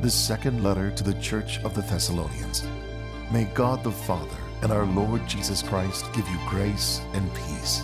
the 0.00 0.10
second 0.10 0.64
letter 0.64 0.90
to 0.90 1.04
the 1.04 1.20
church 1.20 1.62
of 1.62 1.74
the 1.74 1.82
Thessalonians. 1.82 2.66
May 3.30 3.44
God 3.44 3.84
the 3.84 3.92
Father 3.92 4.36
and 4.62 4.72
our 4.72 4.86
Lord 4.86 5.26
Jesus 5.28 5.62
Christ 5.62 6.10
give 6.14 6.26
you 6.26 6.38
grace 6.48 7.02
and 7.12 7.30
peace. 7.34 7.82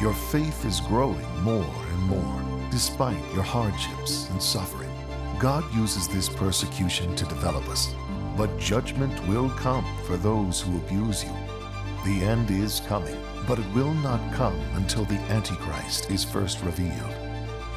Your 0.00 0.12
faith 0.12 0.64
is 0.64 0.80
growing 0.80 1.24
more 1.42 1.64
and 1.64 2.02
more 2.02 2.42
despite 2.72 3.22
your 3.32 3.44
hardships 3.44 4.28
and 4.30 4.42
suffering. 4.42 4.90
God 5.38 5.64
uses 5.72 6.08
this 6.08 6.28
persecution 6.28 7.14
to 7.14 7.24
develop 7.26 7.68
us, 7.68 7.94
but 8.36 8.58
judgment 8.58 9.24
will 9.28 9.48
come 9.50 9.86
for 10.04 10.16
those 10.16 10.60
who 10.60 10.76
abuse 10.78 11.22
you. 11.22 11.32
The 12.04 12.24
end 12.24 12.50
is 12.50 12.80
coming, 12.80 13.16
but 13.46 13.60
it 13.60 13.72
will 13.72 13.94
not 13.94 14.34
come 14.34 14.58
until 14.74 15.04
the 15.04 15.20
Antichrist 15.30 16.10
is 16.10 16.24
first 16.24 16.60
revealed. 16.62 17.14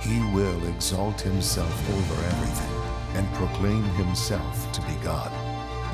He 0.02 0.20
will 0.34 0.68
exalt 0.68 1.22
himself 1.22 1.90
over 1.90 2.26
everything 2.26 2.79
and 3.16 3.32
proclaim 3.34 3.84
himself 3.96 4.72
to 4.72 4.82
be 4.82 4.94
God. 5.04 5.32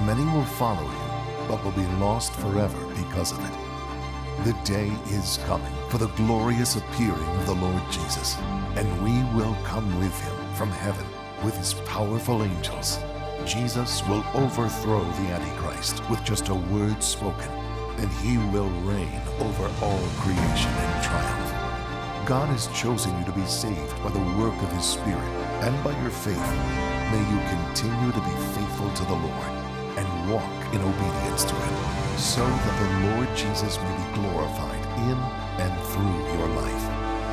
Many 0.05 0.23
will 0.25 0.45
follow 0.45 0.83
you, 0.83 1.47
but 1.47 1.63
will 1.63 1.71
be 1.71 1.87
lost 1.97 2.33
forever 2.33 2.77
because 2.95 3.31
of 3.31 3.39
it. 3.39 4.45
The 4.45 4.53
day 4.63 4.91
is 5.07 5.39
coming 5.45 5.73
for 5.89 5.97
the 5.97 6.09
glorious 6.09 6.75
appearing 6.75 7.29
of 7.37 7.45
the 7.45 7.55
Lord 7.55 7.81
Jesus, 7.89 8.37
and 8.75 9.03
we 9.03 9.13
will 9.37 9.55
come 9.63 9.87
with 9.99 10.19
him 10.21 10.55
from 10.55 10.69
heaven 10.69 11.05
with 11.43 11.55
his 11.57 11.73
powerful 11.85 12.43
angels. 12.43 12.99
Jesus 13.45 14.05
will 14.07 14.25
overthrow 14.33 15.03
the 15.03 15.29
Antichrist 15.29 16.07
with 16.09 16.23
just 16.23 16.49
a 16.49 16.55
word 16.55 17.01
spoken, 17.01 17.49
and 17.97 18.11
he 18.13 18.37
will 18.37 18.69
reign 18.81 19.21
over 19.39 19.71
all 19.81 20.07
creation 20.17 20.71
in 20.71 21.03
triumph. 21.03 22.27
God 22.27 22.49
has 22.49 22.67
chosen 22.67 23.17
you 23.19 23.25
to 23.25 23.31
be 23.31 23.45
saved 23.45 24.03
by 24.03 24.09
the 24.09 24.19
work 24.39 24.59
of 24.61 24.71
his 24.73 24.85
Spirit 24.85 25.29
and 25.61 25.83
by 25.83 25.99
your 26.01 26.11
faith. 26.11 26.94
May 27.15 27.31
you 27.31 27.39
continue 27.47 28.11
to 28.11 28.19
be 28.19 28.35
faithful 28.55 28.91
to 28.91 29.03
the 29.05 29.13
Lord 29.13 29.51
and 29.95 30.29
walk 30.29 30.73
in 30.73 30.81
obedience 30.81 31.45
to 31.45 31.55
him, 31.55 32.17
so 32.17 32.45
that 32.45 32.75
the 32.81 33.07
Lord 33.07 33.29
Jesus 33.37 33.77
may 33.77 33.95
be 33.95 34.19
glorified 34.19 34.85
in 35.07 35.17
and 35.63 35.73
through 35.91 36.17
your 36.35 36.49
life. 36.59 36.85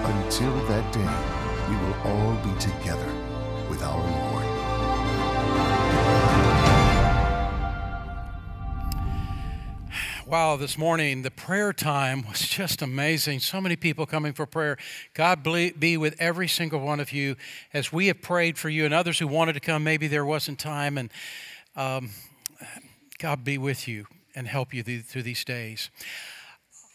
Until 0.04 0.54
that 0.68 0.86
day, 0.92 1.14
we 1.68 1.74
will 1.82 1.98
all 2.04 2.34
be 2.44 2.56
together 2.60 3.12
with 3.68 3.82
our 3.82 3.98
Lord. 3.98 4.21
Wow, 10.32 10.56
this 10.56 10.78
morning 10.78 11.20
the 11.20 11.30
prayer 11.30 11.74
time 11.74 12.24
was 12.26 12.40
just 12.48 12.80
amazing. 12.80 13.40
So 13.40 13.60
many 13.60 13.76
people 13.76 14.06
coming 14.06 14.32
for 14.32 14.46
prayer. 14.46 14.78
God 15.12 15.42
be 15.42 15.98
with 15.98 16.16
every 16.18 16.48
single 16.48 16.80
one 16.80 17.00
of 17.00 17.12
you 17.12 17.36
as 17.74 17.92
we 17.92 18.06
have 18.06 18.22
prayed 18.22 18.56
for 18.56 18.70
you 18.70 18.86
and 18.86 18.94
others 18.94 19.18
who 19.18 19.28
wanted 19.28 19.52
to 19.52 19.60
come. 19.60 19.84
Maybe 19.84 20.08
there 20.08 20.24
wasn't 20.24 20.58
time, 20.58 20.96
and 20.96 21.10
um, 21.76 22.12
God 23.18 23.44
be 23.44 23.58
with 23.58 23.86
you 23.86 24.06
and 24.34 24.48
help 24.48 24.72
you 24.72 24.82
through 24.82 25.22
these 25.22 25.44
days. 25.44 25.90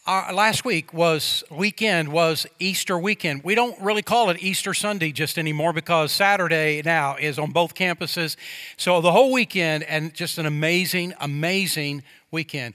Our, 0.04 0.32
last 0.32 0.64
week 0.64 0.92
was 0.92 1.44
weekend 1.48 2.08
was 2.08 2.44
Easter 2.58 2.98
weekend. 2.98 3.44
We 3.44 3.54
don't 3.54 3.80
really 3.80 4.02
call 4.02 4.30
it 4.30 4.42
Easter 4.42 4.74
Sunday 4.74 5.12
just 5.12 5.38
anymore 5.38 5.72
because 5.72 6.10
Saturday 6.10 6.82
now 6.84 7.14
is 7.14 7.38
on 7.38 7.52
both 7.52 7.76
campuses. 7.76 8.34
So 8.76 9.00
the 9.00 9.12
whole 9.12 9.30
weekend 9.30 9.84
and 9.84 10.12
just 10.12 10.38
an 10.38 10.46
amazing, 10.46 11.14
amazing 11.20 12.02
weekend. 12.30 12.74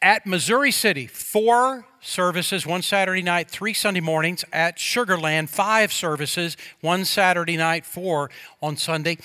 At 0.00 0.26
Missouri 0.26 0.70
City, 0.70 1.08
four 1.08 1.84
services, 2.00 2.64
one 2.64 2.82
Saturday 2.82 3.22
night, 3.22 3.50
three 3.50 3.74
Sunday 3.74 3.98
mornings. 3.98 4.44
At 4.52 4.78
Sugar 4.78 5.18
Land, 5.18 5.50
five 5.50 5.92
services, 5.92 6.56
one 6.80 7.04
Saturday 7.04 7.56
night, 7.56 7.84
four 7.84 8.30
on 8.62 8.76
Sunday. 8.76 9.18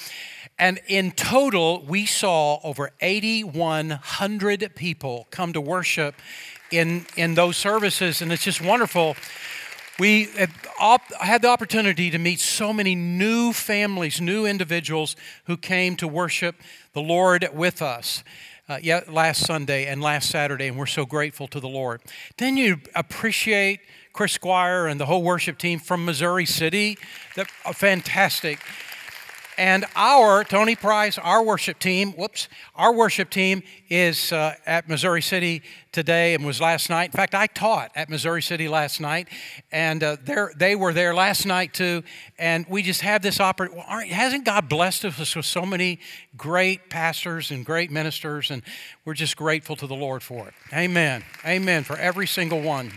And 0.58 0.80
in 0.88 1.12
total, 1.12 1.84
we 1.86 2.08
saw 2.08 2.60
over 2.64 2.90
8,100 3.02 4.76
people 4.76 5.28
come 5.30 5.54
to 5.54 5.62
worship 5.62 6.16
in, 6.72 7.06
in 7.16 7.36
those 7.36 7.56
services, 7.56 8.24
and 8.24 8.34
it's 8.34 8.44
just 8.44 8.60
wonderful. 8.60 9.16
We 10.00 10.30
had 11.20 11.44
the 11.44 11.50
opportunity 11.50 12.10
to 12.10 12.18
meet 12.18 12.40
so 12.40 12.74
many 12.74 12.96
new 12.96 13.54
families, 13.54 14.20
new 14.20 14.48
individuals 14.48 15.16
who 15.46 15.56
came 15.56 15.96
to 15.98 16.08
worship 16.08 16.56
the 16.94 17.02
Lord 17.02 17.48
with 17.54 17.80
us 17.84 18.24
uh, 18.70 18.80
yeah, 18.82 19.02
last 19.10 19.46
Sunday 19.46 19.88
and 19.88 20.02
last 20.02 20.30
Saturday, 20.30 20.68
and 20.68 20.78
we're 20.78 20.86
so 20.86 21.06
grateful 21.06 21.48
to 21.50 21.60
the 21.60 21.68
Lord. 21.68 22.02
Then 22.38 22.56
you 22.56 22.78
appreciate 22.96 23.82
Chris 24.14 24.32
Squire 24.32 24.88
and 24.88 25.00
the 25.00 25.06
whole 25.06 25.24
worship 25.24 25.58
team 25.58 25.80
from 25.80 26.06
Missouri 26.06 26.46
City. 26.46 26.98
That 27.36 27.50
fantastic. 27.50 28.60
And 29.58 29.86
our, 29.96 30.44
Tony 30.44 30.76
Price, 30.76 31.18
our 31.18 31.44
worship 31.44 31.80
team, 31.80 32.14
whoops, 32.14 32.48
our 32.76 32.94
worship 32.94 33.30
team 33.30 33.64
is 33.90 34.32
uh, 34.32 34.56
at 34.66 34.90
Missouri 34.90 35.22
City 35.22 35.62
today 35.92 36.34
and 36.34 36.46
was 36.46 36.60
last 36.60 36.90
night. 36.90 37.06
In 37.06 37.12
fact, 37.12 37.36
I 37.36 37.48
taught 37.48 37.92
at 37.96 38.10
Missouri 38.10 38.42
City 38.42 38.68
last 38.68 39.00
night, 39.00 39.28
and 39.72 40.04
uh, 40.04 40.18
they 40.58 40.76
were 40.76 40.92
there 40.92 41.14
last 41.14 41.46
night 41.46 41.74
too. 41.74 42.04
And 42.40 42.66
we 42.68 42.82
just 42.82 43.02
have 43.02 43.22
this 43.22 43.40
opportunity. 43.40 44.10
Hasn't 44.10 44.46
God 44.46 44.68
blessed 44.68 45.06
us 45.06 45.36
with 45.36 45.46
so 45.46 45.66
many 45.66 46.00
great 46.36 46.90
pastors 46.90 47.52
and 47.52 47.66
great 47.66 47.92
ministers? 47.92 48.50
And 48.50 48.64
we're 49.06 49.14
just 49.14 49.38
grateful 49.38 49.76
to 49.76 49.88
the 49.88 49.96
Lord 49.96 50.24
for 50.24 50.48
it. 50.48 50.54
Amen. 50.74 51.24
Amen 51.46 51.84
for 51.84 51.96
every 51.98 52.28
single 52.28 52.62
one. 52.62 52.92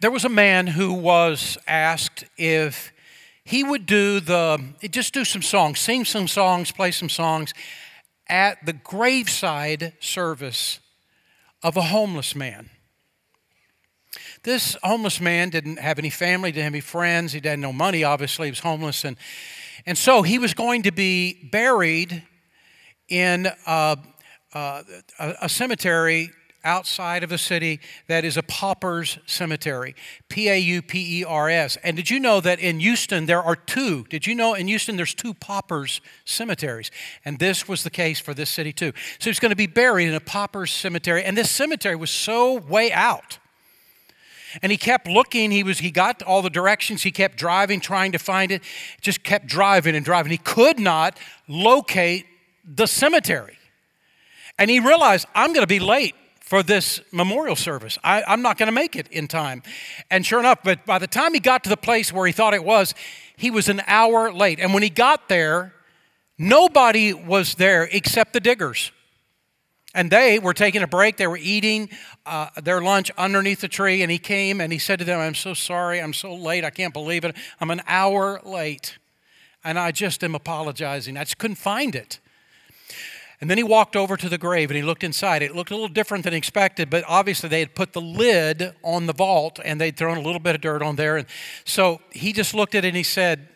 There 0.00 0.10
was 0.10 0.24
a 0.24 0.28
man 0.28 0.68
who 0.68 0.92
was 0.92 1.58
asked 1.66 2.24
if 2.36 2.92
he 3.50 3.64
would 3.64 3.84
do 3.84 4.20
the, 4.20 4.62
just 4.90 5.12
do 5.12 5.24
some 5.24 5.42
songs, 5.42 5.80
sing 5.80 6.04
some 6.04 6.28
songs, 6.28 6.70
play 6.70 6.92
some 6.92 7.08
songs 7.08 7.52
at 8.28 8.64
the 8.64 8.72
graveside 8.72 9.92
service 9.98 10.78
of 11.60 11.76
a 11.76 11.82
homeless 11.82 12.36
man. 12.36 12.70
This 14.44 14.76
homeless 14.84 15.20
man 15.20 15.50
didn't 15.50 15.80
have 15.80 15.98
any 15.98 16.10
family, 16.10 16.52
didn't 16.52 16.62
have 16.62 16.74
any 16.74 16.80
friends, 16.80 17.32
he 17.32 17.40
had 17.42 17.58
no 17.58 17.72
money, 17.72 18.04
obviously, 18.04 18.46
he 18.46 18.52
was 18.52 18.60
homeless. 18.60 19.04
And, 19.04 19.16
and 19.84 19.98
so 19.98 20.22
he 20.22 20.38
was 20.38 20.54
going 20.54 20.84
to 20.84 20.92
be 20.92 21.48
buried 21.50 22.22
in 23.08 23.48
a, 23.66 23.98
a, 24.54 24.84
a 25.18 25.48
cemetery 25.48 26.30
outside 26.64 27.22
of 27.22 27.30
the 27.30 27.38
city 27.38 27.80
that 28.06 28.24
is 28.24 28.36
a 28.36 28.42
pauper's 28.42 29.18
cemetery 29.26 29.94
P 30.28 30.48
A 30.48 30.58
U 30.58 30.82
P 30.82 31.20
E 31.20 31.24
R 31.24 31.48
S. 31.48 31.76
And 31.82 31.96
did 31.96 32.10
you 32.10 32.20
know 32.20 32.40
that 32.40 32.58
in 32.58 32.80
Houston 32.80 33.26
there 33.26 33.42
are 33.42 33.56
two? 33.56 34.04
Did 34.04 34.26
you 34.26 34.34
know 34.34 34.54
in 34.54 34.68
Houston 34.68 34.96
there's 34.96 35.14
two 35.14 35.34
paupers 35.34 36.00
cemeteries? 36.24 36.90
And 37.24 37.38
this 37.38 37.68
was 37.68 37.82
the 37.82 37.90
case 37.90 38.20
for 38.20 38.34
this 38.34 38.50
city 38.50 38.72
too. 38.72 38.92
So 39.18 39.30
he's 39.30 39.40
going 39.40 39.50
to 39.50 39.56
be 39.56 39.66
buried 39.66 40.08
in 40.08 40.14
a 40.14 40.20
pauper's 40.20 40.70
cemetery. 40.70 41.24
And 41.24 41.36
this 41.36 41.50
cemetery 41.50 41.96
was 41.96 42.10
so 42.10 42.58
way 42.58 42.92
out. 42.92 43.38
And 44.62 44.72
he 44.72 44.78
kept 44.78 45.06
looking. 45.06 45.50
He 45.50 45.62
was 45.62 45.78
he 45.78 45.90
got 45.90 46.22
all 46.22 46.42
the 46.42 46.50
directions. 46.50 47.02
He 47.02 47.12
kept 47.12 47.36
driving, 47.36 47.80
trying 47.80 48.12
to 48.12 48.18
find 48.18 48.50
it. 48.50 48.62
Just 49.00 49.22
kept 49.22 49.46
driving 49.46 49.94
and 49.94 50.04
driving. 50.04 50.32
He 50.32 50.38
could 50.38 50.78
not 50.78 51.16
locate 51.48 52.26
the 52.64 52.86
cemetery. 52.86 53.56
And 54.58 54.70
he 54.70 54.80
realized, 54.80 55.26
I'm 55.34 55.52
going 55.52 55.62
to 55.62 55.68
be 55.68 55.78
late 55.78 56.14
for 56.50 56.64
this 56.64 57.00
memorial 57.12 57.54
service. 57.54 57.96
I, 58.02 58.24
am 58.26 58.42
not 58.42 58.58
going 58.58 58.66
to 58.66 58.72
make 58.72 58.96
it 58.96 59.06
in 59.12 59.28
time. 59.28 59.62
And 60.10 60.26
sure 60.26 60.40
enough, 60.40 60.58
but 60.64 60.84
by 60.84 60.98
the 60.98 61.06
time 61.06 61.32
he 61.32 61.38
got 61.38 61.62
to 61.62 61.70
the 61.70 61.76
place 61.76 62.12
where 62.12 62.26
he 62.26 62.32
thought 62.32 62.54
it 62.54 62.64
was, 62.64 62.92
he 63.36 63.52
was 63.52 63.68
an 63.68 63.82
hour 63.86 64.32
late. 64.32 64.58
And 64.58 64.74
when 64.74 64.82
he 64.82 64.90
got 64.90 65.28
there, 65.28 65.72
nobody 66.36 67.12
was 67.12 67.54
there 67.54 67.88
except 67.92 68.32
the 68.32 68.40
diggers. 68.40 68.90
And 69.94 70.10
they 70.10 70.40
were 70.40 70.52
taking 70.52 70.82
a 70.82 70.88
break. 70.88 71.18
They 71.18 71.28
were 71.28 71.38
eating 71.40 71.88
uh, 72.26 72.48
their 72.60 72.80
lunch 72.80 73.12
underneath 73.16 73.60
the 73.60 73.68
tree. 73.68 74.02
And 74.02 74.10
he 74.10 74.18
came 74.18 74.60
and 74.60 74.72
he 74.72 74.78
said 74.80 74.98
to 74.98 75.04
them, 75.04 75.20
I'm 75.20 75.36
so 75.36 75.54
sorry. 75.54 76.02
I'm 76.02 76.12
so 76.12 76.34
late. 76.34 76.64
I 76.64 76.70
can't 76.70 76.92
believe 76.92 77.24
it. 77.24 77.36
I'm 77.60 77.70
an 77.70 77.82
hour 77.86 78.40
late. 78.44 78.98
And 79.62 79.78
I 79.78 79.92
just 79.92 80.24
am 80.24 80.34
apologizing. 80.34 81.16
I 81.16 81.22
just 81.22 81.38
couldn't 81.38 81.58
find 81.58 81.94
it. 81.94 82.18
And 83.40 83.48
then 83.48 83.56
he 83.56 83.64
walked 83.64 83.96
over 83.96 84.18
to 84.18 84.28
the 84.28 84.36
grave 84.36 84.70
and 84.70 84.76
he 84.76 84.82
looked 84.82 85.02
inside. 85.02 85.42
It 85.42 85.56
looked 85.56 85.70
a 85.70 85.74
little 85.74 85.88
different 85.88 86.24
than 86.24 86.34
expected, 86.34 86.90
but 86.90 87.04
obviously 87.08 87.48
they 87.48 87.60
had 87.60 87.74
put 87.74 87.94
the 87.94 88.00
lid 88.00 88.74
on 88.82 89.06
the 89.06 89.14
vault 89.14 89.58
and 89.64 89.80
they'd 89.80 89.96
thrown 89.96 90.18
a 90.18 90.20
little 90.20 90.40
bit 90.40 90.54
of 90.54 90.60
dirt 90.60 90.82
on 90.82 90.96
there. 90.96 91.16
And 91.16 91.26
so 91.64 92.00
he 92.10 92.34
just 92.34 92.52
looked 92.52 92.74
at 92.74 92.84
it 92.84 92.88
and 92.88 92.96
he 92.96 93.02
said, 93.02 93.48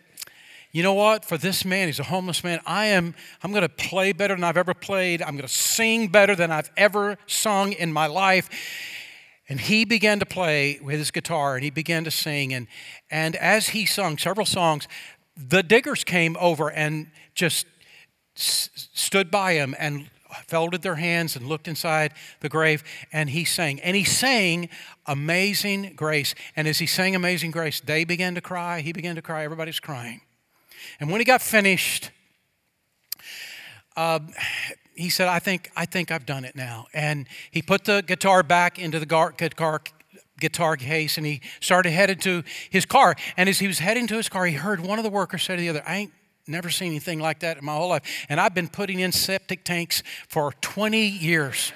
you 0.72 0.82
know 0.82 0.94
what? 0.94 1.24
For 1.24 1.38
this 1.38 1.64
man, 1.64 1.86
he's 1.86 2.00
a 2.00 2.04
homeless 2.04 2.42
man. 2.42 2.60
I 2.66 2.86
am, 2.86 3.14
I'm 3.42 3.52
going 3.52 3.62
to 3.62 3.68
play 3.68 4.12
better 4.12 4.34
than 4.34 4.42
I've 4.42 4.56
ever 4.56 4.74
played. 4.74 5.22
I'm 5.22 5.36
going 5.36 5.46
to 5.46 5.48
sing 5.48 6.08
better 6.08 6.34
than 6.34 6.50
I've 6.50 6.70
ever 6.76 7.16
sung 7.26 7.72
in 7.72 7.92
my 7.92 8.06
life. 8.06 8.50
And 9.48 9.60
he 9.60 9.84
began 9.84 10.18
to 10.18 10.26
play 10.26 10.80
with 10.82 10.98
his 10.98 11.10
guitar 11.10 11.54
and 11.54 11.62
he 11.62 11.70
began 11.70 12.04
to 12.04 12.10
sing. 12.10 12.54
And, 12.54 12.66
and 13.10 13.36
as 13.36 13.68
he 13.68 13.84
sung 13.86 14.18
several 14.18 14.46
songs, 14.46 14.88
the 15.36 15.62
diggers 15.62 16.02
came 16.02 16.36
over 16.40 16.70
and 16.70 17.08
just 17.34 17.66
stood 18.34 19.30
by 19.30 19.54
him 19.54 19.74
and 19.78 20.10
folded 20.46 20.82
their 20.82 20.96
hands 20.96 21.36
and 21.36 21.46
looked 21.46 21.68
inside 21.68 22.12
the 22.40 22.48
grave 22.48 22.82
and 23.12 23.30
he 23.30 23.44
sang. 23.44 23.80
And 23.80 23.96
he 23.96 24.04
sang 24.04 24.68
amazing 25.06 25.92
grace. 25.94 26.34
And 26.56 26.66
as 26.66 26.78
he 26.78 26.86
sang 26.86 27.14
amazing 27.14 27.50
grace 27.50 27.80
they 27.80 28.04
began 28.04 28.34
to 28.34 28.40
cry. 28.40 28.80
He 28.80 28.92
began 28.92 29.14
to 29.16 29.22
cry. 29.22 29.44
Everybody's 29.44 29.80
crying. 29.80 30.20
And 31.00 31.10
when 31.10 31.20
he 31.20 31.24
got 31.24 31.40
finished, 31.40 32.10
uh, 33.96 34.20
he 34.94 35.08
said, 35.08 35.28
I 35.28 35.38
think, 35.38 35.70
I 35.76 35.86
think 35.86 36.10
I've 36.10 36.26
done 36.26 36.44
it 36.44 36.54
now. 36.54 36.86
And 36.92 37.26
he 37.50 37.62
put 37.62 37.84
the 37.84 38.02
guitar 38.06 38.42
back 38.42 38.78
into 38.78 38.98
the 38.98 39.06
guitar, 39.06 39.80
guitar 40.40 40.76
case 40.76 41.16
and 41.16 41.26
he 41.26 41.40
started 41.60 41.90
headed 41.90 42.20
to 42.22 42.42
his 42.70 42.84
car. 42.84 43.14
And 43.36 43.48
as 43.48 43.58
he 43.60 43.66
was 43.66 43.78
heading 43.78 44.06
to 44.08 44.16
his 44.16 44.28
car, 44.28 44.46
he 44.46 44.54
heard 44.54 44.80
one 44.80 44.98
of 44.98 45.04
the 45.04 45.10
workers 45.10 45.42
say 45.42 45.56
to 45.56 45.60
the 45.60 45.68
other, 45.68 45.82
I 45.86 45.96
ain't 45.96 46.12
never 46.46 46.70
seen 46.70 46.88
anything 46.88 47.20
like 47.20 47.40
that 47.40 47.58
in 47.58 47.64
my 47.64 47.74
whole 47.74 47.88
life. 47.88 48.26
And 48.28 48.40
I've 48.40 48.54
been 48.54 48.68
putting 48.68 49.00
in 49.00 49.12
septic 49.12 49.64
tanks 49.64 50.02
for 50.28 50.52
20 50.60 51.06
years. 51.06 51.72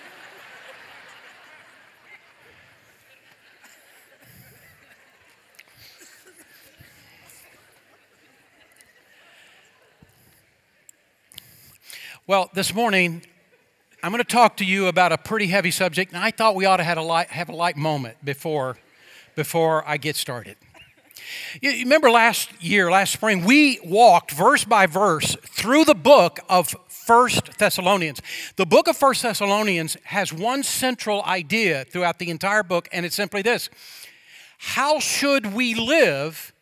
Well, 12.27 12.51
this 12.53 12.75
morning, 12.75 13.23
I'm 14.03 14.13
going 14.13 14.23
to 14.23 14.29
talk 14.29 14.59
to 14.59 14.65
you 14.67 14.89
about 14.89 15.13
a 15.13 15.17
pretty 15.17 15.47
heavy 15.47 15.71
subject, 15.71 16.13
and 16.13 16.23
I 16.23 16.31
thought 16.31 16.55
we 16.55 16.67
ought 16.67 16.77
to 16.77 16.85
have 16.85 16.99
a 16.99 17.03
light, 17.03 17.29
have 17.29 17.49
a 17.49 17.55
light 17.55 17.75
moment 17.75 18.23
before, 18.23 18.77
before 19.35 19.83
I 19.89 19.97
get 19.97 20.15
started. 20.15 20.57
You 21.61 21.71
remember 21.71 22.11
last 22.11 22.51
year, 22.63 22.91
last 22.91 23.13
spring, 23.13 23.45
we 23.45 23.81
walked 23.85 24.31
verse 24.33 24.65
by 24.65 24.87
verse 24.87 25.37
through 25.43 25.85
the 25.85 25.95
book 25.95 26.41
of 26.49 26.75
First 26.89 27.59
Thessalonians. 27.59 28.21
The 28.57 28.67
book 28.67 28.89
of 28.89 28.97
First 28.97 29.23
Thessalonians 29.23 29.97
has 30.05 30.33
one 30.33 30.63
central 30.63 31.23
idea 31.25 31.85
throughout 31.85 32.19
the 32.19 32.31
entire 32.31 32.63
book, 32.63 32.89
and 32.93 33.07
it's 33.07 33.17
simply 33.17 33.43
this 33.43 33.71
How 34.59 34.99
should 34.99 35.55
we 35.55 35.75
live 35.75 36.53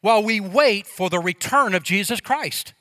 while 0.00 0.22
we 0.22 0.40
wait 0.40 0.86
for 0.86 1.10
the 1.10 1.18
return 1.18 1.74
of 1.74 1.82
Jesus 1.82 2.20
Christ? 2.20 2.72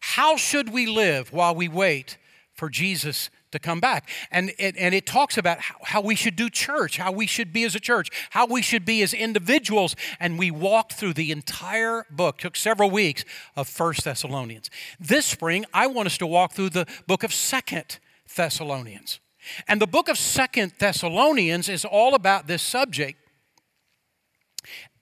How 0.00 0.36
should 0.36 0.70
we 0.70 0.86
live 0.86 1.32
while 1.32 1.54
we 1.54 1.68
wait 1.68 2.16
for 2.56 2.68
Jesus 2.68 3.30
to 3.52 3.58
come 3.58 3.80
back? 3.80 4.08
And 4.30 4.52
it, 4.58 4.76
and 4.76 4.94
it 4.94 5.06
talks 5.06 5.38
about 5.38 5.60
how, 5.60 5.76
how 5.82 6.00
we 6.00 6.14
should 6.14 6.36
do 6.36 6.50
church, 6.50 6.96
how 6.96 7.12
we 7.12 7.26
should 7.26 7.52
be 7.52 7.64
as 7.64 7.74
a 7.74 7.80
church, 7.80 8.08
how 8.30 8.46
we 8.46 8.62
should 8.62 8.84
be 8.84 9.02
as 9.02 9.14
individuals. 9.14 9.94
And 10.18 10.38
we 10.38 10.50
walked 10.50 10.94
through 10.94 11.14
the 11.14 11.30
entire 11.30 12.04
book, 12.10 12.38
took 12.38 12.56
several 12.56 12.90
weeks 12.90 13.24
of 13.54 13.68
First 13.68 14.04
Thessalonians. 14.04 14.70
This 14.98 15.26
spring, 15.26 15.64
I 15.72 15.86
want 15.86 16.06
us 16.06 16.18
to 16.18 16.26
walk 16.26 16.52
through 16.52 16.70
the 16.70 16.86
book 17.06 17.22
of 17.22 17.32
Second 17.32 17.98
Thessalonians. 18.34 19.20
And 19.68 19.80
the 19.80 19.86
book 19.86 20.08
of 20.08 20.18
Second 20.18 20.72
Thessalonians 20.78 21.68
is 21.68 21.84
all 21.84 22.14
about 22.14 22.46
this 22.46 22.62
subject. 22.62 23.18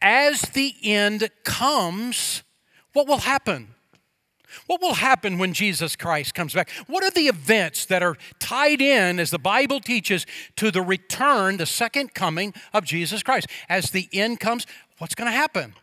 As 0.02 0.42
the 0.42 0.74
end 0.82 1.30
comes, 1.44 2.42
what 2.92 3.06
will 3.06 3.18
happen? 3.18 3.74
What 4.66 4.80
will 4.80 4.94
happen 4.94 5.38
when 5.38 5.52
Jesus 5.52 5.96
Christ 5.96 6.34
comes 6.34 6.54
back? 6.54 6.70
What 6.86 7.04
are 7.04 7.10
the 7.10 7.28
events 7.28 7.86
that 7.86 8.02
are 8.02 8.16
tied 8.38 8.80
in, 8.80 9.18
as 9.18 9.30
the 9.30 9.38
Bible 9.38 9.80
teaches, 9.80 10.26
to 10.56 10.70
the 10.70 10.82
return, 10.82 11.56
the 11.56 11.66
second 11.66 12.14
coming 12.14 12.54
of 12.72 12.84
Jesus 12.84 13.22
Christ? 13.22 13.46
As 13.68 13.90
the 13.90 14.08
end 14.12 14.40
comes, 14.40 14.66
what's 14.98 15.14
going 15.14 15.30
to 15.30 15.36
happen? 15.36 15.74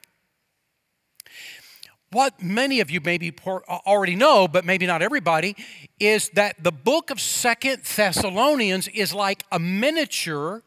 What 2.11 2.43
many 2.43 2.81
of 2.81 2.91
you 2.91 2.99
maybe 2.99 3.33
uh, 3.45 3.59
already 3.85 4.15
know, 4.15 4.47
but 4.47 4.65
maybe 4.65 4.85
not 4.85 5.01
everybody, 5.01 5.55
is 5.99 6.29
that 6.33 6.61
the 6.61 6.71
book 6.71 7.09
of 7.09 7.21
Second 7.21 7.83
Thessalonians 7.83 8.89
is 8.89 9.13
like 9.13 9.45
a 9.51 9.59
miniature 9.59 10.63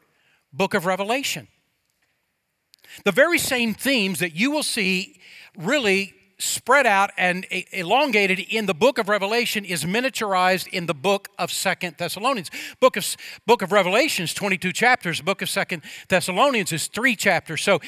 book 0.53 0.73
of 0.73 0.87
Revelation. 0.87 1.49
The 3.05 3.13
very 3.13 3.39
same 3.39 3.75
themes 3.75 4.21
that 4.21 4.35
you 4.35 4.51
will 4.51 4.63
see 4.63 5.21
really 5.57 6.15
spread 6.45 6.87
out 6.87 7.11
and 7.17 7.47
elongated 7.73 8.39
in 8.39 8.67
the 8.67 8.75
book 8.75 8.99
of 8.99 9.09
Revelation 9.09 9.65
is 9.65 9.85
miniaturized 9.85 10.69
in 10.69 10.87
the 10.87 10.95
book 10.95 11.29
of 11.39 11.51
Second 11.51 11.97
Thessalonians. 11.99 12.51
Book 12.81 12.97
of, 12.97 13.17
book 13.47 13.63
of 13.63 13.73
Revelation 13.73 14.25
is 14.25 14.35
22 14.35 14.73
chapters. 14.73 15.21
Book 15.21 15.43
of 15.43 15.49
Second 15.49 15.83
Thessalonians 16.09 16.73
is 16.73 16.87
three 16.87 17.17
chapters. 17.17 17.63
So 17.63 17.81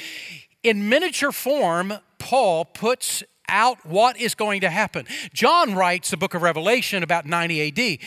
in 0.62 0.88
miniature 0.88 1.32
form, 1.32 1.94
Paul 2.19 2.64
puts 2.64 3.23
out 3.49 3.85
what 3.87 4.19
is 4.19 4.35
going 4.35 4.62
to 4.62 4.70
happen. 4.70 5.06
John 5.32 5.75
writes 5.75 6.11
the 6.11 6.17
book 6.17 6.35
of 6.35 6.43
Revelation 6.43 7.03
about 7.03 7.26
90 7.26 7.69
AD, 7.69 7.99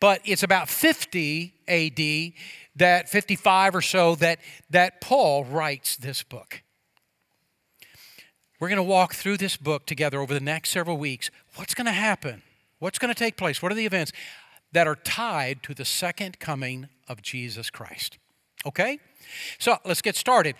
but 0.00 0.20
it's 0.24 0.42
about 0.42 0.68
50 0.68 1.52
AD 1.68 2.32
that 2.76 3.08
55 3.08 3.74
or 3.74 3.82
so 3.82 4.14
that 4.16 4.38
that 4.70 5.00
Paul 5.00 5.44
writes 5.44 5.96
this 5.96 6.22
book. 6.22 6.62
We're 8.58 8.68
going 8.68 8.76
to 8.76 8.82
walk 8.82 9.14
through 9.14 9.36
this 9.36 9.56
book 9.56 9.86
together 9.86 10.20
over 10.20 10.32
the 10.32 10.40
next 10.40 10.70
several 10.70 10.96
weeks. 10.96 11.30
What's 11.56 11.74
going 11.74 11.86
to 11.86 11.92
happen? 11.92 12.42
What's 12.78 12.98
going 12.98 13.12
to 13.12 13.18
take 13.18 13.36
place? 13.36 13.62
What 13.62 13.70
are 13.70 13.74
the 13.74 13.86
events 13.86 14.12
that 14.72 14.86
are 14.86 14.96
tied 14.96 15.62
to 15.64 15.74
the 15.74 15.84
second 15.84 16.38
coming 16.38 16.88
of 17.08 17.20
Jesus 17.20 17.70
Christ? 17.70 18.18
Okay? 18.64 18.98
So 19.58 19.76
let's 19.84 20.02
get 20.02 20.16
started. 20.16 20.56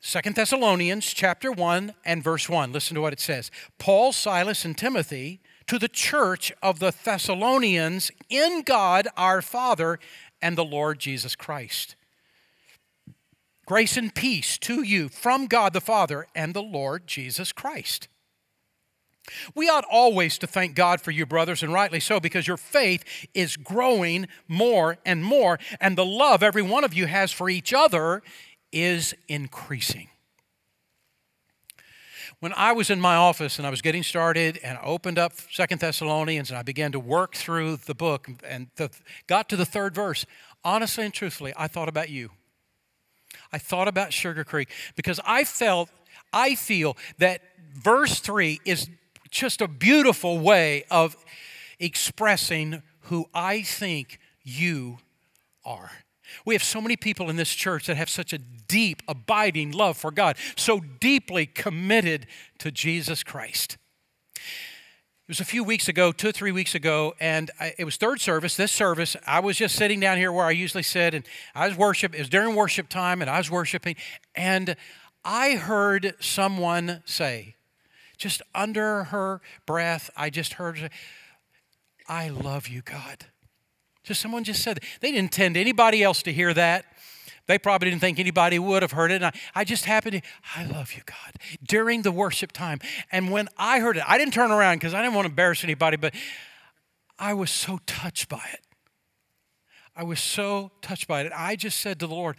Second 0.00 0.36
Thessalonians 0.36 1.12
chapter 1.12 1.52
1 1.52 1.94
and 2.04 2.22
verse 2.22 2.48
1. 2.48 2.72
Listen 2.72 2.94
to 2.94 3.00
what 3.00 3.12
it 3.12 3.20
says. 3.20 3.50
Paul, 3.78 4.12
Silas, 4.12 4.64
and 4.64 4.76
Timothy 4.76 5.40
to 5.66 5.78
the 5.78 5.88
church 5.88 6.52
of 6.62 6.78
the 6.78 6.92
Thessalonians 7.04 8.10
in 8.28 8.62
God 8.62 9.08
our 9.16 9.42
Father 9.42 9.98
and 10.40 10.58
the 10.58 10.64
Lord 10.64 10.98
Jesus 10.98 11.36
Christ. 11.36 11.94
Grace 13.64 13.96
and 13.96 14.14
peace 14.14 14.58
to 14.58 14.82
you 14.82 15.08
from 15.08 15.46
God 15.46 15.72
the 15.72 15.80
Father 15.80 16.26
and 16.34 16.52
the 16.52 16.62
Lord 16.62 17.06
Jesus 17.06 17.52
Christ. 17.52 18.08
We 19.54 19.68
ought 19.68 19.84
always 19.88 20.36
to 20.38 20.48
thank 20.48 20.74
God 20.74 21.00
for 21.00 21.12
you, 21.12 21.26
brothers, 21.26 21.62
and 21.62 21.72
rightly 21.72 22.00
so, 22.00 22.18
because 22.18 22.48
your 22.48 22.56
faith 22.56 23.04
is 23.34 23.56
growing 23.56 24.26
more 24.48 24.98
and 25.06 25.24
more, 25.24 25.60
and 25.80 25.96
the 25.96 26.04
love 26.04 26.42
every 26.42 26.62
one 26.62 26.82
of 26.82 26.92
you 26.92 27.06
has 27.06 27.30
for 27.30 27.48
each 27.48 27.72
other 27.72 28.22
is 28.72 29.14
increasing. 29.28 30.08
When 32.40 32.52
I 32.54 32.72
was 32.72 32.90
in 32.90 33.00
my 33.00 33.14
office 33.14 33.58
and 33.58 33.66
I 33.66 33.70
was 33.70 33.82
getting 33.82 34.02
started 34.02 34.58
and 34.64 34.76
I 34.76 34.82
opened 34.82 35.16
up 35.16 35.34
Second 35.52 35.80
Thessalonians 35.80 36.50
and 36.50 36.58
I 36.58 36.62
began 36.62 36.90
to 36.90 36.98
work 36.98 37.36
through 37.36 37.76
the 37.76 37.94
book 37.94 38.28
and 38.44 38.66
the, 38.74 38.90
got 39.28 39.48
to 39.50 39.56
the 39.56 39.64
third 39.64 39.94
verse, 39.94 40.26
honestly 40.64 41.04
and 41.04 41.14
truthfully, 41.14 41.52
I 41.56 41.68
thought 41.68 41.88
about 41.88 42.10
you. 42.10 42.30
I 43.52 43.58
thought 43.58 43.88
about 43.88 44.12
Sugar 44.12 44.44
Creek 44.44 44.70
because 44.96 45.20
I 45.24 45.44
felt, 45.44 45.90
I 46.32 46.54
feel 46.54 46.96
that 47.18 47.42
verse 47.74 48.20
3 48.20 48.60
is 48.64 48.88
just 49.30 49.60
a 49.60 49.68
beautiful 49.68 50.38
way 50.38 50.84
of 50.90 51.16
expressing 51.78 52.82
who 53.02 53.26
I 53.34 53.62
think 53.62 54.18
you 54.42 54.98
are. 55.64 55.90
We 56.44 56.54
have 56.54 56.62
so 56.62 56.80
many 56.80 56.96
people 56.96 57.28
in 57.28 57.36
this 57.36 57.52
church 57.52 57.86
that 57.86 57.96
have 57.96 58.08
such 58.08 58.32
a 58.32 58.38
deep, 58.38 59.02
abiding 59.06 59.72
love 59.72 59.96
for 59.96 60.10
God, 60.10 60.36
so 60.56 60.80
deeply 60.80 61.46
committed 61.46 62.26
to 62.58 62.70
Jesus 62.70 63.22
Christ. 63.22 63.76
It 65.32 65.40
was 65.40 65.48
a 65.48 65.50
few 65.50 65.64
weeks 65.64 65.88
ago, 65.88 66.12
two 66.12 66.28
or 66.28 66.32
three 66.32 66.52
weeks 66.52 66.74
ago, 66.74 67.14
and 67.18 67.50
I, 67.58 67.72
it 67.78 67.86
was 67.86 67.96
third 67.96 68.20
service. 68.20 68.54
This 68.54 68.70
service, 68.70 69.16
I 69.26 69.40
was 69.40 69.56
just 69.56 69.76
sitting 69.76 69.98
down 69.98 70.18
here 70.18 70.30
where 70.30 70.44
I 70.44 70.50
usually 70.50 70.82
sit, 70.82 71.14
and 71.14 71.24
I 71.54 71.68
was 71.68 71.74
worship. 71.74 72.14
It 72.14 72.18
was 72.18 72.28
during 72.28 72.54
worship 72.54 72.90
time, 72.90 73.22
and 73.22 73.30
I 73.30 73.38
was 73.38 73.50
worshiping, 73.50 73.96
and 74.34 74.76
I 75.24 75.52
heard 75.52 76.16
someone 76.20 77.02
say, 77.06 77.54
just 78.18 78.42
under 78.54 79.04
her 79.04 79.40
breath, 79.64 80.10
I 80.18 80.28
just 80.28 80.52
heard, 80.52 80.90
"I 82.06 82.28
love 82.28 82.68
you, 82.68 82.82
God." 82.82 83.24
Just 84.04 84.20
someone 84.20 84.44
just 84.44 84.62
said 84.62 84.80
they 85.00 85.12
didn't 85.12 85.24
intend 85.24 85.56
anybody 85.56 86.02
else 86.02 86.22
to 86.24 86.32
hear 86.34 86.52
that. 86.52 86.84
They 87.46 87.58
probably 87.58 87.90
didn't 87.90 88.00
think 88.00 88.18
anybody 88.18 88.58
would 88.58 88.82
have 88.82 88.92
heard 88.92 89.10
it. 89.10 89.16
And 89.16 89.26
I, 89.26 89.32
I 89.54 89.64
just 89.64 89.84
happened 89.84 90.22
to, 90.22 90.28
I 90.56 90.64
love 90.64 90.92
you, 90.94 91.02
God, 91.04 91.34
during 91.62 92.02
the 92.02 92.12
worship 92.12 92.52
time. 92.52 92.78
And 93.10 93.30
when 93.30 93.48
I 93.56 93.80
heard 93.80 93.96
it, 93.96 94.04
I 94.06 94.18
didn't 94.18 94.34
turn 94.34 94.50
around 94.50 94.76
because 94.76 94.94
I 94.94 95.02
didn't 95.02 95.14
want 95.14 95.26
to 95.26 95.30
embarrass 95.30 95.64
anybody, 95.64 95.96
but 95.96 96.14
I 97.18 97.34
was 97.34 97.50
so 97.50 97.80
touched 97.86 98.28
by 98.28 98.44
it. 98.52 98.60
I 99.94 100.04
was 100.04 100.20
so 100.20 100.72
touched 100.80 101.06
by 101.06 101.22
it. 101.22 101.32
I 101.34 101.56
just 101.56 101.80
said 101.80 101.98
to 102.00 102.06
the 102.06 102.14
Lord, 102.14 102.36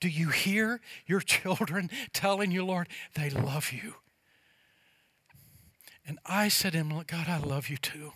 Do 0.00 0.08
you 0.08 0.28
hear 0.28 0.80
your 1.06 1.20
children 1.20 1.90
telling 2.12 2.50
you, 2.50 2.64
Lord, 2.64 2.88
they 3.14 3.30
love 3.30 3.72
you? 3.72 3.94
And 6.06 6.18
I 6.26 6.48
said 6.48 6.72
to 6.72 6.78
him, 6.78 6.90
God, 7.06 7.28
I 7.28 7.38
love 7.38 7.68
you 7.68 7.76
too. 7.76 8.12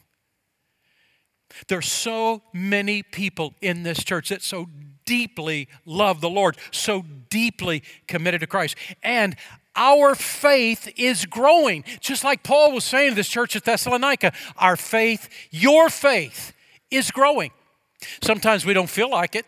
There's 1.68 1.90
so 1.90 2.42
many 2.52 3.02
people 3.02 3.54
in 3.60 3.82
this 3.82 4.04
church 4.04 4.28
that 4.28 4.42
so 4.42 4.68
deeply 5.04 5.68
love 5.86 6.20
the 6.20 6.30
Lord, 6.30 6.56
so 6.70 7.04
deeply 7.30 7.82
committed 8.06 8.40
to 8.40 8.46
Christ. 8.46 8.76
And 9.02 9.36
our 9.74 10.14
faith 10.14 10.92
is 10.96 11.24
growing. 11.24 11.84
Just 12.00 12.24
like 12.24 12.42
Paul 12.42 12.72
was 12.72 12.84
saying 12.84 13.10
to 13.10 13.14
this 13.14 13.28
church 13.28 13.56
at 13.56 13.64
Thessalonica, 13.64 14.32
our 14.56 14.76
faith, 14.76 15.28
your 15.50 15.88
faith, 15.88 16.52
is 16.90 17.10
growing. 17.10 17.52
Sometimes 18.20 18.66
we 18.66 18.74
don't 18.74 18.90
feel 18.90 19.10
like 19.10 19.34
it. 19.34 19.46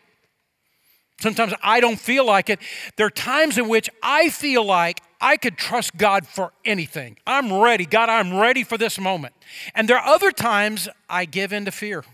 Sometimes 1.21 1.53
I 1.63 1.81
don't 1.81 1.99
feel 1.99 2.25
like 2.25 2.51
it. 2.51 2.61
There 2.97 3.07
are 3.07 3.11
times 3.11 3.59
in 3.59 3.69
which 3.69 3.89
I 4.03 4.31
feel 4.31 4.65
like 4.65 5.01
I 5.21 5.37
could 5.37 5.59
trust 5.59 5.97
God 5.97 6.27
for 6.27 6.53
anything. 6.65 7.19
I'm 7.27 7.53
ready. 7.53 7.85
God, 7.85 8.09
I'm 8.09 8.39
ready 8.39 8.65
for 8.65 8.79
this 8.79 8.99
moment. 8.99 9.35
And 9.75 9.87
there 9.87 9.99
are 9.99 10.15
other 10.15 10.33
times 10.33 10.89
I 11.09 11.27
give 11.27 11.53
in 11.53 11.67
to 11.67 11.71
fear. 11.71 12.05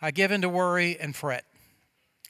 I 0.00 0.10
give 0.10 0.32
in 0.32 0.42
to 0.42 0.48
worry 0.48 0.98
and 0.98 1.14
fret. 1.14 1.44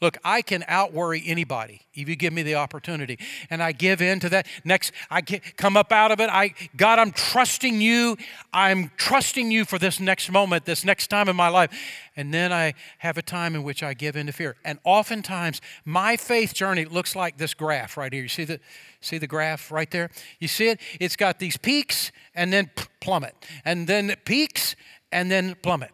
Look, 0.00 0.18
I 0.24 0.42
can 0.42 0.64
outworry 0.66 1.22
anybody 1.24 1.82
if 1.94 2.08
you 2.08 2.16
give 2.16 2.32
me 2.32 2.42
the 2.42 2.56
opportunity. 2.56 3.16
And 3.48 3.62
I 3.62 3.70
give 3.70 4.02
in 4.02 4.18
to 4.20 4.28
that. 4.30 4.46
Next, 4.64 4.92
I 5.08 5.20
get, 5.20 5.56
come 5.56 5.76
up 5.76 5.92
out 5.92 6.10
of 6.10 6.20
it. 6.20 6.28
I, 6.28 6.54
God, 6.76 6.98
I'm 6.98 7.12
trusting 7.12 7.80
you. 7.80 8.16
I'm 8.52 8.90
trusting 8.96 9.52
you 9.52 9.64
for 9.64 9.78
this 9.78 10.00
next 10.00 10.32
moment, 10.32 10.64
this 10.64 10.84
next 10.84 11.06
time 11.06 11.28
in 11.28 11.36
my 11.36 11.48
life. 11.48 11.70
And 12.16 12.34
then 12.34 12.52
I 12.52 12.74
have 12.98 13.16
a 13.18 13.22
time 13.22 13.54
in 13.54 13.62
which 13.62 13.84
I 13.84 13.94
give 13.94 14.16
in 14.16 14.26
to 14.26 14.32
fear. 14.32 14.56
And 14.64 14.80
oftentimes, 14.82 15.60
my 15.84 16.16
faith 16.16 16.54
journey 16.54 16.84
looks 16.84 17.14
like 17.14 17.38
this 17.38 17.54
graph 17.54 17.96
right 17.96 18.12
here. 18.12 18.22
You 18.22 18.28
see 18.28 18.44
the, 18.44 18.58
see 19.00 19.18
the 19.18 19.28
graph 19.28 19.70
right 19.70 19.90
there? 19.92 20.10
You 20.40 20.48
see 20.48 20.70
it? 20.70 20.80
It's 20.98 21.16
got 21.16 21.38
these 21.38 21.56
peaks 21.56 22.10
and 22.34 22.52
then 22.52 22.70
plummet, 23.00 23.34
and 23.64 23.86
then 23.86 24.12
peaks 24.24 24.74
and 25.12 25.30
then 25.30 25.54
plummet. 25.62 25.92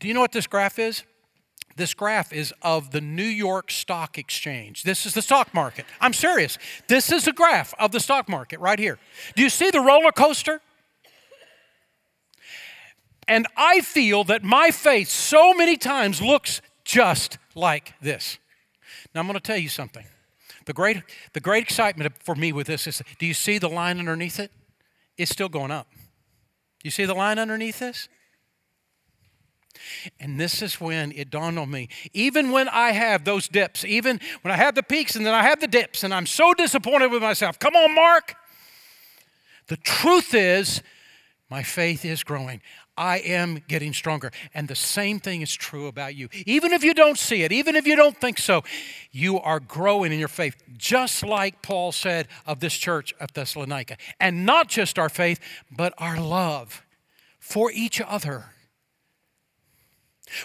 Do 0.00 0.08
you 0.08 0.14
know 0.14 0.20
what 0.20 0.32
this 0.32 0.48
graph 0.48 0.80
is? 0.80 1.04
This 1.76 1.92
graph 1.92 2.32
is 2.32 2.54
of 2.62 2.90
the 2.90 3.02
New 3.02 3.22
York 3.22 3.70
Stock 3.70 4.16
Exchange. 4.16 4.82
This 4.82 5.04
is 5.04 5.12
the 5.12 5.20
stock 5.20 5.52
market. 5.52 5.84
I'm 6.00 6.14
serious. 6.14 6.58
This 6.88 7.12
is 7.12 7.28
a 7.28 7.32
graph 7.32 7.74
of 7.78 7.92
the 7.92 8.00
stock 8.00 8.28
market 8.28 8.58
right 8.60 8.78
here. 8.78 8.98
Do 9.34 9.42
you 9.42 9.50
see 9.50 9.70
the 9.70 9.80
roller 9.80 10.10
coaster? 10.10 10.62
And 13.28 13.46
I 13.56 13.80
feel 13.80 14.24
that 14.24 14.42
my 14.42 14.70
faith 14.70 15.08
so 15.08 15.52
many 15.52 15.76
times 15.76 16.22
looks 16.22 16.62
just 16.84 17.38
like 17.54 17.92
this. 18.00 18.38
Now, 19.14 19.20
I'm 19.20 19.26
going 19.26 19.34
to 19.34 19.40
tell 19.40 19.58
you 19.58 19.68
something. 19.68 20.06
The 20.64 20.72
great, 20.72 21.02
the 21.32 21.40
great 21.40 21.62
excitement 21.62 22.12
for 22.22 22.34
me 22.34 22.52
with 22.52 22.66
this 22.66 22.86
is 22.86 23.02
do 23.18 23.26
you 23.26 23.34
see 23.34 23.58
the 23.58 23.68
line 23.68 23.98
underneath 23.98 24.40
it? 24.40 24.50
It's 25.18 25.30
still 25.30 25.48
going 25.48 25.70
up. 25.70 25.88
You 26.82 26.90
see 26.90 27.04
the 27.04 27.14
line 27.14 27.38
underneath 27.38 27.80
this? 27.80 28.08
And 30.20 30.40
this 30.40 30.62
is 30.62 30.80
when 30.80 31.12
it 31.12 31.30
dawned 31.30 31.58
on 31.58 31.70
me. 31.70 31.88
Even 32.12 32.50
when 32.50 32.68
I 32.68 32.92
have 32.92 33.24
those 33.24 33.48
dips, 33.48 33.84
even 33.84 34.20
when 34.42 34.52
I 34.52 34.56
have 34.56 34.74
the 34.74 34.82
peaks 34.82 35.16
and 35.16 35.24
then 35.26 35.34
I 35.34 35.42
have 35.42 35.60
the 35.60 35.66
dips, 35.66 36.04
and 36.04 36.12
I'm 36.12 36.26
so 36.26 36.54
disappointed 36.54 37.10
with 37.10 37.22
myself. 37.22 37.58
Come 37.58 37.76
on, 37.76 37.94
Mark. 37.94 38.34
The 39.68 39.76
truth 39.76 40.34
is, 40.34 40.82
my 41.50 41.62
faith 41.62 42.04
is 42.04 42.24
growing. 42.24 42.60
I 42.96 43.18
am 43.18 43.62
getting 43.68 43.92
stronger. 43.92 44.30
And 44.54 44.68
the 44.68 44.74
same 44.74 45.20
thing 45.20 45.42
is 45.42 45.54
true 45.54 45.86
about 45.86 46.14
you. 46.14 46.28
Even 46.46 46.72
if 46.72 46.82
you 46.82 46.94
don't 46.94 47.18
see 47.18 47.42
it, 47.42 47.52
even 47.52 47.76
if 47.76 47.86
you 47.86 47.94
don't 47.94 48.16
think 48.16 48.38
so, 48.38 48.64
you 49.12 49.38
are 49.38 49.60
growing 49.60 50.12
in 50.12 50.18
your 50.18 50.28
faith, 50.28 50.56
just 50.76 51.24
like 51.24 51.62
Paul 51.62 51.92
said 51.92 52.26
of 52.46 52.60
this 52.60 52.74
church 52.74 53.12
of 53.20 53.32
Thessalonica. 53.32 53.96
And 54.18 54.46
not 54.46 54.68
just 54.68 54.98
our 54.98 55.08
faith, 55.08 55.38
but 55.70 55.92
our 55.98 56.18
love 56.20 56.84
for 57.38 57.70
each 57.70 58.00
other. 58.00 58.46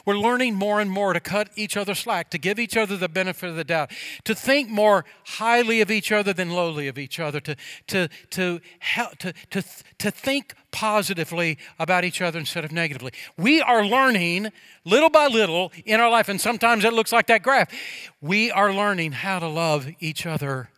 We're 0.05 0.17
learning 0.17 0.55
more 0.55 0.79
and 0.79 0.89
more 0.89 1.13
to 1.13 1.19
cut 1.19 1.49
each 1.55 1.75
other 1.75 1.95
slack, 1.95 2.29
to 2.31 2.37
give 2.37 2.59
each 2.59 2.77
other 2.77 2.97
the 2.97 3.09
benefit 3.09 3.49
of 3.49 3.55
the 3.55 3.63
doubt, 3.63 3.91
to 4.25 4.35
think 4.35 4.69
more 4.69 5.05
highly 5.25 5.81
of 5.81 5.89
each 5.89 6.11
other 6.11 6.33
than 6.33 6.51
lowly 6.51 6.87
of 6.87 6.97
each 6.97 7.19
other, 7.19 7.39
to, 7.41 7.55
to, 7.87 8.07
to, 8.29 8.59
help, 8.79 9.17
to, 9.17 9.33
to, 9.49 9.63
to 9.97 10.11
think 10.11 10.53
positively 10.71 11.57
about 11.79 12.03
each 12.03 12.21
other 12.21 12.39
instead 12.39 12.63
of 12.63 12.71
negatively. 12.71 13.11
We 13.37 13.61
are 13.61 13.85
learning 13.85 14.51
little 14.85 15.09
by 15.09 15.27
little 15.27 15.71
in 15.85 15.99
our 15.99 16.09
life, 16.09 16.29
and 16.29 16.39
sometimes 16.39 16.85
it 16.85 16.93
looks 16.93 17.11
like 17.11 17.27
that 17.27 17.43
graph. 17.43 17.69
We 18.21 18.51
are 18.51 18.73
learning 18.73 19.13
how 19.13 19.39
to 19.39 19.47
love 19.47 19.87
each 19.99 20.25
other 20.25 20.69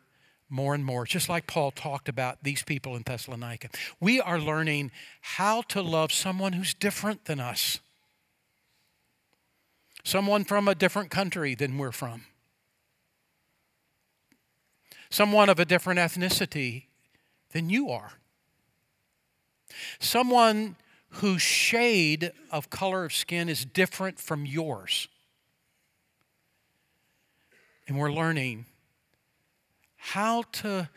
more 0.49 0.75
and 0.75 0.85
more, 0.85 1.05
just 1.05 1.29
like 1.29 1.47
Paul 1.47 1.71
talked 1.71 2.07
about 2.07 2.43
these 2.43 2.63
people 2.63 2.95
in 2.95 3.03
Thessalonica. 3.03 3.69
We 3.99 4.21
are 4.21 4.39
learning 4.39 4.91
how 5.21 5.63
to 5.63 5.81
love 5.81 6.11
someone 6.11 6.53
who's 6.53 6.73
different 6.73 7.25
than 7.25 7.39
us 7.39 7.79
someone 10.03 10.43
from 10.43 10.67
a 10.67 10.75
different 10.75 11.09
country 11.09 11.55
than 11.55 11.77
we're 11.77 11.91
from, 11.91 12.25
someone 15.09 15.49
of 15.49 15.59
a 15.59 15.65
different 15.65 15.99
ethnicity 15.99 16.83
than 17.51 17.69
you 17.69 17.89
are, 17.89 18.13
someone 19.99 20.75
whose 21.09 21.41
shade 21.41 22.31
of 22.51 22.69
color 22.69 23.05
of 23.05 23.13
skin 23.13 23.47
is 23.47 23.65
different 23.65 24.19
from 24.19 24.45
yours. 24.45 25.07
And 27.87 27.97
we're 27.97 28.11
learning 28.11 28.65
how 29.97 30.43
to 30.53 30.89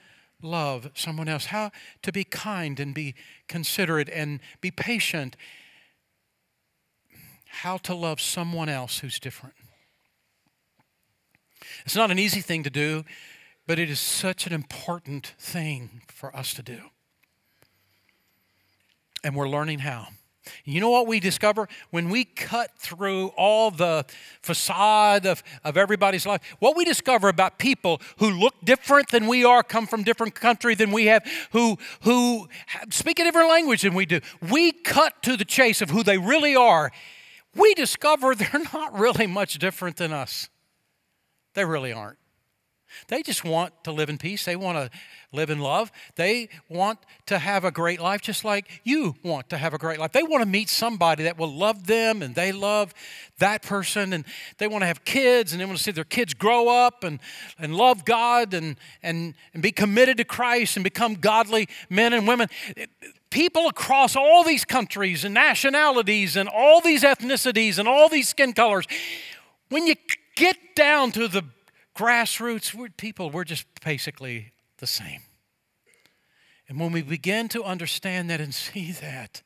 love 0.43 0.91
someone 0.95 1.29
else, 1.29 1.47
how 1.47 1.71
to 2.03 2.13
be 2.13 2.25
kind 2.25 2.81
and 2.81 2.95
be 2.95 3.15
considerate 3.49 4.09
and 4.09 4.41
be 4.61 4.71
patient 4.71 5.37
how 7.57 7.79
to 7.79 7.95
love 7.95 8.21
someone 8.21 8.69
else 8.69 8.99
who's 8.99 9.19
different. 9.19 9.55
It's 11.87 11.97
not 11.97 12.11
an 12.11 12.19
easy 12.19 12.43
thing 12.43 12.63
to 12.65 12.71
do, 12.71 13.05
but 13.67 13.79
it 13.79 13.89
is 13.89 13.99
such 13.99 14.47
an 14.47 14.53
important 14.53 15.33
thing 15.39 16.03
for 16.09 16.35
us 16.37 16.53
to 16.55 16.63
do. 16.63 16.81
And 19.25 19.35
we're 19.35 19.49
learning 19.49 19.81
how. 19.81 20.09
You 20.65 20.81
know 20.81 20.91
what 20.91 21.07
we 21.07 21.19
discover? 21.19 21.67
When 21.91 22.11
we 22.11 22.25
cut 22.25 22.71
through 22.79 23.29
all 23.37 23.71
the 23.71 24.05
facade 24.43 25.27
of, 25.27 25.43
of 25.65 25.77
everybody's 25.77 26.27
life, 26.27 26.43
what 26.61 26.77
we 26.77 26.85
discover 26.85 27.29
about 27.29 27.59
people 27.59 28.01
who 28.19 28.31
look 28.31 28.55
different 28.63 29.09
than 29.09 29.27
we 29.27 29.45
are, 29.45 29.63
come 29.63 29.87
from 29.87 30.05
different 30.05 30.35
country 30.35 30.75
than 30.75 30.93
we 30.93 31.07
have, 31.07 31.25
who, 31.53 31.79
who 32.03 32.49
speak 32.91 33.19
a 33.19 33.25
different 33.25 33.49
language 33.49 33.83
than 33.83 33.95
we 33.95 34.07
do, 34.07 34.21
we 34.41 34.73
cut 34.73 35.23
to 35.23 35.37
the 35.37 35.45
chase 35.45 35.81
of 35.81 35.91
who 35.91 36.03
they 36.03 36.19
really 36.19 36.55
are 36.55 36.93
we 37.57 37.75
discover 37.75 38.35
they're 38.37 38.63
not 38.73 38.99
really 38.99 39.27
much 39.27 39.59
different 39.59 39.97
than 39.97 40.13
us. 40.13 40.49
They 41.55 41.65
really 41.65 41.93
aren't. 41.93 42.19
They 43.09 43.23
just 43.23 43.45
want 43.45 43.73
to 43.85 43.93
live 43.93 44.09
in 44.09 44.19
peace. 44.19 44.45
They 44.45 44.57
want 44.57 44.79
to 44.79 44.99
live 45.33 45.51
in 45.51 45.59
love. 45.59 45.91
They 46.15 46.49
want 46.69 46.99
to 47.27 47.39
have 47.39 47.65
a 47.65 47.71
great 47.71 48.01
life 48.01 48.21
just 48.21 48.45
like 48.45 48.81
you 48.85 49.15
want 49.23 49.51
to 49.51 49.59
have 49.59 49.75
a 49.75 49.79
great 49.79 49.99
life. 49.99 50.13
They 50.13 50.23
want 50.23 50.43
to 50.43 50.49
meet 50.49 50.69
somebody 50.69 51.25
that 51.25 51.37
will 51.37 51.53
love 51.53 51.87
them 51.87 52.23
and 52.23 52.35
they 52.35 52.53
love 52.53 52.95
that 53.39 53.63
person 53.63 54.13
and 54.13 54.25
they 54.59 54.69
want 54.69 54.83
to 54.83 54.87
have 54.87 55.05
kids 55.05 55.53
and 55.53 55.61
they 55.61 55.65
want 55.65 55.77
to 55.77 55.83
see 55.83 55.91
their 55.91 56.05
kids 56.05 56.33
grow 56.35 56.69
up 56.69 57.05
and, 57.05 57.21
and 57.59 57.75
love 57.75 58.05
God 58.05 58.55
and, 58.55 58.77
and, 59.03 59.35
and 59.53 59.63
be 59.63 59.73
committed 59.73 60.17
to 60.19 60.25
Christ 60.25 60.77
and 60.77 60.85
become 60.85 61.15
godly 61.15 61.69
men 61.91 62.13
and 62.13 62.27
women 62.27 62.49
people 63.37 63.69
across 63.69 64.17
all 64.17 64.43
these 64.43 64.65
countries 64.65 65.23
and 65.23 65.35
nationalities 65.35 66.37
and 66.37 66.49
all 66.49 66.81
these 66.81 67.03
ethnicities 67.03 67.79
and 67.79 67.87
all 67.87 68.09
these 68.09 68.31
skin 68.31 68.55
colors, 68.55 68.87
when 69.69 69.87
you 69.87 69.95
get 70.37 70.57
down 70.75 71.13
to 71.13 71.29
the 71.29 71.43
grassroots, 71.95 72.73
we're 72.73 72.89
people, 72.89 73.31
we're 73.31 73.45
just 73.45 73.67
basically 73.85 74.53
the 74.79 74.87
same. 74.87 75.21
And 76.67 76.81
when 76.81 76.93
we 76.93 77.03
begin 77.03 77.49
to 77.49 77.63
understand 77.63 78.31
that 78.31 78.41
and 78.41 78.55
see 78.67 78.91
that, 78.93 79.43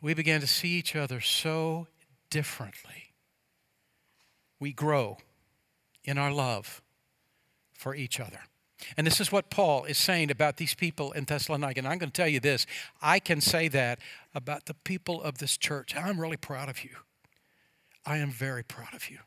we 0.00 0.14
begin 0.14 0.40
to 0.40 0.46
see 0.46 0.78
each 0.78 0.94
other 0.94 1.20
so 1.20 1.88
differently. 2.30 3.14
We 4.60 4.72
grow 4.72 5.18
in 6.04 6.18
our 6.18 6.32
love 6.32 6.80
for 7.72 7.96
each 7.96 8.20
other. 8.20 8.42
And 8.96 9.06
this 9.06 9.20
is 9.20 9.32
what 9.32 9.50
Paul 9.50 9.84
is 9.84 9.98
saying 9.98 10.30
about 10.30 10.56
these 10.56 10.74
people 10.74 11.12
in 11.12 11.24
Thessalonica. 11.24 11.80
And 11.80 11.88
I'm 11.88 11.98
going 11.98 12.10
to 12.10 12.16
tell 12.16 12.28
you 12.28 12.40
this 12.40 12.66
I 13.00 13.18
can 13.18 13.40
say 13.40 13.68
that 13.68 13.98
about 14.34 14.66
the 14.66 14.74
people 14.74 15.22
of 15.22 15.38
this 15.38 15.56
church. 15.56 15.94
I'm 15.96 16.20
really 16.20 16.36
proud 16.36 16.68
of 16.68 16.84
you. 16.84 16.90
I 18.04 18.18
am 18.18 18.30
very 18.30 18.62
proud 18.62 18.94
of 18.94 19.10
you. 19.10 19.18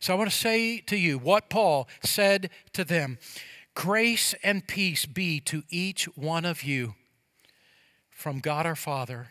So 0.00 0.14
I 0.14 0.16
want 0.16 0.30
to 0.30 0.36
say 0.36 0.78
to 0.80 0.96
you 0.96 1.18
what 1.18 1.50
Paul 1.50 1.88
said 2.02 2.50
to 2.72 2.84
them 2.84 3.18
Grace 3.74 4.34
and 4.42 4.66
peace 4.66 5.04
be 5.04 5.40
to 5.40 5.64
each 5.68 6.04
one 6.16 6.44
of 6.44 6.62
you 6.62 6.94
from 8.08 8.38
God 8.38 8.66
our 8.66 8.76
Father 8.76 9.28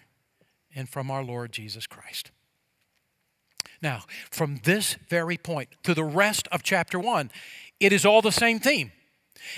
and 0.76 0.90
from 0.90 1.10
our 1.10 1.24
Lord 1.24 1.52
Jesus 1.52 1.88
Christ. 1.88 2.32
Now, 3.82 4.04
from 4.32 4.60
this 4.64 4.96
very 5.10 5.38
point 5.38 5.70
to 5.84 5.94
the 5.94 6.04
rest 6.04 6.48
of 6.52 6.64
chapter 6.64 7.00
1, 7.00 7.32
it 7.80 7.92
is 7.92 8.06
all 8.06 8.22
the 8.22 8.32
same 8.32 8.60
theme. 8.60 8.92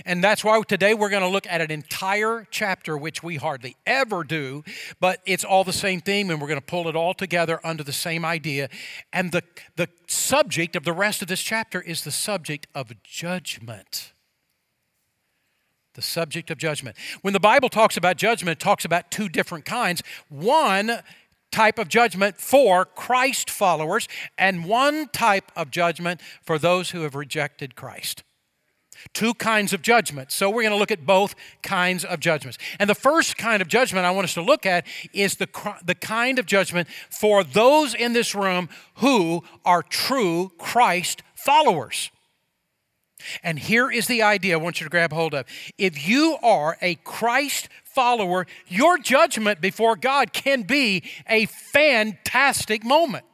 And 0.05 0.23
that's 0.23 0.43
why 0.43 0.61
today 0.67 0.93
we're 0.93 1.09
going 1.09 1.23
to 1.23 1.29
look 1.29 1.47
at 1.47 1.61
an 1.61 1.71
entire 1.71 2.47
chapter, 2.51 2.97
which 2.97 3.23
we 3.23 3.35
hardly 3.35 3.75
ever 3.85 4.23
do, 4.23 4.63
but 4.99 5.21
it's 5.25 5.43
all 5.43 5.63
the 5.63 5.73
same 5.73 6.01
theme, 6.01 6.29
and 6.29 6.41
we're 6.41 6.47
going 6.47 6.59
to 6.59 6.65
pull 6.65 6.87
it 6.87 6.95
all 6.95 7.13
together 7.13 7.59
under 7.63 7.83
the 7.83 7.93
same 7.93 8.25
idea. 8.25 8.69
And 9.13 9.31
the, 9.31 9.43
the 9.75 9.89
subject 10.07 10.75
of 10.75 10.83
the 10.83 10.93
rest 10.93 11.21
of 11.21 11.27
this 11.27 11.41
chapter 11.41 11.81
is 11.81 12.03
the 12.03 12.11
subject 12.11 12.67
of 12.75 12.91
judgment. 13.03 14.13
The 15.93 16.01
subject 16.01 16.51
of 16.51 16.57
judgment. 16.57 16.97
When 17.21 17.33
the 17.33 17.39
Bible 17.39 17.69
talks 17.69 17.95
about 17.95 18.17
judgment, 18.17 18.59
it 18.59 18.63
talks 18.63 18.83
about 18.83 19.11
two 19.11 19.29
different 19.29 19.63
kinds. 19.63 20.03
One 20.27 20.99
type 21.51 21.79
of 21.79 21.87
judgment 21.87 22.35
for 22.35 22.83
Christ 22.83 23.49
followers 23.49 24.09
and 24.37 24.65
one 24.65 25.07
type 25.13 25.53
of 25.55 25.71
judgment 25.71 26.19
for 26.41 26.59
those 26.59 26.91
who 26.91 27.03
have 27.03 27.15
rejected 27.15 27.77
Christ. 27.77 28.24
Two 29.13 29.33
kinds 29.33 29.73
of 29.73 29.81
judgment. 29.81 30.31
So 30.31 30.49
we're 30.49 30.63
going 30.63 30.73
to 30.73 30.77
look 30.77 30.91
at 30.91 31.05
both 31.05 31.35
kinds 31.61 32.03
of 32.03 32.19
judgments. 32.19 32.57
And 32.79 32.89
the 32.89 32.95
first 32.95 33.37
kind 33.37 33.61
of 33.61 33.67
judgment 33.67 34.05
I 34.05 34.11
want 34.11 34.25
us 34.25 34.33
to 34.35 34.41
look 34.41 34.65
at 34.65 34.85
is 35.13 35.35
the, 35.35 35.47
the 35.83 35.95
kind 35.95 36.39
of 36.39 36.45
judgment 36.45 36.87
for 37.09 37.43
those 37.43 37.93
in 37.93 38.13
this 38.13 38.35
room 38.35 38.69
who 38.95 39.43
are 39.63 39.83
true 39.83 40.51
Christ 40.57 41.23
followers. 41.35 42.11
And 43.43 43.57
here 43.57 43.89
is 43.89 44.07
the 44.07 44.21
idea 44.21 44.53
I 44.53 44.61
want 44.61 44.79
you 44.79 44.85
to 44.85 44.89
grab 44.89 45.11
hold 45.11 45.33
of. 45.33 45.45
If 45.77 46.07
you 46.07 46.37
are 46.43 46.77
a 46.81 46.95
Christ 46.95 47.69
follower, 47.83 48.45
your 48.67 48.97
judgment 48.97 49.61
before 49.61 49.95
God 49.95 50.33
can 50.33 50.63
be 50.63 51.03
a 51.27 51.45
fantastic 51.45 52.83
moment. 52.83 53.25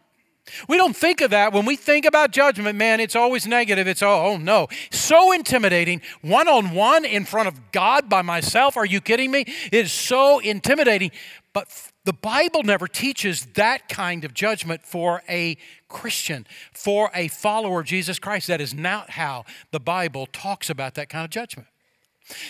We 0.67 0.77
don't 0.77 0.95
think 0.95 1.21
of 1.21 1.31
that 1.31 1.53
when 1.53 1.65
we 1.65 1.75
think 1.75 2.05
about 2.05 2.31
judgment, 2.31 2.77
man, 2.77 2.99
it's 2.99 3.15
always 3.15 3.47
negative. 3.47 3.87
It's, 3.87 4.01
oh, 4.01 4.25
oh 4.25 4.37
no. 4.37 4.67
So 4.91 5.31
intimidating. 5.31 6.01
One 6.21 6.47
on 6.47 6.71
one 6.71 7.05
in 7.05 7.25
front 7.25 7.47
of 7.47 7.71
God 7.71 8.09
by 8.09 8.21
myself. 8.21 8.77
Are 8.77 8.85
you 8.85 9.01
kidding 9.01 9.31
me? 9.31 9.41
It 9.41 9.73
is 9.73 9.91
so 9.91 10.39
intimidating. 10.39 11.11
But 11.53 11.67
the 12.05 12.13
Bible 12.13 12.63
never 12.63 12.87
teaches 12.87 13.45
that 13.55 13.89
kind 13.89 14.23
of 14.23 14.33
judgment 14.33 14.83
for 14.83 15.21
a 15.27 15.57
Christian, 15.89 16.47
for 16.73 17.11
a 17.13 17.27
follower 17.27 17.81
of 17.81 17.85
Jesus 17.85 18.19
Christ. 18.19 18.47
That 18.47 18.61
is 18.61 18.73
not 18.73 19.11
how 19.11 19.45
the 19.71 19.79
Bible 19.79 20.27
talks 20.27 20.69
about 20.69 20.95
that 20.95 21.09
kind 21.09 21.25
of 21.25 21.31
judgment. 21.31 21.67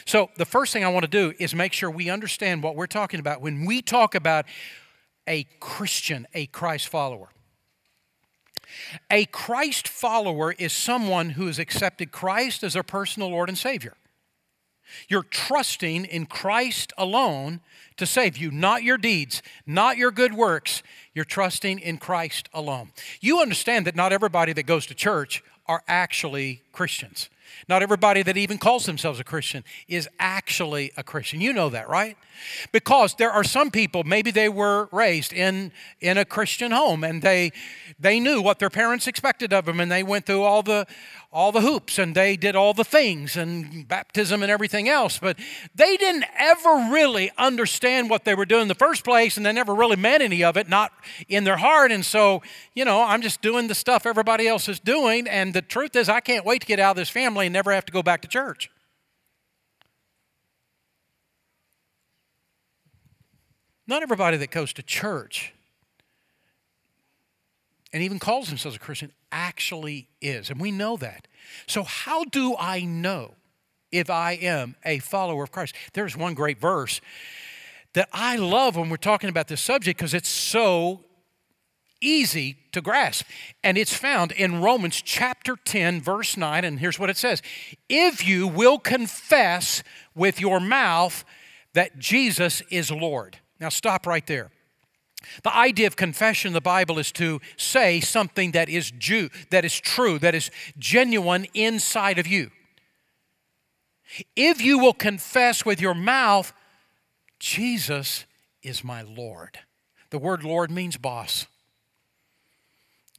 So, 0.05 0.29
the 0.37 0.45
first 0.45 0.73
thing 0.73 0.83
I 0.83 0.89
want 0.89 1.03
to 1.03 1.09
do 1.09 1.33
is 1.39 1.55
make 1.55 1.73
sure 1.73 1.89
we 1.89 2.09
understand 2.09 2.61
what 2.61 2.75
we're 2.75 2.87
talking 2.87 3.19
about 3.19 3.41
when 3.41 3.65
we 3.65 3.81
talk 3.81 4.13
about 4.13 4.45
a 5.27 5.45
Christian, 5.59 6.27
a 6.33 6.45
Christ 6.47 6.87
follower. 6.87 7.29
A 9.09 9.25
Christ 9.25 9.87
follower 9.87 10.53
is 10.53 10.73
someone 10.73 11.31
who 11.31 11.47
has 11.47 11.59
accepted 11.59 12.11
Christ 12.11 12.63
as 12.63 12.73
their 12.73 12.83
personal 12.83 13.29
Lord 13.29 13.49
and 13.49 13.57
Savior. 13.57 13.95
You're 15.07 15.23
trusting 15.23 16.05
in 16.05 16.25
Christ 16.25 16.91
alone 16.97 17.61
to 17.97 18.05
save 18.05 18.37
you, 18.37 18.51
not 18.51 18.83
your 18.83 18.97
deeds, 18.97 19.41
not 19.65 19.97
your 19.97 20.11
good 20.11 20.33
works. 20.33 20.83
You're 21.13 21.25
trusting 21.25 21.79
in 21.79 21.97
Christ 21.97 22.49
alone. 22.53 22.91
You 23.19 23.41
understand 23.41 23.87
that 23.87 23.95
not 23.95 24.13
everybody 24.13 24.53
that 24.53 24.63
goes 24.63 24.85
to 24.87 24.93
church 24.93 25.43
are 25.67 25.83
actually 25.87 26.61
Christians. 26.71 27.29
Not 27.67 27.83
everybody 27.83 28.23
that 28.23 28.37
even 28.37 28.57
calls 28.57 28.85
themselves 28.85 29.19
a 29.19 29.23
Christian 29.23 29.63
is 29.87 30.09
actually 30.19 30.91
a 30.97 31.03
Christian. 31.03 31.41
You 31.41 31.53
know 31.53 31.69
that, 31.69 31.89
right? 31.89 32.17
Because 32.71 33.15
there 33.15 33.31
are 33.31 33.43
some 33.43 33.71
people, 33.71 34.03
maybe 34.03 34.31
they 34.31 34.49
were 34.49 34.89
raised 34.91 35.33
in, 35.33 35.71
in 35.99 36.17
a 36.17 36.25
Christian 36.25 36.71
home 36.71 37.03
and 37.03 37.21
they, 37.21 37.51
they 37.99 38.19
knew 38.19 38.41
what 38.41 38.59
their 38.59 38.69
parents 38.69 39.07
expected 39.07 39.53
of 39.53 39.65
them 39.65 39.79
and 39.79 39.91
they 39.91 40.03
went 40.03 40.25
through 40.25 40.43
all 40.43 40.63
the, 40.63 40.87
all 41.33 41.53
the 41.53 41.61
hoops 41.61 41.97
and 41.97 42.13
they 42.13 42.35
did 42.35 42.57
all 42.57 42.73
the 42.73 42.83
things 42.83 43.37
and 43.37 43.87
baptism 43.87 44.43
and 44.43 44.51
everything 44.51 44.89
else, 44.89 45.17
but 45.17 45.39
they 45.73 45.95
didn't 45.95 46.25
ever 46.37 46.89
really 46.91 47.31
understand 47.37 48.09
what 48.09 48.25
they 48.25 48.35
were 48.35 48.45
doing 48.45 48.63
in 48.63 48.67
the 48.67 48.75
first 48.75 49.05
place 49.05 49.37
and 49.37 49.45
they 49.45 49.53
never 49.53 49.73
really 49.73 49.95
meant 49.95 50.21
any 50.21 50.43
of 50.43 50.57
it, 50.57 50.67
not 50.67 50.91
in 51.29 51.45
their 51.45 51.55
heart. 51.55 51.89
And 51.91 52.05
so, 52.05 52.41
you 52.75 52.83
know, 52.83 53.01
I'm 53.01 53.21
just 53.21 53.41
doing 53.41 53.67
the 53.67 53.75
stuff 53.75 54.05
everybody 54.05 54.45
else 54.45 54.67
is 54.67 54.79
doing. 54.79 55.25
And 55.25 55.53
the 55.53 55.61
truth 55.61 55.95
is, 55.95 56.09
I 56.09 56.19
can't 56.19 56.45
wait 56.45 56.61
to 56.61 56.67
get 56.67 56.79
out 56.79 56.91
of 56.91 56.97
this 56.97 57.09
family 57.09 57.45
and 57.45 57.53
never 57.53 57.71
have 57.71 57.85
to 57.85 57.93
go 57.93 58.03
back 58.03 58.21
to 58.23 58.27
church. 58.27 58.69
Not 63.87 64.03
everybody 64.03 64.35
that 64.37 64.51
goes 64.51 64.73
to 64.73 64.83
church 64.83 65.53
and 67.93 68.03
even 68.03 68.19
calls 68.19 68.49
themselves 68.49 68.75
a 68.75 68.79
Christian 68.79 69.11
actually 69.31 70.07
is. 70.21 70.49
And 70.49 70.59
we 70.59 70.71
know 70.71 70.97
that. 70.97 71.27
So, 71.67 71.83
how 71.83 72.23
do 72.25 72.55
I 72.57 72.81
know 72.81 73.35
if 73.91 74.09
I 74.09 74.33
am 74.33 74.75
a 74.85 74.99
follower 74.99 75.43
of 75.43 75.51
Christ? 75.51 75.75
There's 75.93 76.15
one 76.15 76.33
great 76.33 76.59
verse 76.59 77.01
that 77.93 78.09
I 78.13 78.37
love 78.37 78.75
when 78.75 78.89
we're 78.89 78.97
talking 78.97 79.29
about 79.29 79.47
this 79.47 79.61
subject 79.61 79.97
because 79.97 80.13
it's 80.13 80.29
so 80.29 81.03
easy 82.01 82.57
to 82.71 82.81
grasp. 82.81 83.25
And 83.63 83.77
it's 83.77 83.93
found 83.93 84.31
in 84.31 84.61
Romans 84.61 85.01
chapter 85.01 85.55
10, 85.55 86.01
verse 86.01 86.35
9. 86.35 86.65
And 86.65 86.79
here's 86.79 86.99
what 86.99 87.09
it 87.09 87.17
says 87.17 87.41
If 87.87 88.27
you 88.27 88.47
will 88.47 88.79
confess 88.79 89.83
with 90.15 90.41
your 90.41 90.59
mouth 90.59 91.23
that 91.73 91.99
Jesus 91.99 92.61
is 92.69 92.91
Lord. 92.91 93.37
Now, 93.59 93.69
stop 93.69 94.05
right 94.05 94.25
there. 94.25 94.49
The 95.43 95.55
idea 95.55 95.87
of 95.87 95.95
confession 95.95 96.49
in 96.49 96.53
the 96.53 96.61
Bible 96.61 96.99
is 96.99 97.11
to 97.13 97.39
say 97.57 97.99
something 97.99 98.51
that 98.51 98.69
is 98.69 98.91
Jew, 98.91 99.29
that 99.49 99.65
is 99.65 99.79
true, 99.79 100.19
that 100.19 100.35
is 100.35 100.51
genuine 100.77 101.47
inside 101.53 102.19
of 102.19 102.27
you. 102.27 102.51
If 104.35 104.61
you 104.61 104.77
will 104.77 104.93
confess 104.93 105.65
with 105.65 105.79
your 105.79 105.93
mouth, 105.93 106.53
Jesus 107.39 108.25
is 108.61 108.83
my 108.83 109.01
Lord. 109.01 109.59
The 110.09 110.19
word 110.19 110.43
Lord 110.43 110.69
means 110.69 110.97
boss. 110.97 111.47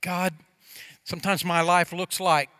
God, 0.01 0.35
sometimes 1.05 1.45
my 1.45 1.61
life 1.61 1.93
looks 1.93 2.21
like 2.21 2.51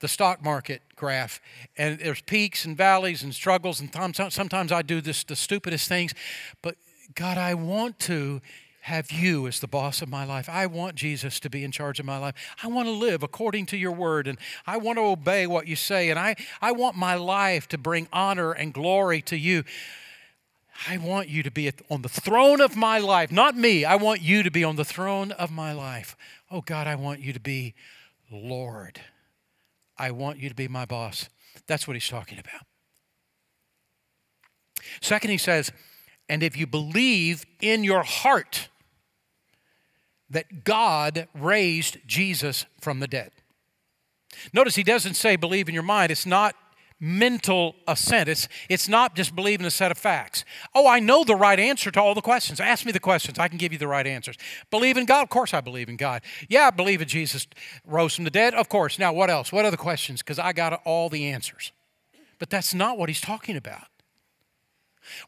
the 0.00 0.08
stock 0.08 0.44
market 0.44 0.82
graph, 0.96 1.40
and 1.78 1.98
there's 1.98 2.20
peaks 2.20 2.64
and 2.64 2.76
valleys 2.76 3.22
and 3.22 3.34
struggles, 3.34 3.80
and 3.80 3.90
sometimes 4.30 4.70
I 4.70 4.82
do 4.82 5.00
this 5.00 5.24
the 5.24 5.34
stupidest 5.34 5.88
things, 5.88 6.14
but 6.62 6.76
God, 7.14 7.38
I 7.38 7.54
want 7.54 7.98
to 8.00 8.40
have 8.84 9.10
you 9.10 9.46
as 9.46 9.60
the 9.60 9.66
boss 9.66 10.02
of 10.02 10.10
my 10.10 10.26
life. 10.26 10.46
I 10.46 10.66
want 10.66 10.94
Jesus 10.94 11.40
to 11.40 11.48
be 11.48 11.64
in 11.64 11.72
charge 11.72 11.98
of 11.98 12.04
my 12.04 12.18
life. 12.18 12.34
I 12.62 12.66
want 12.66 12.86
to 12.86 12.92
live 12.92 13.22
according 13.22 13.64
to 13.66 13.78
your 13.78 13.92
word 13.92 14.28
and 14.28 14.36
I 14.66 14.76
want 14.76 14.98
to 14.98 15.04
obey 15.04 15.46
what 15.46 15.66
you 15.66 15.74
say. 15.74 16.10
And 16.10 16.18
I, 16.18 16.36
I 16.60 16.72
want 16.72 16.94
my 16.94 17.14
life 17.14 17.66
to 17.68 17.78
bring 17.78 18.08
honor 18.12 18.52
and 18.52 18.74
glory 18.74 19.22
to 19.22 19.38
you. 19.38 19.64
I 20.86 20.98
want 20.98 21.30
you 21.30 21.42
to 21.44 21.50
be 21.50 21.72
on 21.88 22.02
the 22.02 22.10
throne 22.10 22.60
of 22.60 22.76
my 22.76 22.98
life, 22.98 23.32
not 23.32 23.56
me. 23.56 23.86
I 23.86 23.96
want 23.96 24.20
you 24.20 24.42
to 24.42 24.50
be 24.50 24.64
on 24.64 24.76
the 24.76 24.84
throne 24.84 25.32
of 25.32 25.50
my 25.50 25.72
life. 25.72 26.14
Oh 26.50 26.60
God, 26.60 26.86
I 26.86 26.94
want 26.94 27.20
you 27.20 27.32
to 27.32 27.40
be 27.40 27.72
Lord. 28.30 29.00
I 29.96 30.10
want 30.10 30.40
you 30.40 30.50
to 30.50 30.54
be 30.54 30.68
my 30.68 30.84
boss. 30.84 31.30
That's 31.66 31.88
what 31.88 31.94
he's 31.94 32.06
talking 32.06 32.38
about. 32.38 32.66
Second, 35.00 35.30
he 35.30 35.38
says, 35.38 35.72
and 36.28 36.42
if 36.42 36.54
you 36.54 36.66
believe 36.66 37.46
in 37.62 37.82
your 37.82 38.02
heart 38.02 38.68
that 40.30 40.64
God 40.64 41.28
raised 41.34 41.98
Jesus 42.06 42.66
from 42.80 43.00
the 43.00 43.06
dead. 43.06 43.30
Notice 44.52 44.74
he 44.74 44.82
doesn't 44.82 45.14
say 45.14 45.36
believe 45.36 45.68
in 45.68 45.74
your 45.74 45.82
mind. 45.82 46.10
It's 46.10 46.26
not 46.26 46.54
mental 47.00 47.76
assent. 47.86 48.28
It's, 48.28 48.48
it's 48.68 48.88
not 48.88 49.14
just 49.14 49.36
believing 49.36 49.66
a 49.66 49.70
set 49.70 49.90
of 49.90 49.98
facts. 49.98 50.44
Oh, 50.74 50.88
I 50.88 51.00
know 51.00 51.24
the 51.24 51.36
right 51.36 51.58
answer 51.58 51.90
to 51.90 52.00
all 52.00 52.14
the 52.14 52.20
questions. 52.20 52.60
Ask 52.60 52.86
me 52.86 52.92
the 52.92 53.00
questions. 53.00 53.38
I 53.38 53.48
can 53.48 53.58
give 53.58 53.72
you 53.72 53.78
the 53.78 53.88
right 53.88 54.06
answers. 54.06 54.36
Believe 54.70 54.96
in 54.96 55.04
God? 55.04 55.22
Of 55.22 55.28
course 55.28 55.52
I 55.52 55.60
believe 55.60 55.88
in 55.88 55.96
God. 55.96 56.22
Yeah, 56.48 56.68
I 56.68 56.70
believe 56.70 57.02
in 57.02 57.08
Jesus 57.08 57.46
rose 57.86 58.14
from 58.14 58.24
the 58.24 58.30
dead? 58.30 58.54
Of 58.54 58.68
course. 58.68 58.98
Now, 58.98 59.12
what 59.12 59.28
else? 59.28 59.52
What 59.52 59.64
other 59.64 59.76
questions? 59.76 60.22
Because 60.22 60.38
I 60.38 60.52
got 60.52 60.80
all 60.84 61.08
the 61.08 61.26
answers. 61.28 61.72
But 62.38 62.50
that's 62.50 62.74
not 62.74 62.96
what 62.96 63.08
he's 63.08 63.20
talking 63.20 63.56
about. 63.56 63.86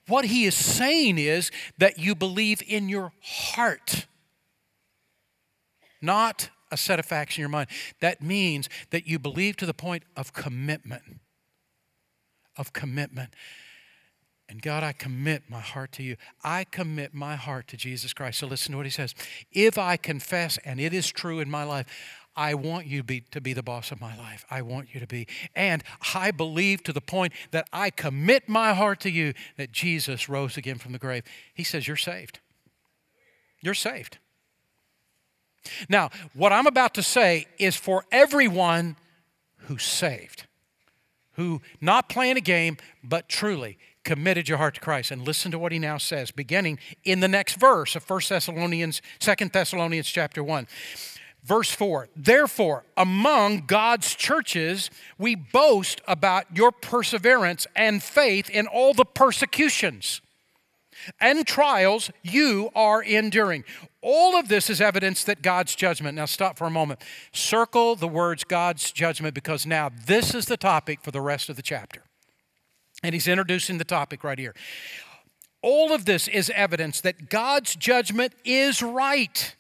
What 0.06 0.24
he 0.26 0.46
is 0.46 0.54
saying 0.54 1.18
is 1.18 1.50
that 1.78 1.98
you 1.98 2.14
believe 2.14 2.62
in 2.66 2.88
your 2.88 3.12
heart 3.22 4.06
not 6.00 6.50
a 6.70 6.76
set 6.76 6.98
of 6.98 7.06
facts 7.06 7.37
in 7.37 7.40
your 7.40 7.48
mind. 7.48 7.68
That 8.00 8.22
means 8.22 8.68
that 8.90 9.06
you 9.06 9.18
believe 9.18 9.56
to 9.59 9.66
the 9.66 9.74
point 9.74 10.02
of 10.16 10.32
commitment. 10.32 11.02
Of 12.56 12.72
commitment. 12.72 13.35
And 14.48 14.62
God, 14.62 14.82
I 14.82 14.92
commit 14.92 15.44
my 15.48 15.61
heart 15.61 15.92
to 15.92 16.02
you. 16.02 16.16
I 16.44 16.64
commit 16.64 17.12
my 17.12 17.35
heart 17.35 17.66
to 17.68 17.76
Jesus 17.76 18.12
Christ. 18.12 18.38
So 18.38 18.46
listen 18.46 18.72
to 18.72 18.76
what 18.76 18.87
he 18.87 18.90
says. 18.90 19.14
If 19.50 19.76
I 19.76 19.96
confess, 19.96 20.59
and 20.64 20.80
it 20.80 20.94
is 20.94 21.09
true 21.09 21.40
in 21.40 21.50
my 21.50 21.64
life, 21.64 21.87
I 22.37 22.54
want 22.54 22.87
you 22.87 22.98
to 22.98 23.04
be, 23.04 23.22
to 23.32 23.40
be 23.40 23.54
the 23.54 23.62
boss 23.62 23.90
of 23.90 24.00
my 24.00 24.16
life. 24.16 24.44
I 24.50 24.62
want 24.62 24.94
you 24.94 25.00
to 25.00 25.06
be. 25.06 25.26
And 25.54 25.82
I 26.14 26.30
believe 26.30 26.82
to 26.85 26.92
the 26.92 27.00
point 27.00 27.32
that 27.50 27.66
I 27.72 27.90
commit 27.90 28.48
my 28.48 28.74
heart 28.74 29.00
to 29.00 29.11
you 29.11 29.32
that 29.56 29.72
Jesus 29.72 30.28
rose 30.28 30.56
again 30.56 30.78
from 30.78 30.92
the 30.92 30.98
grave. 30.98 31.24
He 31.54 31.64
says, 31.64 31.88
You're 31.88 31.96
saved. 31.96 32.40
You're 33.61 33.74
saved. 33.74 34.18
Now, 35.88 36.11
what 36.35 36.52
I'm 36.52 36.66
about 36.66 36.94
to 36.94 37.02
say 37.02 37.46
is 37.59 37.76
for 37.76 38.05
everyone 38.11 38.96
who's 39.57 39.85
saved, 39.85 40.46
who 41.33 41.61
not 41.81 42.09
playing 42.09 42.37
a 42.37 42.40
game, 42.40 42.76
but 43.02 43.29
truly 43.29 43.79
committed 44.05 44.48
your 44.48 44.59
heart 44.59 44.74
to 44.74 44.81
Christ. 44.81 45.11
And 45.11 45.22
listen 45.22 45.50
to 45.50 45.59
what 45.59 45.72
he 45.72 45.79
now 45.79 45.98
says, 45.98 46.31
beginning 46.31 46.79
in 47.05 47.20
the 47.20 47.29
next 47.29 47.55
verse 47.55 47.96
of 47.96 48.09
1 48.09 48.20
Thessalonians, 48.29 49.02
2 49.18 49.35
Thessalonians 49.52 50.09
chapter 50.09 50.42
1. 50.42 50.66
Verse 51.42 51.70
4 51.70 52.09
Therefore, 52.16 52.85
among 52.96 53.66
God's 53.66 54.14
churches, 54.14 54.90
we 55.18 55.35
boast 55.35 56.00
about 56.09 56.57
your 56.57 56.72
perseverance 56.72 57.66
and 57.76 58.02
faith 58.02 58.50
in 58.50 58.66
all 58.66 58.94
the 58.94 59.05
persecutions 59.05 60.20
and 61.20 61.46
trials 61.46 62.11
you 62.22 62.70
are 62.74 63.02
enduring. 63.02 63.64
All 64.02 64.37
of 64.37 64.48
this 64.48 64.70
is 64.70 64.80
evidence 64.80 65.24
that 65.24 65.42
God's 65.42 65.74
judgment. 65.74 66.16
Now, 66.16 66.26
stop 66.26 66.59
for 66.59 66.66
a 66.66 66.70
moment. 66.70 67.02
Circle 67.32 67.96
the 67.96 68.09
words 68.09 68.44
God's 68.44 68.92
judgment 68.92 69.35
because 69.35 69.66
now 69.66 69.90
this 70.06 70.35
is 70.35 70.46
the 70.46 70.56
topic 70.56 71.00
for 71.02 71.11
the 71.11 71.20
rest 71.20 71.48
of 71.48 71.56
the 71.56 71.62
chapter. 71.62 72.02
And 73.02 73.14
he's 73.14 73.28
introducing 73.28 73.78
the 73.78 73.85
topic 73.85 74.24
right 74.24 74.38
here. 74.38 74.54
All 75.62 75.92
of 75.92 76.04
this 76.04 76.28
is 76.28 76.50
evidence 76.50 77.00
that 77.00 77.28
God's 77.28 77.74
judgment 77.74 78.32
is 78.44 78.82
right. 78.82 79.54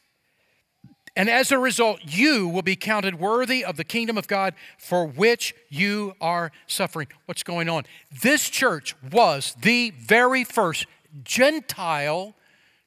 And 1.16 1.30
as 1.30 1.50
a 1.50 1.58
result, 1.58 2.00
you 2.04 2.46
will 2.46 2.62
be 2.62 2.76
counted 2.76 3.18
worthy 3.18 3.64
of 3.64 3.76
the 3.76 3.84
kingdom 3.84 4.18
of 4.18 4.28
God 4.28 4.54
for 4.78 5.06
which 5.06 5.54
you 5.70 6.14
are 6.20 6.52
suffering. 6.66 7.08
What's 7.24 7.42
going 7.42 7.70
on? 7.70 7.84
This 8.22 8.50
church 8.50 8.94
was 9.10 9.56
the 9.62 9.90
very 9.90 10.44
first 10.44 10.86
Gentile 11.22 12.34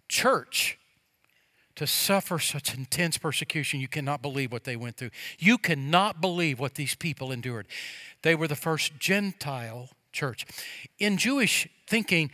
church 0.08 0.77
to 1.75 1.88
suffer 1.88 2.39
such 2.39 2.75
intense 2.75 3.17
persecution. 3.17 3.79
You 3.79 3.88
cannot 3.88 4.21
believe 4.21 4.51
what 4.51 4.65
they 4.65 4.75
went 4.75 4.97
through. 4.97 5.12
You 5.38 5.58
cannot 5.58 6.19
believe 6.19 6.60
what 6.60 6.75
these 6.75 6.93
people 6.93 7.32
endured. 7.32 7.67
They 8.21 8.36
were 8.36 8.47
the 8.47 8.55
first 8.55 8.99
Gentile 8.99 9.89
church. 10.12 10.45
In 10.97 11.17
Jewish 11.17 11.69
thinking, 11.88 12.32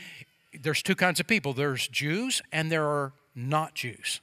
there's 0.59 0.81
two 0.81 0.95
kinds 0.95 1.19
of 1.19 1.27
people 1.27 1.53
there's 1.53 1.87
Jews 1.87 2.41
and 2.51 2.71
there 2.71 2.85
are 2.85 3.13
not 3.35 3.75
Jews. 3.75 4.21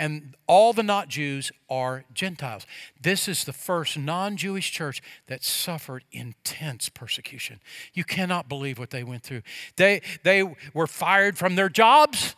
And 0.00 0.34
all 0.46 0.72
the 0.72 0.82
not 0.82 1.08
Jews 1.08 1.52
are 1.68 2.04
Gentiles. 2.14 2.66
This 2.98 3.28
is 3.28 3.44
the 3.44 3.52
first 3.52 3.98
non 3.98 4.38
Jewish 4.38 4.72
church 4.72 5.02
that 5.26 5.44
suffered 5.44 6.04
intense 6.10 6.88
persecution. 6.88 7.60
You 7.92 8.04
cannot 8.04 8.48
believe 8.48 8.78
what 8.78 8.88
they 8.88 9.04
went 9.04 9.24
through. 9.24 9.42
They, 9.76 10.00
they 10.22 10.54
were 10.72 10.86
fired 10.86 11.36
from 11.36 11.54
their 11.54 11.68
jobs. 11.68 12.34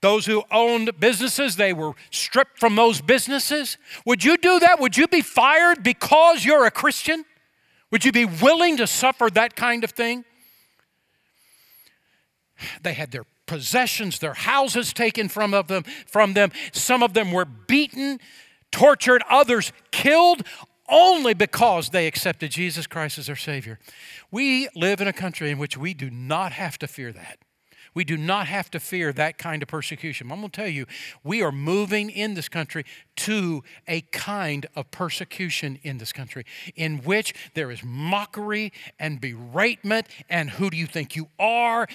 Those 0.00 0.24
who 0.24 0.44
owned 0.50 0.98
businesses, 0.98 1.56
they 1.56 1.74
were 1.74 1.92
stripped 2.10 2.58
from 2.58 2.74
those 2.74 3.02
businesses. 3.02 3.76
Would 4.06 4.24
you 4.24 4.38
do 4.38 4.58
that? 4.60 4.80
Would 4.80 4.96
you 4.96 5.06
be 5.06 5.20
fired 5.20 5.82
because 5.82 6.42
you're 6.42 6.64
a 6.64 6.70
Christian? 6.70 7.26
Would 7.90 8.06
you 8.06 8.12
be 8.12 8.24
willing 8.24 8.78
to 8.78 8.86
suffer 8.86 9.28
that 9.34 9.56
kind 9.56 9.84
of 9.84 9.90
thing? 9.90 10.24
They 12.82 12.94
had 12.94 13.10
their 13.10 13.24
possessions, 13.46 14.18
their 14.18 14.34
houses 14.34 14.92
taken 14.92 15.28
from 15.28 15.50
them 15.52 15.84
from 16.06 16.34
them. 16.34 16.50
Some 16.72 17.02
of 17.02 17.14
them 17.14 17.32
were 17.32 17.44
beaten, 17.44 18.20
tortured, 18.70 19.22
others 19.28 19.72
killed 19.90 20.42
only 20.88 21.34
because 21.34 21.90
they 21.90 22.06
accepted 22.06 22.50
Jesus 22.50 22.86
Christ 22.86 23.18
as 23.18 23.26
their 23.26 23.36
Savior. 23.36 23.78
We 24.30 24.68
live 24.74 25.00
in 25.00 25.08
a 25.08 25.12
country 25.12 25.50
in 25.50 25.58
which 25.58 25.76
we 25.76 25.94
do 25.94 26.10
not 26.10 26.52
have 26.52 26.78
to 26.78 26.86
fear 26.86 27.12
that. 27.12 27.38
We 27.94 28.04
do 28.04 28.16
not 28.16 28.48
have 28.48 28.70
to 28.72 28.80
fear 28.80 29.12
that 29.12 29.38
kind 29.38 29.62
of 29.62 29.68
persecution. 29.68 30.30
I'm 30.30 30.40
going 30.40 30.50
to 30.50 30.60
tell 30.60 30.68
you, 30.68 30.86
we 31.22 31.42
are 31.42 31.52
moving 31.52 32.10
in 32.10 32.34
this 32.34 32.48
country 32.48 32.84
to 33.16 33.62
a 33.86 34.00
kind 34.00 34.66
of 34.74 34.90
persecution 34.90 35.78
in 35.82 35.98
this 35.98 36.12
country 36.12 36.44
in 36.74 36.98
which 36.98 37.34
there 37.54 37.70
is 37.70 37.84
mockery 37.84 38.72
and 38.98 39.20
beratement 39.20 40.06
and 40.28 40.50
who 40.50 40.70
do 40.70 40.76
you 40.76 40.86
think 40.86 41.14
you 41.14 41.28
are? 41.38 41.86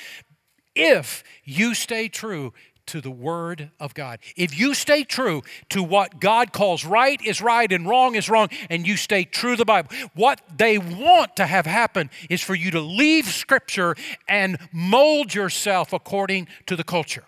If 0.79 1.23
you 1.43 1.73
stay 1.73 2.07
true 2.07 2.53
to 2.87 3.01
the 3.01 3.11
Word 3.11 3.69
of 3.79 3.93
God. 3.93 4.19
If 4.35 4.57
you 4.57 4.73
stay 4.73 5.03
true 5.03 5.43
to 5.69 5.83
what 5.83 6.19
God 6.19 6.51
calls 6.51 6.83
right 6.83 7.21
is 7.23 7.39
right 7.39 7.71
and 7.71 7.87
wrong 7.87 8.15
is 8.15 8.29
wrong, 8.29 8.49
and 8.69 8.87
you 8.87 8.97
stay 8.97 9.25
true 9.25 9.51
to 9.51 9.57
the 9.57 9.65
Bible, 9.65 9.91
what 10.15 10.41
they 10.57 10.79
want 10.79 11.35
to 11.35 11.45
have 11.45 11.67
happen 11.67 12.09
is 12.31 12.41
for 12.41 12.55
you 12.55 12.71
to 12.71 12.81
leave 12.81 13.25
Scripture 13.25 13.95
and 14.27 14.57
mold 14.71 15.35
yourself 15.35 15.93
according 15.93 16.47
to 16.65 16.75
the 16.75 16.83
culture. 16.83 17.23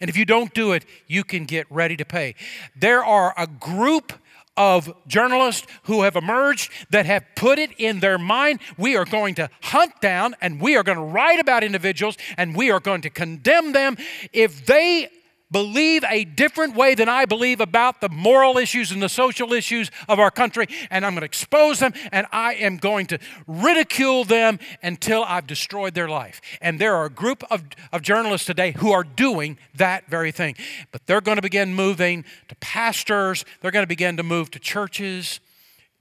And 0.00 0.08
if 0.08 0.16
you 0.16 0.24
don't 0.24 0.54
do 0.54 0.72
it, 0.72 0.84
you 1.06 1.24
can 1.24 1.44
get 1.44 1.66
ready 1.70 1.96
to 1.96 2.04
pay. 2.04 2.34
There 2.76 3.04
are 3.04 3.34
a 3.36 3.46
group 3.46 4.12
of 4.56 4.92
journalists 5.06 5.66
who 5.84 6.02
have 6.02 6.16
emerged 6.16 6.70
that 6.90 7.06
have 7.06 7.24
put 7.34 7.58
it 7.58 7.70
in 7.78 8.00
their 8.00 8.18
mind 8.18 8.60
we 8.78 8.96
are 8.96 9.04
going 9.04 9.34
to 9.34 9.48
hunt 9.62 10.00
down 10.00 10.34
and 10.40 10.60
we 10.60 10.76
are 10.76 10.82
going 10.82 10.98
to 10.98 11.04
write 11.04 11.38
about 11.38 11.62
individuals 11.62 12.16
and 12.36 12.56
we 12.56 12.70
are 12.70 12.80
going 12.80 13.02
to 13.02 13.10
condemn 13.10 13.72
them. 13.72 13.96
If 14.32 14.66
they 14.66 15.08
believe 15.50 16.04
a 16.04 16.24
different 16.24 16.74
way 16.74 16.94
than 16.94 17.08
I 17.08 17.24
believe 17.24 17.60
about 17.60 18.00
the 18.00 18.08
moral 18.08 18.58
issues 18.58 18.90
and 18.90 19.02
the 19.02 19.08
social 19.08 19.52
issues 19.52 19.90
of 20.08 20.18
our 20.18 20.30
country, 20.30 20.66
and 20.90 21.06
I'm 21.06 21.12
going 21.12 21.20
to 21.20 21.26
expose 21.26 21.78
them 21.78 21.92
and 22.12 22.26
I 22.32 22.54
am 22.54 22.76
going 22.78 23.06
to 23.06 23.18
ridicule 23.46 24.24
them 24.24 24.58
until 24.82 25.24
I've 25.24 25.46
destroyed 25.46 25.94
their 25.94 26.08
life. 26.08 26.40
And 26.60 26.80
there 26.80 26.94
are 26.94 27.06
a 27.06 27.10
group 27.10 27.44
of, 27.50 27.64
of 27.92 28.02
journalists 28.02 28.46
today 28.46 28.72
who 28.72 28.92
are 28.92 29.04
doing 29.04 29.58
that 29.74 30.08
very 30.08 30.32
thing. 30.32 30.56
But 30.90 31.06
they're 31.06 31.20
going 31.20 31.36
to 31.36 31.42
begin 31.42 31.74
moving 31.74 32.24
to 32.48 32.54
pastors, 32.56 33.44
they're 33.60 33.70
going 33.70 33.84
to 33.84 33.88
begin 33.88 34.16
to 34.16 34.22
move 34.22 34.50
to 34.52 34.58
churches. 34.58 35.40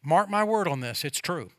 Mark 0.03 0.29
my 0.29 0.43
word 0.43 0.67
on 0.67 0.81
this, 0.81 1.03
it's 1.03 1.19
true. 1.19 1.49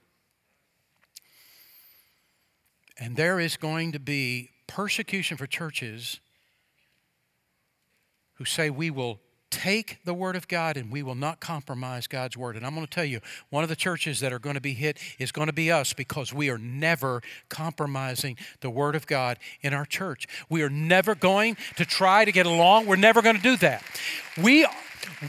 And 2.98 3.16
there 3.16 3.38
is 3.38 3.56
going 3.56 3.92
to 3.92 3.98
be 3.98 4.50
persecution 4.66 5.36
for 5.36 5.46
churches 5.46 6.20
who 8.36 8.44
say 8.44 8.70
we 8.70 8.90
will 8.90 9.20
take 9.50 9.98
the 10.04 10.12
Word 10.12 10.36
of 10.36 10.48
God 10.48 10.76
and 10.76 10.90
we 10.90 11.02
will 11.02 11.14
not 11.14 11.40
compromise 11.40 12.06
God's 12.06 12.36
Word. 12.36 12.56
And 12.56 12.66
I'm 12.66 12.74
going 12.74 12.86
to 12.86 12.92
tell 12.92 13.04
you, 13.04 13.20
one 13.50 13.62
of 13.62 13.68
the 13.68 13.76
churches 13.76 14.20
that 14.20 14.32
are 14.32 14.38
going 14.38 14.54
to 14.54 14.60
be 14.60 14.74
hit 14.74 14.98
is 15.18 15.32
going 15.32 15.46
to 15.46 15.52
be 15.52 15.70
us 15.70 15.92
because 15.92 16.32
we 16.32 16.50
are 16.50 16.58
never 16.58 17.22
compromising 17.48 18.36
the 18.60 18.70
Word 18.70 18.94
of 18.94 19.06
God 19.06 19.38
in 19.62 19.72
our 19.72 19.86
church. 19.86 20.26
We 20.50 20.62
are 20.62 20.70
never 20.70 21.14
going 21.14 21.56
to 21.76 21.84
try 21.84 22.24
to 22.24 22.32
get 22.32 22.46
along. 22.46 22.86
We're 22.86 22.96
never 22.96 23.22
going 23.22 23.36
to 23.36 23.42
do 23.42 23.56
that. 23.58 23.82
We 24.42 24.66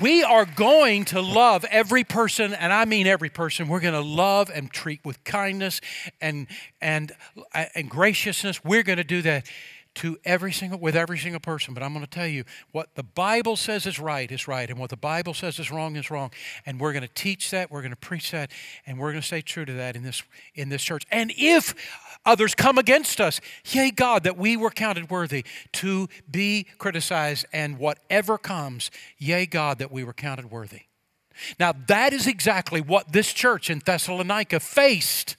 we 0.02 0.24
are 0.24 0.46
going 0.46 1.06
to 1.06 1.22
love 1.22 1.64
every 1.66 2.04
person, 2.04 2.54
and 2.54 2.74
I 2.74 2.86
mean 2.86 3.06
every 3.06 3.30
person. 3.30 3.68
We're 3.68 3.80
going 3.80 3.94
to 3.94 4.02
love 4.02 4.50
and 4.54 4.72
treat 4.72 5.06
with 5.06 5.24
kindness 5.24 5.82
and, 6.20 6.48
and, 6.82 7.12
and 7.54 7.90
graciousness. 7.90 8.64
We're 8.64 8.84
going 8.84 8.98
to 8.98 9.04
do 9.04 9.22
that 9.22 9.46
to 9.98 10.18
every 10.26 10.52
single 10.52 10.80
with 10.80 10.96
every 10.96 11.18
single 11.18 11.40
person 11.40 11.74
but 11.74 11.84
i'm 11.84 11.94
going 11.94 12.04
to 12.04 12.10
tell 12.10 12.28
you 12.28 12.44
what 12.72 12.96
the 12.96 13.04
bible 13.04 13.56
says 13.56 13.86
is 13.86 14.00
right 14.00 14.32
is 14.32 14.48
right 14.48 14.70
and 14.70 14.80
what 14.80 14.90
the 14.90 14.98
bible 14.98 15.34
says 15.34 15.60
is 15.60 15.72
wrong 15.72 15.96
is 15.96 16.10
wrong 16.10 16.32
and 16.66 16.80
we're 16.80 16.94
going 16.94 17.02
to 17.02 17.14
teach 17.14 17.52
that 17.52 17.72
we're 17.72 17.82
going 17.82 17.92
to 17.92 17.96
preach 17.96 18.32
that 18.32 18.52
and 18.86 18.98
we're 18.98 19.12
going 19.12 19.22
to 19.22 19.28
stay 19.28 19.42
true 19.42 19.66
to 19.66 19.74
that 19.74 19.96
in 19.96 20.04
this 20.04 20.24
in 20.56 20.70
this 20.70 20.84
church. 20.84 21.06
And 21.12 21.32
if 21.38 21.74
others 22.26 22.56
come 22.56 22.78
against 22.78 23.22
us 23.22 23.40
yea 23.66 23.92
god 23.92 24.24
that 24.24 24.38
we 24.38 24.58
were 24.58 24.70
counted 24.70 25.10
worthy 25.10 25.46
to 25.74 26.08
be 26.30 26.66
criticized 26.78 27.46
and 27.54 27.78
whatever 27.78 28.38
comes 28.38 28.92
yea 29.18 29.46
god 29.46 29.80
that 29.80 29.92
we 29.92 30.04
were 30.04 30.14
counted 30.14 30.52
worthy. 30.52 30.82
Now 31.60 31.74
that 31.88 32.14
is 32.14 32.28
exactly 32.28 32.82
what 32.82 33.12
this 33.14 33.32
church 33.34 33.70
in 33.70 33.80
thessalonica 33.80 34.60
faced 34.60 35.37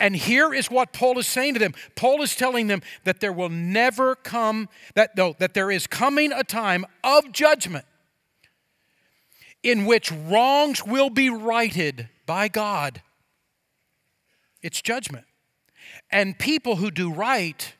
and 0.00 0.14
here 0.14 0.54
is 0.54 0.70
what 0.70 0.92
Paul 0.92 1.18
is 1.18 1.26
saying 1.26 1.54
to 1.54 1.60
them. 1.60 1.74
Paul 1.96 2.22
is 2.22 2.36
telling 2.36 2.68
them 2.68 2.82
that 3.04 3.20
there 3.20 3.32
will 3.32 3.48
never 3.48 4.14
come, 4.14 4.68
that 4.94 5.16
no, 5.16 5.34
that 5.38 5.54
there 5.54 5.70
is 5.70 5.86
coming 5.86 6.32
a 6.32 6.44
time 6.44 6.84
of 7.02 7.32
judgment 7.32 7.84
in 9.62 9.86
which 9.86 10.12
wrongs 10.12 10.84
will 10.84 11.10
be 11.10 11.28
righted 11.28 12.08
by 12.26 12.48
God. 12.48 13.02
It's 14.62 14.80
judgment. 14.80 15.24
And 16.10 16.38
people 16.38 16.76
who 16.76 16.90
do 16.90 17.12
right 17.12 17.74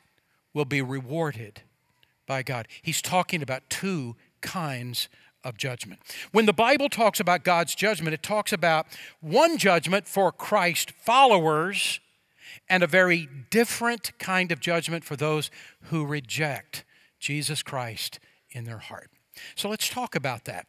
will 0.53 0.65
be 0.65 0.83
rewarded 0.83 1.63
by 2.27 2.43
God. 2.43 2.67
He's 2.83 3.01
talking 3.01 3.43
about 3.43 3.69
two 3.71 4.17
kinds 4.41 5.09
of 5.45 5.57
judgment. 5.57 6.01
When 6.33 6.47
the 6.47 6.53
Bible 6.53 6.89
talks 6.89 7.21
about 7.21 7.45
God's 7.45 7.75
judgment, 7.75 8.13
it 8.13 8.23
talks 8.23 8.53
about 8.53 8.87
one 9.21 9.57
judgment 9.57 10.09
for 10.09 10.33
Christ 10.33 10.91
followers 10.91 12.01
and 12.69 12.83
a 12.83 12.87
very 12.87 13.29
different 13.51 14.19
kind 14.19 14.53
of 14.53 14.61
judgment 14.61 15.05
for 15.05 15.17
those 15.17 15.51
who 15.85 16.05
reject 16.05 16.85
Jesus 17.19 17.63
Christ 17.63 18.19
in 18.51 18.65
their 18.65 18.79
heart. 18.79 19.11
So 19.55 19.69
let's 19.69 19.89
talk 19.89 20.15
about 20.15 20.45
that. 20.47 20.67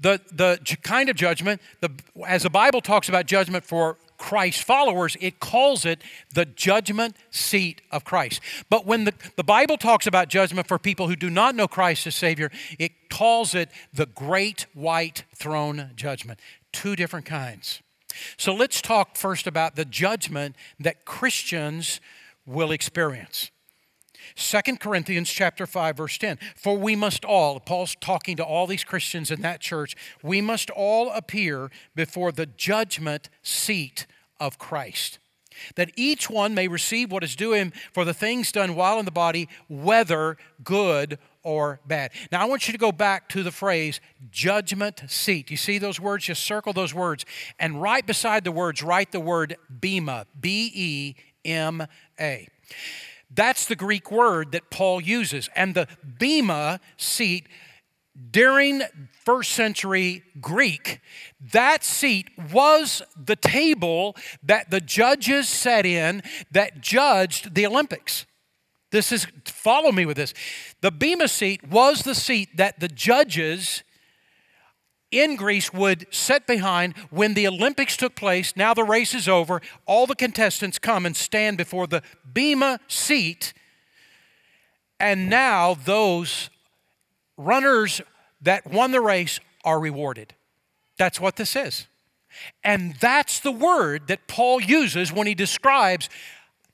The, 0.00 0.20
the 0.32 0.76
kind 0.82 1.08
of 1.08 1.16
judgment, 1.16 1.60
the, 1.80 1.90
as 2.26 2.42
the 2.42 2.50
Bible 2.50 2.80
talks 2.80 3.08
about 3.08 3.26
judgment 3.26 3.64
for 3.64 3.96
Christ 4.16 4.64
followers, 4.64 5.16
it 5.20 5.38
calls 5.38 5.84
it 5.84 6.02
the 6.34 6.44
judgment 6.44 7.16
seat 7.30 7.80
of 7.92 8.04
Christ. 8.04 8.40
But 8.68 8.84
when 8.84 9.04
the, 9.04 9.14
the 9.36 9.44
Bible 9.44 9.76
talks 9.76 10.08
about 10.08 10.28
judgment 10.28 10.66
for 10.66 10.78
people 10.78 11.06
who 11.06 11.14
do 11.14 11.30
not 11.30 11.54
know 11.54 11.68
Christ 11.68 12.06
as 12.08 12.16
Savior, 12.16 12.50
it 12.80 13.10
calls 13.10 13.54
it 13.54 13.70
the 13.94 14.06
great 14.06 14.66
white 14.74 15.24
throne 15.36 15.92
judgment. 15.94 16.40
Two 16.72 16.96
different 16.96 17.26
kinds. 17.26 17.80
So 18.36 18.54
let's 18.54 18.80
talk 18.80 19.16
first 19.16 19.46
about 19.46 19.76
the 19.76 19.84
judgment 19.84 20.56
that 20.80 21.04
Christians 21.04 22.00
will 22.46 22.70
experience. 22.70 23.50
2 24.36 24.76
Corinthians 24.76 25.30
chapter 25.30 25.66
5 25.66 25.96
verse 25.96 26.18
10 26.18 26.38
for 26.54 26.76
we 26.76 26.94
must 26.94 27.24
all 27.24 27.58
Paul's 27.60 27.96
talking 27.98 28.36
to 28.36 28.44
all 28.44 28.66
these 28.66 28.84
Christians 28.84 29.30
in 29.30 29.40
that 29.40 29.60
church 29.60 29.96
we 30.22 30.42
must 30.42 30.68
all 30.70 31.10
appear 31.12 31.70
before 31.94 32.30
the 32.30 32.44
judgment 32.44 33.30
seat 33.42 34.06
of 34.38 34.58
Christ 34.58 35.18
that 35.76 35.90
each 35.96 36.30
one 36.30 36.54
may 36.54 36.68
receive 36.68 37.10
what 37.10 37.24
is 37.24 37.36
due 37.36 37.52
him 37.52 37.72
for 37.92 38.04
the 38.04 38.14
things 38.14 38.52
done 38.52 38.74
while 38.74 38.98
in 38.98 39.04
the 39.04 39.10
body, 39.10 39.48
whether 39.68 40.36
good 40.62 41.18
or 41.42 41.80
bad. 41.86 42.10
Now, 42.30 42.42
I 42.42 42.44
want 42.46 42.68
you 42.68 42.72
to 42.72 42.78
go 42.78 42.92
back 42.92 43.28
to 43.30 43.42
the 43.42 43.52
phrase 43.52 44.00
judgment 44.30 45.02
seat. 45.08 45.50
You 45.50 45.56
see 45.56 45.78
those 45.78 46.00
words? 46.00 46.26
Just 46.26 46.44
circle 46.44 46.72
those 46.72 46.92
words. 46.92 47.24
And 47.58 47.80
right 47.80 48.06
beside 48.06 48.44
the 48.44 48.52
words, 48.52 48.82
write 48.82 49.12
the 49.12 49.20
word 49.20 49.56
bema, 49.70 50.26
B 50.38 50.70
E 50.74 51.14
M 51.44 51.86
A. 52.20 52.48
That's 53.30 53.66
the 53.66 53.76
Greek 53.76 54.10
word 54.10 54.52
that 54.52 54.70
Paul 54.70 55.00
uses. 55.00 55.48
And 55.54 55.74
the 55.74 55.86
bema 56.18 56.80
seat 56.96 57.46
during 58.30 58.82
first 59.24 59.52
century 59.52 60.24
Greek, 60.40 61.00
that 61.52 61.84
seat 61.84 62.28
was 62.52 63.02
the 63.16 63.36
table 63.36 64.16
that 64.42 64.70
the 64.70 64.80
judges 64.80 65.48
sat 65.48 65.86
in 65.86 66.22
that 66.50 66.80
judged 66.80 67.54
the 67.54 67.66
Olympics. 67.66 68.26
This 68.90 69.12
is, 69.12 69.26
follow 69.44 69.92
me 69.92 70.06
with 70.06 70.16
this. 70.16 70.32
The 70.80 70.90
Bema 70.90 71.28
seat 71.28 71.68
was 71.68 72.02
the 72.02 72.14
seat 72.14 72.56
that 72.56 72.80
the 72.80 72.88
judges 72.88 73.82
in 75.10 75.36
Greece 75.36 75.72
would 75.72 76.06
sit 76.10 76.46
behind 76.46 76.96
when 77.10 77.34
the 77.34 77.46
Olympics 77.46 77.96
took 77.96 78.14
place. 78.14 78.54
Now 78.56 78.74
the 78.74 78.84
race 78.84 79.14
is 79.14 79.28
over. 79.28 79.60
All 79.86 80.06
the 80.06 80.14
contestants 80.14 80.78
come 80.78 81.06
and 81.06 81.16
stand 81.16 81.56
before 81.56 81.86
the 81.86 82.02
Bema 82.30 82.80
seat. 82.88 83.52
And 85.00 85.30
now 85.30 85.74
those 85.74 86.50
runners 87.36 88.00
that 88.42 88.66
won 88.66 88.90
the 88.90 89.00
race 89.00 89.40
are 89.64 89.80
rewarded. 89.80 90.34
That's 90.98 91.20
what 91.20 91.36
this 91.36 91.56
is. 91.56 91.86
And 92.62 92.94
that's 93.00 93.40
the 93.40 93.52
word 93.52 94.08
that 94.08 94.28
Paul 94.28 94.60
uses 94.60 95.12
when 95.12 95.26
he 95.26 95.34
describes 95.34 96.08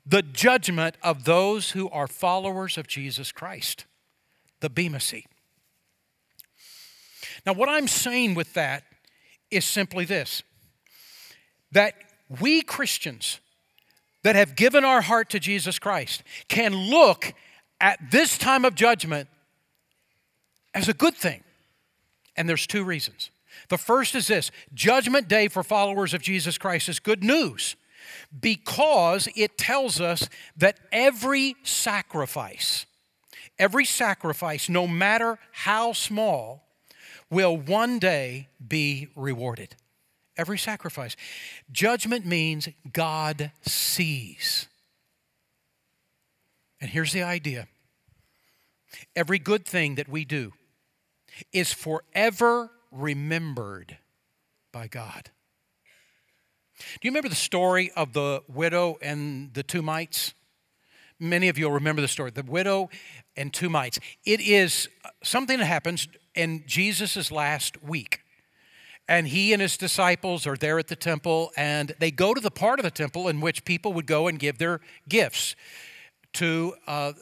the 0.06 0.22
judgment 0.22 0.96
of 1.02 1.24
those 1.24 1.70
who 1.70 1.88
are 1.90 2.06
followers 2.06 2.76
of 2.76 2.86
Jesus 2.86 3.32
Christ, 3.32 3.86
the 4.60 4.68
Bema 4.68 5.00
seat. 5.00 5.26
Now, 7.46 7.52
what 7.54 7.68
I'm 7.68 7.88
saying 7.88 8.34
with 8.34 8.54
that 8.54 8.84
is 9.50 9.64
simply 9.64 10.04
this 10.04 10.42
that 11.72 11.94
we 12.40 12.62
Christians 12.62 13.40
that 14.22 14.36
have 14.36 14.54
given 14.54 14.84
our 14.84 15.00
heart 15.00 15.28
to 15.30 15.40
Jesus 15.40 15.78
Christ 15.78 16.22
can 16.48 16.74
look 16.74 17.34
at 17.80 17.98
this 18.10 18.38
time 18.38 18.64
of 18.64 18.74
judgment 18.74 19.28
as 20.72 20.88
a 20.88 20.94
good 20.94 21.14
thing. 21.14 21.42
And 22.36 22.48
there's 22.48 22.66
two 22.66 22.84
reasons. 22.84 23.30
The 23.68 23.78
first 23.78 24.14
is 24.14 24.28
this 24.28 24.50
Judgment 24.72 25.28
Day 25.28 25.48
for 25.48 25.62
followers 25.62 26.14
of 26.14 26.22
Jesus 26.22 26.58
Christ 26.58 26.88
is 26.88 26.98
good 26.98 27.22
news 27.22 27.76
because 28.40 29.28
it 29.36 29.56
tells 29.58 30.00
us 30.00 30.28
that 30.56 30.78
every 30.92 31.56
sacrifice, 31.62 32.86
every 33.58 33.84
sacrifice, 33.84 34.68
no 34.68 34.86
matter 34.86 35.38
how 35.52 35.92
small, 35.92 36.64
will 37.30 37.56
one 37.56 37.98
day 37.98 38.48
be 38.66 39.08
rewarded. 39.16 39.76
Every 40.36 40.58
sacrifice. 40.58 41.16
Judgment 41.70 42.26
means 42.26 42.68
God 42.92 43.52
sees. 43.62 44.66
And 46.80 46.90
here's 46.90 47.12
the 47.12 47.22
idea 47.22 47.68
every 49.16 49.38
good 49.38 49.64
thing 49.64 49.94
that 49.96 50.08
we 50.08 50.24
do 50.24 50.52
is 51.52 51.72
forever 51.72 52.70
remembered 52.90 53.98
by 54.72 54.86
God. 54.88 55.30
Do 57.00 57.06
you 57.06 57.10
remember 57.10 57.28
the 57.28 57.34
story 57.34 57.90
of 57.96 58.12
the 58.12 58.42
widow 58.48 58.98
and 59.02 59.52
the 59.54 59.62
two 59.62 59.82
mites? 59.82 60.34
Many 61.18 61.48
of 61.48 61.58
you 61.58 61.66
will 61.66 61.72
remember 61.72 62.02
the 62.02 62.08
story. 62.08 62.30
The 62.30 62.42
widow 62.42 62.90
and 63.36 63.52
two 63.52 63.70
mites. 63.70 63.98
It 64.24 64.40
is 64.40 64.88
something 65.22 65.58
that 65.58 65.66
happens 65.66 66.08
in 66.34 66.64
Jesus' 66.66 67.30
last 67.30 67.82
week. 67.82 68.20
And 69.08 69.28
he 69.28 69.52
and 69.52 69.60
his 69.60 69.76
disciples 69.76 70.46
are 70.46 70.56
there 70.56 70.78
at 70.78 70.88
the 70.88 70.96
temple, 70.96 71.52
and 71.56 71.94
they 71.98 72.10
go 72.10 72.32
to 72.32 72.40
the 72.40 72.50
part 72.50 72.78
of 72.78 72.84
the 72.84 72.90
temple 72.90 73.28
in 73.28 73.40
which 73.40 73.64
people 73.64 73.92
would 73.92 74.06
go 74.06 74.28
and 74.28 74.38
give 74.38 74.58
their 74.58 74.80
gifts 75.08 75.54
to, 76.34 76.74
uh, 76.86 77.12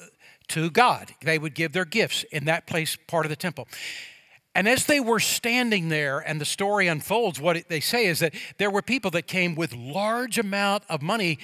to 0.49 0.71
God. 0.71 1.13
They 1.23 1.39
would 1.39 1.55
give 1.55 1.73
their 1.73 1.85
gifts 1.85 2.25
in 2.31 2.45
that 2.45 2.67
place, 2.67 2.97
part 3.09 3.27
of 3.27 3.31
the 3.31 3.37
temple. 3.37 3.67
And 4.55 4.69
as 4.69 4.85
they 4.85 5.01
were 5.01 5.21
standing 5.21 5.89
there 5.89 6.19
and 6.19 6.39
the 6.39 6.45
story 6.45 6.87
unfolds, 6.87 7.41
what 7.41 7.69
they 7.69 7.81
say 7.81 8.07
is 8.07 8.19
that 8.19 8.35
there 8.59 8.71
were 8.71 8.83
people 8.83 9.11
that 9.13 9.27
came 9.27 9.55
with 9.55 9.75
large 9.75 10.39
amount 10.39 10.85
of 10.91 11.01
money 11.01 11.39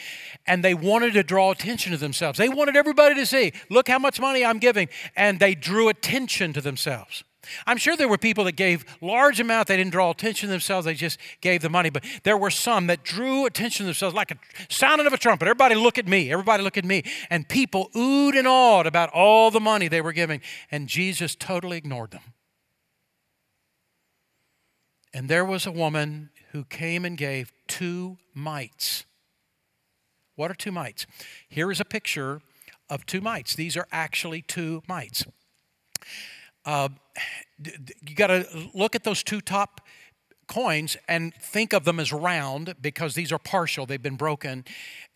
and 0.47 0.63
they 0.63 0.75
wanted 0.75 1.15
to 1.15 1.23
draw 1.23 1.51
attention 1.51 1.93
to 1.93 1.99
themselves. 1.99 2.39
They 2.39 2.51
wanted 2.51 2.77
everybody 2.77 3.15
to 3.15 3.25
see, 3.25 3.53
look 3.71 3.89
how 3.89 3.99
much 3.99 4.21
money 4.21 4.45
I'm 4.45 4.59
giving. 4.59 4.89
And 5.17 5.41
they 5.41 5.55
drew 5.55 5.89
attention 5.89 6.53
to 6.53 6.61
themselves. 6.61 7.25
I'm 7.67 7.79
sure 7.79 7.97
there 7.97 8.09
were 8.09 8.19
people 8.19 8.45
that 8.45 8.57
gave 8.57 8.85
large 9.01 9.41
amount, 9.41 9.69
they 9.69 9.77
didn't 9.79 9.93
draw 9.93 10.11
attention 10.11 10.49
to 10.49 10.51
themselves, 10.51 10.85
they 10.85 10.93
just 10.93 11.19
gave 11.41 11.63
the 11.63 11.71
money. 11.71 11.89
But 11.89 12.05
there 12.25 12.37
were 12.37 12.51
some 12.51 12.89
that 12.89 13.05
drew 13.05 13.47
attention 13.47 13.85
to 13.85 13.87
themselves 13.87 14.15
like 14.15 14.31
a 14.31 14.37
sounding 14.69 15.07
of 15.07 15.15
a 15.15 15.17
trumpet. 15.17 15.47
Everybody 15.47 15.75
look 15.75 15.97
at 15.97 16.07
me, 16.07 16.31
everybody 16.31 16.63
look 16.63 16.77
at 16.77 16.85
me. 16.85 17.05
And 17.31 17.49
people 17.49 17.91
oohed 17.95 18.39
and 18.39 18.47
awed 18.47 18.87
about 18.87 19.09
all 19.15 19.51
the 19.51 19.61
money 19.61 19.89
they 19.89 20.03
were 20.03 20.13
giving. 20.13 20.43
And 20.71 20.89
Jesus 20.89 21.35
totally 21.35 21.79
ignored 21.79 22.11
them. 22.11 22.21
And 25.19 25.29
there 25.29 25.45
was 25.45 25.67
a 25.67 25.73
woman 25.73 26.31
who 26.53 26.63
came 26.63 27.05
and 27.05 27.19
gave 27.19 27.51
two 27.67 28.19
mites. 28.35 29.05
What 30.37 30.49
are 30.49 30.55
two 30.55 30.71
mites? 30.71 31.09
Here 31.49 31.73
is 31.73 31.81
a 31.81 31.85
picture 31.85 32.41
of 32.89 33.05
two 33.05 33.21
mites. 33.21 33.57
These 33.57 33.77
are 33.77 33.89
actually 33.91 34.43
two 34.43 34.85
mites. 34.87 35.25
Uh, 36.65 36.91
you 37.59 38.15
got 38.15 38.29
to 38.29 38.47
look 38.73 38.95
at 38.95 39.03
those 39.03 39.25
two 39.25 39.41
top 39.41 39.81
coins 40.47 40.97
and 41.09 41.35
think 41.35 41.73
of 41.73 41.85
them 41.85 41.99
as 41.99 42.13
round 42.13 42.77
because 42.81 43.17
these 43.17 43.33
are 43.33 43.41
partial, 43.41 43.87
they've 43.87 44.01
been 44.01 44.15
broken. 44.15 44.65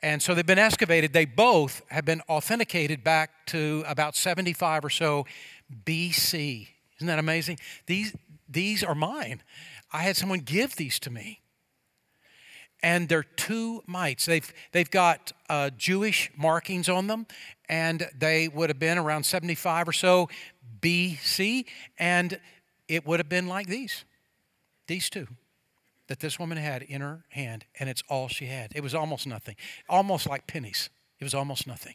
And 0.03 0.21
so 0.21 0.35
they've 0.35 0.45
been 0.45 0.59
excavated. 0.59 1.13
They 1.13 1.27
both 1.27 1.81
have 1.93 2.05
been 2.05 2.23
authenticated 2.29 3.05
back 3.05 3.47
to 3.47 3.85
about 3.87 4.17
75 4.17 4.85
or 4.85 4.91
so 4.91 5.27
BC. 5.87 6.67
Isn't 6.97 7.07
that 7.07 7.21
amazing? 7.21 7.61
These, 7.87 8.17
these 8.49 8.83
are 8.83 8.97
mine. 8.97 9.45
I 9.93 10.03
had 10.03 10.17
someone 10.17 10.41
give 10.41 10.77
these 10.77 10.99
to 11.01 11.11
me. 11.11 11.41
And 12.83 13.09
they're 13.09 13.23
two 13.23 13.83
mites. 13.87 14.27
They've, 14.27 14.53
they've 14.73 14.91
got 14.91 15.33
uh, 15.49 15.71
Jewish 15.71 16.31
markings 16.37 16.89
on 16.89 17.07
them, 17.07 17.27
and 17.69 18.09
they 18.19 18.49
would 18.49 18.71
have 18.71 18.81
been 18.81 18.99
around 18.99 19.25
75 19.25 19.89
or 19.89 19.93
so 19.93 20.29
BC, 20.81 21.67
and 21.97 22.41
it 22.89 23.07
would 23.07 23.21
have 23.21 23.29
been 23.29 23.47
like 23.47 23.69
these, 23.69 24.05
these 24.89 25.09
two 25.09 25.29
that 26.09 26.21
this 26.21 26.39
woman 26.39 26.59
had 26.59 26.83
in 26.83 27.01
her 27.01 27.25
hand, 27.31 27.65
and 27.79 27.89
it's 27.89 28.03
all 28.09 28.29
she 28.29 28.47
had. 28.47 28.73
It 28.75 28.83
was 28.83 28.95
almost 28.95 29.27
nothing, 29.27 29.55
almost 29.89 30.29
like 30.29 30.47
pennies. 30.47 30.91
It 31.21 31.25
was 31.25 31.35
almost 31.35 31.67
nothing. 31.67 31.95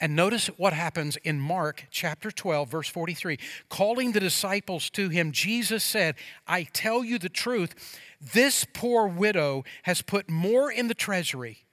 And 0.00 0.16
notice 0.16 0.48
what 0.56 0.72
happens 0.72 1.16
in 1.18 1.40
Mark 1.40 1.86
chapter 1.90 2.30
12, 2.30 2.68
verse 2.70 2.88
43. 2.88 3.38
Calling 3.68 4.12
the 4.12 4.20
disciples 4.20 4.90
to 4.90 5.08
him, 5.08 5.32
Jesus 5.32 5.84
said, 5.84 6.14
I 6.46 6.64
tell 6.64 7.04
you 7.04 7.18
the 7.18 7.28
truth, 7.28 7.74
this 8.20 8.66
poor 8.72 9.06
widow 9.06 9.64
has 9.84 10.02
put 10.02 10.30
more 10.30 10.70
in 10.70 10.88
the 10.88 10.94
treasury 10.94 11.64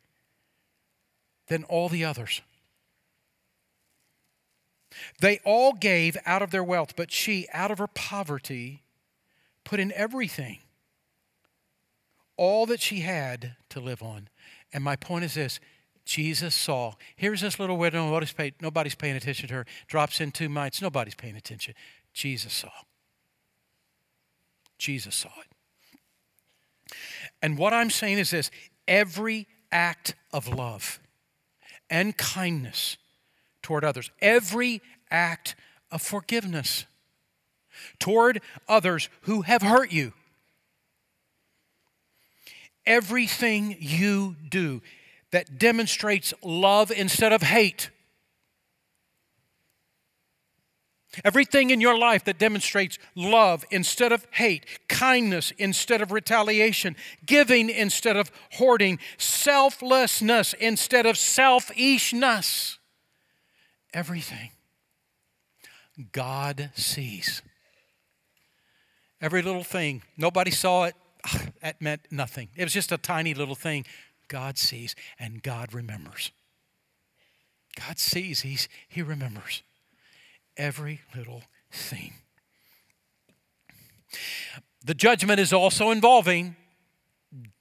than 1.48 1.64
all 1.66 1.90
the 1.90 2.06
others. 2.06 2.42
They 5.20 5.40
all 5.44 5.74
gave 5.74 6.18
out 6.26 6.42
of 6.42 6.52
their 6.52 6.64
wealth, 6.64 6.96
but 6.96 7.12
she, 7.12 7.48
out 7.54 7.72
of 7.72 7.80
her 7.80 7.88
poverty, 7.88 8.84
put 9.64 9.80
in 9.80 9.92
everything, 9.94 10.60
all 12.38 12.66
that 12.66 12.82
she 12.82 13.02
had 13.02 13.56
to 13.70 13.80
live 13.80 14.02
on. 14.02 14.30
And 14.74 14.84
my 14.84 14.96
point 14.96 15.26
is 15.26 15.34
this 15.34 15.60
Jesus 16.06 16.54
saw. 16.54 16.94
Here's 17.16 17.42
this 17.42 17.60
little 17.60 17.78
widow, 17.78 18.06
nobody's, 18.06 18.34
nobody's 18.62 18.96
paying 18.96 19.16
attention 19.16 19.48
to 19.50 19.54
her, 19.56 19.66
drops 19.88 20.22
in 20.22 20.32
two 20.32 20.48
mites, 20.48 20.82
nobody's 20.82 21.16
paying 21.16 21.36
attention. 21.36 21.74
Jesus 22.14 22.54
saw. 22.54 22.70
Jesus 24.78 25.16
saw 25.16 25.32
it. 25.42 26.96
And 27.42 27.58
what 27.58 27.74
I'm 27.74 27.90
saying 27.90 28.20
is 28.20 28.30
this 28.32 28.52
every 28.88 29.48
act 29.72 30.16
of 30.32 30.48
love 30.48 31.00
and 31.90 32.16
kindness 32.16 32.98
toward 33.62 33.84
others, 33.84 34.12
every 34.22 34.82
act 35.10 35.56
of 35.92 36.02
forgiveness 36.02 36.86
toward 38.00 38.42
others 38.68 39.10
who 39.22 39.42
have 39.42 39.62
hurt 39.62 39.92
you, 39.92 40.14
everything 42.86 43.76
you 43.80 44.36
do 44.48 44.82
that 45.36 45.60
demonstrates 45.60 46.34
love 46.42 46.92
instead 46.92 47.34
of 47.34 47.42
hate. 47.42 47.90
Everything 51.26 51.72
in 51.72 51.82
your 51.82 51.98
life 51.98 52.24
that 52.24 52.40
demonstrates 52.40 52.98
love 53.16 53.66
instead 53.70 54.14
of 54.14 54.26
hate, 54.32 54.66
kindness 54.88 55.52
instead 55.58 56.02
of 56.02 56.14
retaliation, 56.14 56.96
giving 57.26 57.70
instead 57.70 58.16
of 58.16 58.32
hoarding, 58.54 58.98
selflessness 59.18 60.54
instead 60.54 61.06
of 61.06 61.18
selfishness. 61.18 62.80
Everything. 63.94 64.52
God 66.14 66.70
sees. 66.76 67.42
Every 69.20 69.42
little 69.42 69.66
thing. 69.66 70.02
Nobody 70.16 70.52
saw 70.52 70.86
it. 70.86 70.96
That 71.62 71.82
meant 71.82 72.02
nothing. 72.10 72.50
It 72.56 72.64
was 72.64 72.74
just 72.74 72.92
a 72.92 72.98
tiny 72.98 73.34
little 73.34 73.56
thing. 73.56 73.86
God 74.28 74.58
sees 74.58 74.96
and 75.20 75.42
God 75.42 75.74
remembers. 75.74 76.32
God 77.76 78.00
sees, 78.00 78.42
he's, 78.42 78.68
He 78.88 79.02
remembers 79.02 79.64
every 80.58 81.02
little 81.16 81.44
thing. 81.72 82.14
The 84.84 84.94
judgment 84.94 85.40
is 85.40 85.52
also 85.52 85.92
involving 85.92 86.56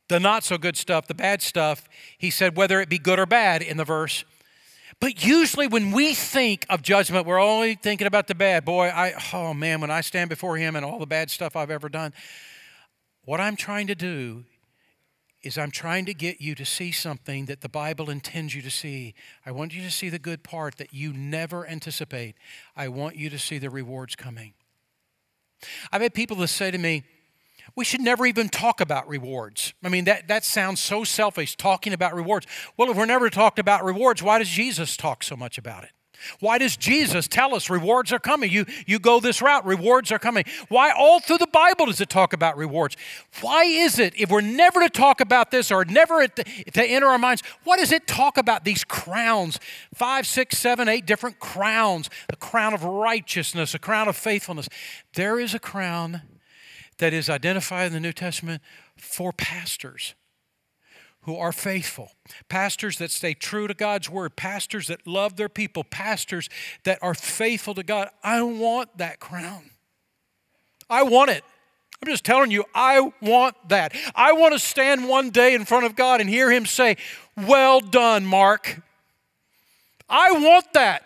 the 0.09 0.20
not 0.20 0.44
so 0.44 0.59
good 0.59 0.77
stuff, 0.77 1.07
the 1.07 1.14
bad 1.14 1.42
stuff. 1.42 1.88
He 2.18 2.31
said, 2.31 2.57
whether 2.57 2.81
it 2.81 2.88
be 2.88 2.98
good 2.98 3.18
or 3.18 3.27
bad 3.27 3.62
in 3.62 3.77
the 3.77 3.85
verse. 3.85 4.24
But 5.00 5.24
usually, 5.24 5.66
when 5.66 5.90
we 5.90 6.14
think 6.14 6.66
of 6.70 6.83
judgment, 6.83 7.27
we're 7.27 7.40
only 7.40 7.74
thinking 7.74 8.07
about 8.07 8.29
the 8.29 8.35
bad. 8.35 8.64
Boy, 8.64 8.88
I, 8.88 9.14
oh 9.33 9.53
man, 9.53 9.81
when 9.81 9.90
I 9.90 10.03
stand 10.03 10.31
before 10.31 10.57
Him 10.57 10.77
and 10.77 10.85
all 10.85 10.98
the 10.98 11.07
bad 11.07 11.31
stuff 11.31 11.57
I've 11.57 11.70
ever 11.70 11.88
done, 11.88 12.12
what 13.24 13.40
I'm 13.40 13.57
trying 13.57 13.88
to 13.88 13.94
do 13.94 14.44
is 15.44 15.59
I'm 15.59 15.70
trying 15.70 16.07
to 16.07 16.14
get 16.14 16.40
you 16.40 16.54
to 16.54 16.64
see 16.64 16.90
something 16.90 17.46
that 17.46 17.61
the 17.61 17.68
Bible 17.68 18.11
intends 18.11 18.54
you 18.54 18.62
to 18.62 18.70
see. 18.70 19.14
I 19.44 19.50
want 19.50 19.74
you 19.74 19.83
to 19.83 19.90
see 19.90 20.09
the 20.09 20.18
good 20.18 20.42
part 20.42 20.76
that 20.76 20.94
you 20.94 21.12
never 21.12 21.66
anticipate. 21.66 22.37
I 22.76 22.88
want 22.88 23.16
you 23.16 23.30
to 23.30 23.38
see 23.38 23.59
the 23.59 23.70
rewards 23.70 24.16
coming. 24.16 24.54
I've 25.92 26.02
had 26.02 26.14
people 26.14 26.37
that 26.38 26.48
say 26.48 26.70
to 26.70 26.78
me, 26.78 27.04
we 27.76 27.85
should 27.85 28.00
never 28.00 28.26
even 28.26 28.48
talk 28.48 28.80
about 28.80 29.09
rewards. 29.09 29.74
I 29.83 29.88
mean, 29.88 30.04
that, 30.04 30.28
that 30.28 30.44
sounds 30.44 30.80
so 30.80 31.04
selfish, 31.04 31.57
talking 31.57 31.92
about 31.92 32.14
rewards. 32.14 32.46
Well, 32.76 32.90
if 32.90 32.96
we're 32.96 33.07
never 33.07 33.30
talked 33.30 33.59
about 33.59 33.85
rewards, 33.85 34.22
why 34.22 34.38
does 34.38 34.48
Jesus 34.48 34.96
talk 34.96 35.22
so 35.22 35.37
much 35.37 35.59
about 35.59 35.85
it? 35.85 35.90
Why 36.40 36.58
does 36.58 36.76
Jesus 36.76 37.28
tell 37.28 37.54
us 37.54 37.70
rewards 37.70 38.12
are 38.12 38.18
coming? 38.18 38.50
You, 38.50 38.66
you 38.87 38.98
go 38.98 39.20
this 39.20 39.40
route, 39.42 39.64
rewards 39.64 40.12
are 40.12 40.18
coming. 40.18 40.44
Why 40.68 40.90
all 40.90 41.20
through 41.20 41.38
the 41.38 41.46
Bible 41.46 41.87
does 41.87 42.00
it 42.00 42.08
talk 42.08 42.32
about 42.32 42.56
rewards? 42.56 42.96
Why 43.40 43.64
is 43.64 43.98
it, 43.98 44.14
if 44.18 44.30
we're 44.30 44.40
never 44.40 44.80
to 44.80 44.88
talk 44.88 45.20
about 45.20 45.50
this 45.50 45.70
or 45.70 45.84
never 45.84 46.26
to, 46.26 46.44
to 46.44 46.84
enter 46.84 47.06
our 47.06 47.18
minds, 47.18 47.42
why 47.64 47.76
does 47.76 47.92
it 47.92 48.06
talk 48.06 48.37
about 48.37 48.64
these 48.64 48.84
crowns? 48.84 49.58
Five, 49.94 50.26
six, 50.26 50.58
seven, 50.58 50.88
eight 50.88 51.06
different 51.06 51.38
crowns. 51.38 52.10
A 52.28 52.37
crown 52.37 52.74
of 52.74 52.84
righteousness, 52.84 53.74
a 53.74 53.78
crown 53.78 54.08
of 54.08 54.16
faithfulness. 54.16 54.68
There 55.14 55.38
is 55.38 55.54
a 55.54 55.58
crown 55.58 56.22
that 56.98 57.12
is 57.12 57.28
identified 57.28 57.88
in 57.88 57.92
the 57.92 58.00
New 58.00 58.12
Testament 58.12 58.62
for 58.96 59.32
pastors 59.32 60.14
who 61.24 61.37
are 61.37 61.52
faithful, 61.52 62.10
pastors 62.48 62.98
that 62.98 63.10
stay 63.10 63.34
true 63.34 63.66
to 63.66 63.74
God's 63.74 64.10
word, 64.10 64.37
pastors 64.37 64.88
that 64.88 65.06
love 65.06 65.37
their 65.37 65.48
people, 65.48 65.84
pastors 65.84 66.48
that 66.84 66.98
are 67.02 67.14
faithful 67.14 67.74
to 67.74 67.82
God. 67.82 68.10
I 68.22 68.42
want 68.42 68.96
that 68.98 69.20
crown. 69.20 69.70
I 70.88 71.02
want 71.02 71.30
it. 71.30 71.42
I'm 72.02 72.08
just 72.08 72.24
telling 72.24 72.50
you, 72.50 72.64
I 72.74 73.12
want 73.22 73.56
that. 73.70 73.94
I 74.14 74.32
want 74.32 74.52
to 74.52 74.58
stand 74.58 75.08
one 75.08 75.30
day 75.30 75.54
in 75.54 75.64
front 75.64 75.87
of 75.87 75.96
God 75.96 76.20
and 76.20 76.28
hear 76.28 76.50
Him 76.50 76.66
say, 76.66 76.96
Well 77.37 77.80
done, 77.80 78.26
Mark. 78.26 78.82
I 80.08 80.32
want 80.32 80.70
that. 80.74 81.04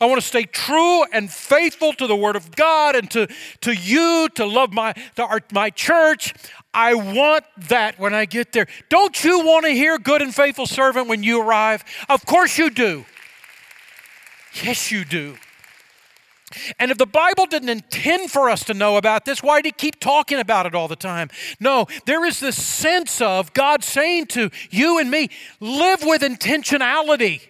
I 0.00 0.06
want 0.06 0.20
to 0.20 0.26
stay 0.26 0.44
true 0.44 1.04
and 1.12 1.30
faithful 1.30 1.92
to 1.94 2.06
the 2.06 2.16
Word 2.16 2.36
of 2.36 2.54
God 2.56 2.96
and 2.96 3.10
to, 3.12 3.28
to 3.60 3.72
you, 3.72 4.28
to 4.34 4.44
love 4.44 4.72
my, 4.72 4.92
to 5.16 5.24
our, 5.24 5.40
my 5.52 5.70
church. 5.70 6.34
I 6.72 6.94
want 6.94 7.44
that 7.68 7.98
when 7.98 8.12
I 8.12 8.24
get 8.24 8.52
there. 8.52 8.66
Don't 8.88 9.22
you 9.22 9.40
want 9.40 9.66
to 9.66 9.70
hear 9.70 9.98
good 9.98 10.20
and 10.20 10.34
faithful 10.34 10.66
servant 10.66 11.08
when 11.08 11.22
you 11.22 11.40
arrive? 11.40 11.84
Of 12.08 12.26
course 12.26 12.58
you 12.58 12.70
do. 12.70 13.04
Yes, 14.62 14.90
you 14.90 15.04
do. 15.04 15.36
And 16.78 16.90
if 16.90 16.98
the 16.98 17.06
Bible 17.06 17.46
didn't 17.46 17.68
intend 17.68 18.30
for 18.30 18.48
us 18.50 18.64
to 18.64 18.74
know 18.74 18.96
about 18.96 19.24
this, 19.24 19.42
why 19.42 19.60
did 19.60 19.66
he 19.66 19.72
keep 19.72 20.00
talking 20.00 20.38
about 20.38 20.66
it 20.66 20.74
all 20.74 20.88
the 20.88 20.96
time? 20.96 21.30
No, 21.58 21.86
there 22.06 22.24
is 22.24 22.40
this 22.40 22.60
sense 22.60 23.20
of 23.20 23.52
God 23.54 23.82
saying 23.82 24.26
to 24.26 24.50
you 24.70 24.98
and 24.98 25.10
me, 25.10 25.30
live 25.60 26.02
with 26.04 26.22
intentionality. 26.22 27.42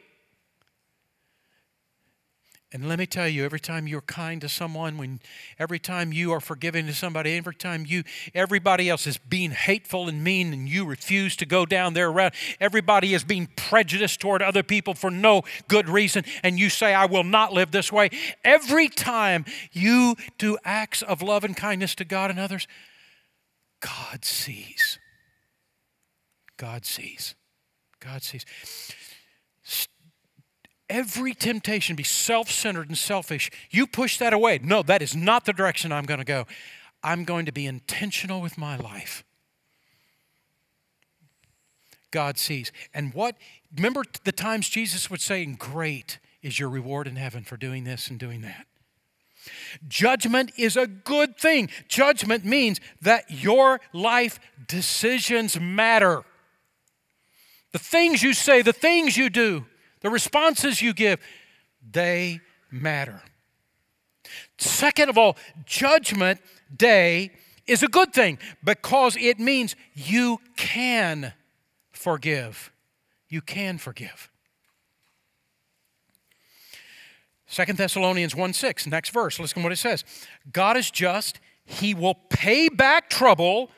And 2.74 2.88
let 2.88 2.98
me 2.98 3.06
tell 3.06 3.28
you, 3.28 3.44
every 3.44 3.60
time 3.60 3.86
you're 3.86 4.00
kind 4.00 4.40
to 4.40 4.48
someone, 4.48 4.98
when 4.98 5.20
every 5.60 5.78
time 5.78 6.12
you 6.12 6.32
are 6.32 6.40
forgiving 6.40 6.86
to 6.86 6.92
somebody, 6.92 7.36
every 7.36 7.54
time 7.54 7.84
you 7.86 8.02
everybody 8.34 8.90
else 8.90 9.06
is 9.06 9.16
being 9.16 9.52
hateful 9.52 10.08
and 10.08 10.24
mean 10.24 10.52
and 10.52 10.68
you 10.68 10.84
refuse 10.84 11.36
to 11.36 11.46
go 11.46 11.64
down 11.64 11.94
their 11.94 12.10
route, 12.10 12.34
everybody 12.58 13.14
is 13.14 13.22
being 13.22 13.48
prejudiced 13.54 14.18
toward 14.18 14.42
other 14.42 14.64
people 14.64 14.92
for 14.92 15.08
no 15.08 15.42
good 15.68 15.88
reason, 15.88 16.24
and 16.42 16.58
you 16.58 16.68
say, 16.68 16.92
I 16.92 17.06
will 17.06 17.22
not 17.22 17.52
live 17.52 17.70
this 17.70 17.92
way. 17.92 18.10
Every 18.42 18.88
time 18.88 19.44
you 19.70 20.16
do 20.36 20.58
acts 20.64 21.00
of 21.00 21.22
love 21.22 21.44
and 21.44 21.56
kindness 21.56 21.94
to 21.94 22.04
God 22.04 22.28
and 22.28 22.40
others, 22.40 22.66
God 23.78 24.24
sees. 24.24 24.98
God 26.56 26.84
sees. 26.84 27.36
God 28.00 28.24
sees 28.24 28.44
every 30.94 31.34
temptation 31.34 31.94
to 31.94 31.96
be 31.96 32.04
self 32.04 32.50
centered 32.50 32.88
and 32.88 32.96
selfish, 32.96 33.50
you 33.70 33.86
push 33.86 34.16
that 34.18 34.32
away. 34.32 34.60
No, 34.62 34.82
that 34.82 35.02
is 35.02 35.16
not 35.16 35.44
the 35.44 35.52
direction 35.52 35.90
I'm 35.90 36.04
going 36.04 36.18
to 36.18 36.24
go. 36.24 36.46
I'm 37.02 37.24
going 37.24 37.46
to 37.46 37.52
be 37.52 37.66
intentional 37.66 38.40
with 38.40 38.56
my 38.56 38.76
life. 38.76 39.24
God 42.12 42.38
sees. 42.38 42.70
And 42.94 43.12
what, 43.12 43.36
remember 43.74 44.04
the 44.22 44.32
times 44.32 44.68
Jesus 44.68 45.10
would 45.10 45.20
say, 45.20 45.44
Great 45.44 46.20
is 46.42 46.60
your 46.60 46.68
reward 46.68 47.08
in 47.08 47.16
heaven 47.16 47.42
for 47.42 47.56
doing 47.56 47.82
this 47.82 48.08
and 48.08 48.18
doing 48.18 48.42
that. 48.42 48.66
Judgment 49.88 50.52
is 50.56 50.76
a 50.76 50.86
good 50.86 51.36
thing. 51.36 51.68
Judgment 51.88 52.44
means 52.44 52.80
that 53.02 53.24
your 53.28 53.80
life 53.92 54.38
decisions 54.68 55.58
matter. 55.58 56.22
The 57.72 57.78
things 57.78 58.22
you 58.22 58.32
say, 58.32 58.62
the 58.62 58.72
things 58.72 59.16
you 59.16 59.28
do, 59.28 59.66
the 60.04 60.10
responses 60.10 60.82
you 60.82 60.92
give, 60.92 61.18
they 61.90 62.38
matter. 62.70 63.22
Second 64.58 65.08
of 65.08 65.16
all, 65.16 65.34
Judgment 65.64 66.40
Day 66.76 67.30
is 67.66 67.82
a 67.82 67.88
good 67.88 68.12
thing 68.12 68.38
because 68.62 69.16
it 69.16 69.40
means 69.40 69.74
you 69.94 70.40
can 70.56 71.32
forgive. 71.90 72.70
You 73.30 73.40
can 73.40 73.78
forgive. 73.78 74.30
Second 77.46 77.78
Thessalonians 77.78 78.36
1 78.36 78.52
6, 78.52 78.86
next 78.88 79.08
verse, 79.08 79.40
listen 79.40 79.60
to 79.60 79.62
what 79.62 79.72
it 79.72 79.76
says. 79.76 80.04
God 80.52 80.76
is 80.76 80.90
just, 80.90 81.40
He 81.64 81.94
will 81.94 82.16
pay 82.28 82.68
back 82.68 83.08
trouble 83.08 83.70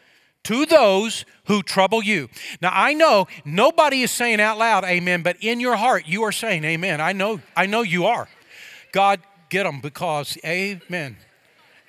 to 0.47 0.65
those 0.65 1.25
who 1.47 1.61
trouble 1.61 2.03
you. 2.03 2.29
Now 2.63 2.71
I 2.73 2.95
know 2.95 3.27
nobody 3.45 4.03
is 4.03 4.13
saying 4.13 4.41
out 4.41 4.59
loud 4.59 4.85
amen, 4.85 5.23
but 5.23 5.37
in 5.41 5.59
your 5.59 5.75
heart 5.75 6.07
you 6.07 6.23
are 6.23 6.31
saying 6.33 6.63
amen. 6.63 7.01
I 7.01 7.13
know 7.13 7.41
I 7.57 7.67
know 7.67 7.83
you 7.83 8.07
are. 8.07 8.29
God 8.93 9.21
get 9.49 9.65
them 9.65 9.81
because 9.81 10.39
amen. 10.45 11.17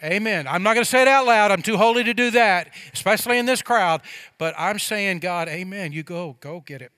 Amen. 0.04 0.48
I'm 0.48 0.62
not 0.62 0.76
going 0.76 0.84
to 0.84 0.90
say 0.90 1.02
it 1.02 1.08
out 1.08 1.26
loud. 1.26 1.50
I'm 1.50 1.64
too 1.64 1.78
holy 1.78 2.04
to 2.04 2.14
do 2.14 2.30
that, 2.32 2.72
especially 2.94 3.40
in 3.40 3.48
this 3.48 3.64
crowd, 3.64 4.02
but 4.38 4.54
I'm 4.58 4.78
saying 4.78 5.20
God, 5.20 5.48
amen. 5.48 5.92
You 5.92 6.04
go, 6.04 6.38
go 6.40 6.60
get 6.60 6.84
it. 6.84 6.92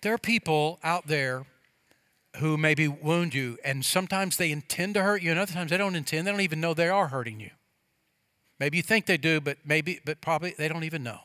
There 0.00 0.14
are 0.14 0.18
people 0.18 0.78
out 0.82 1.06
there 1.06 1.44
who 2.38 2.56
maybe 2.56 2.88
wound 2.88 3.34
you, 3.34 3.58
and 3.64 3.84
sometimes 3.84 4.38
they 4.38 4.50
intend 4.50 4.94
to 4.94 5.02
hurt 5.02 5.22
you, 5.22 5.30
and 5.30 5.38
other 5.38 5.52
times 5.52 5.70
they 5.70 5.76
don't 5.76 5.94
intend. 5.94 6.26
They 6.26 6.30
don't 6.30 6.40
even 6.40 6.60
know 6.60 6.72
they 6.72 6.88
are 6.88 7.08
hurting 7.08 7.38
you. 7.38 7.50
Maybe 8.62 8.76
you 8.76 8.82
think 8.84 9.06
they 9.06 9.16
do, 9.16 9.40
but 9.40 9.58
maybe, 9.64 9.98
but 10.04 10.20
probably 10.20 10.54
they 10.56 10.68
don't 10.68 10.84
even 10.84 11.02
know. 11.02 11.18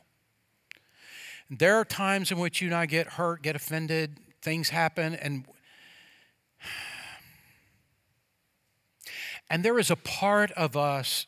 There 1.52 1.76
are 1.76 1.86
times 1.86 2.32
in 2.32 2.39
which 2.39 2.63
you 2.63 2.69
and 2.69 2.76
I 2.76 2.88
get 2.88 3.10
hurt, 3.10 3.43
get 3.43 3.56
offended, 3.56 4.17
things 4.41 4.69
happen, 4.69 5.13
and 5.13 5.45
and 9.52 9.63
there 9.63 9.77
is 9.77 9.92
a 9.92 9.96
part 9.96 10.50
of 10.54 10.75
us 10.75 11.27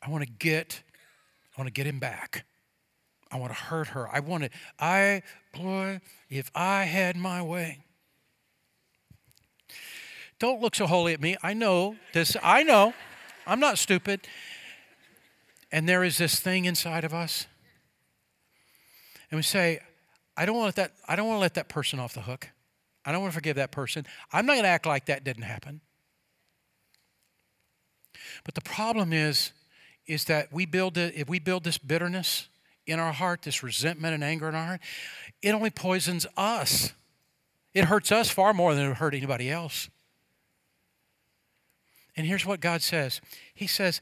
I 0.00 0.10
want 0.10 0.22
to 0.22 0.30
get, 0.30 0.84
I 1.58 1.60
want 1.60 1.66
to 1.66 1.72
get 1.72 1.88
him 1.88 1.98
back. 1.98 2.44
I 3.32 3.36
want 3.36 3.50
to 3.50 3.58
hurt 3.58 3.88
her. 3.88 4.08
I 4.08 4.20
want 4.20 4.44
to, 4.44 4.50
I, 4.78 5.22
boy, 5.52 6.02
if 6.30 6.52
I 6.54 6.84
had 6.84 7.16
my 7.16 7.42
way. 7.42 7.80
Don't 10.38 10.62
look 10.62 10.76
so 10.76 10.86
holy 10.86 11.14
at 11.14 11.20
me. 11.20 11.36
I 11.42 11.52
know 11.52 11.96
this. 12.12 12.36
I 12.44 12.62
know. 12.62 12.94
I'm 13.44 13.58
not 13.58 13.76
stupid. 13.78 14.20
And 15.72 15.88
there 15.88 16.04
is 16.04 16.18
this 16.18 16.38
thing 16.38 16.64
inside 16.64 17.04
of 17.04 17.12
us. 17.12 17.46
And 19.30 19.38
we 19.38 19.42
say, 19.42 19.80
I 20.36 20.46
don't 20.46 20.56
want 20.56 20.76
that, 20.76 20.92
I 21.08 21.16
don't 21.16 21.26
want 21.26 21.36
to 21.36 21.40
let 21.40 21.54
that 21.54 21.68
person 21.68 21.98
off 21.98 22.14
the 22.14 22.20
hook. 22.20 22.48
I 23.04 23.12
don't 23.12 23.20
want 23.20 23.32
to 23.32 23.36
forgive 23.36 23.56
that 23.56 23.70
person. 23.70 24.06
I'm 24.32 24.46
not 24.46 24.54
going 24.54 24.64
to 24.64 24.68
act 24.68 24.86
like 24.86 25.06
that 25.06 25.24
didn't 25.24 25.44
happen. 25.44 25.80
But 28.44 28.54
the 28.54 28.60
problem 28.60 29.12
is, 29.12 29.52
is 30.06 30.24
that 30.26 30.52
we 30.52 30.66
build 30.66 30.98
it, 30.98 31.14
if 31.16 31.28
we 31.28 31.38
build 31.38 31.64
this 31.64 31.78
bitterness 31.78 32.48
in 32.86 32.98
our 32.98 33.12
heart, 33.12 33.42
this 33.42 33.62
resentment 33.62 34.14
and 34.14 34.22
anger 34.22 34.48
in 34.48 34.54
our 34.54 34.66
heart, 34.66 34.80
it 35.42 35.50
only 35.50 35.70
poisons 35.70 36.26
us. 36.36 36.92
It 37.74 37.84
hurts 37.84 38.10
us 38.12 38.30
far 38.30 38.54
more 38.54 38.74
than 38.74 38.84
it 38.84 38.88
would 38.88 38.96
hurt 38.98 39.14
anybody 39.14 39.50
else. 39.50 39.88
And 42.16 42.26
here's 42.26 42.46
what 42.46 42.60
God 42.60 42.82
says 42.82 43.20
He 43.54 43.66
says, 43.66 44.00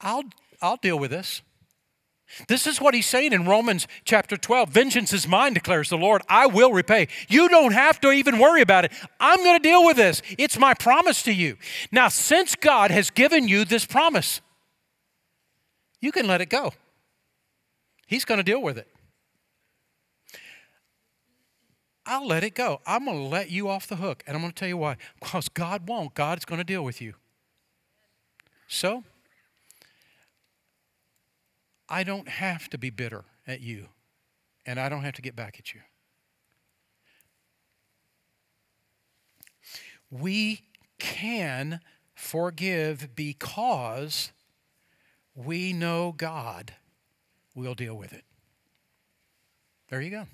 I'll, 0.00 0.24
I'll 0.60 0.76
deal 0.76 0.98
with 0.98 1.10
this. 1.10 1.42
This 2.48 2.66
is 2.66 2.80
what 2.80 2.92
he's 2.94 3.06
saying 3.06 3.32
in 3.32 3.46
Romans 3.46 3.86
chapter 4.04 4.36
12. 4.36 4.70
Vengeance 4.70 5.12
is 5.12 5.28
mine, 5.28 5.54
declares 5.54 5.90
the 5.90 5.96
Lord. 5.96 6.22
I 6.28 6.46
will 6.46 6.72
repay. 6.72 7.08
You 7.28 7.48
don't 7.48 7.72
have 7.72 8.00
to 8.00 8.10
even 8.10 8.38
worry 8.38 8.62
about 8.62 8.84
it. 8.84 8.92
I'm 9.20 9.38
going 9.38 9.56
to 9.56 9.62
deal 9.62 9.84
with 9.84 9.96
this. 9.96 10.22
It's 10.36 10.58
my 10.58 10.74
promise 10.74 11.22
to 11.22 11.32
you. 11.32 11.56
Now, 11.92 12.08
since 12.08 12.56
God 12.56 12.90
has 12.90 13.10
given 13.10 13.46
you 13.46 13.64
this 13.64 13.84
promise, 13.86 14.40
you 16.00 16.10
can 16.10 16.26
let 16.26 16.40
it 16.40 16.48
go. 16.48 16.72
He's 18.06 18.24
going 18.24 18.38
to 18.38 18.44
deal 18.44 18.60
with 18.60 18.76
it. 18.76 18.88
I'll 22.04 22.26
let 22.26 22.44
it 22.44 22.54
go. 22.54 22.80
I'm 22.86 23.04
going 23.04 23.18
to 23.18 23.24
let 23.24 23.50
you 23.50 23.68
off 23.68 23.86
the 23.88 23.96
hook. 23.96 24.22
And 24.26 24.36
I'm 24.36 24.42
going 24.42 24.52
to 24.52 24.58
tell 24.58 24.68
you 24.68 24.76
why. 24.76 24.96
Because 25.18 25.48
God 25.48 25.88
won't. 25.88 26.14
God's 26.14 26.44
going 26.44 26.58
to 26.58 26.64
deal 26.64 26.84
with 26.84 27.00
you. 27.00 27.14
So, 28.68 29.04
I 31.88 32.02
don't 32.02 32.28
have 32.28 32.68
to 32.70 32.78
be 32.78 32.90
bitter 32.90 33.24
at 33.46 33.60
you, 33.60 33.88
and 34.64 34.80
I 34.80 34.88
don't 34.88 35.02
have 35.02 35.14
to 35.14 35.22
get 35.22 35.36
back 35.36 35.56
at 35.58 35.74
you. 35.74 35.80
We 40.10 40.62
can 40.98 41.80
forgive 42.14 43.14
because 43.14 44.32
we 45.34 45.72
know 45.72 46.14
God 46.16 46.72
will 47.54 47.74
deal 47.74 47.94
with 47.94 48.12
it. 48.12 48.24
There 49.88 50.00
you 50.00 50.10
go. 50.10 50.26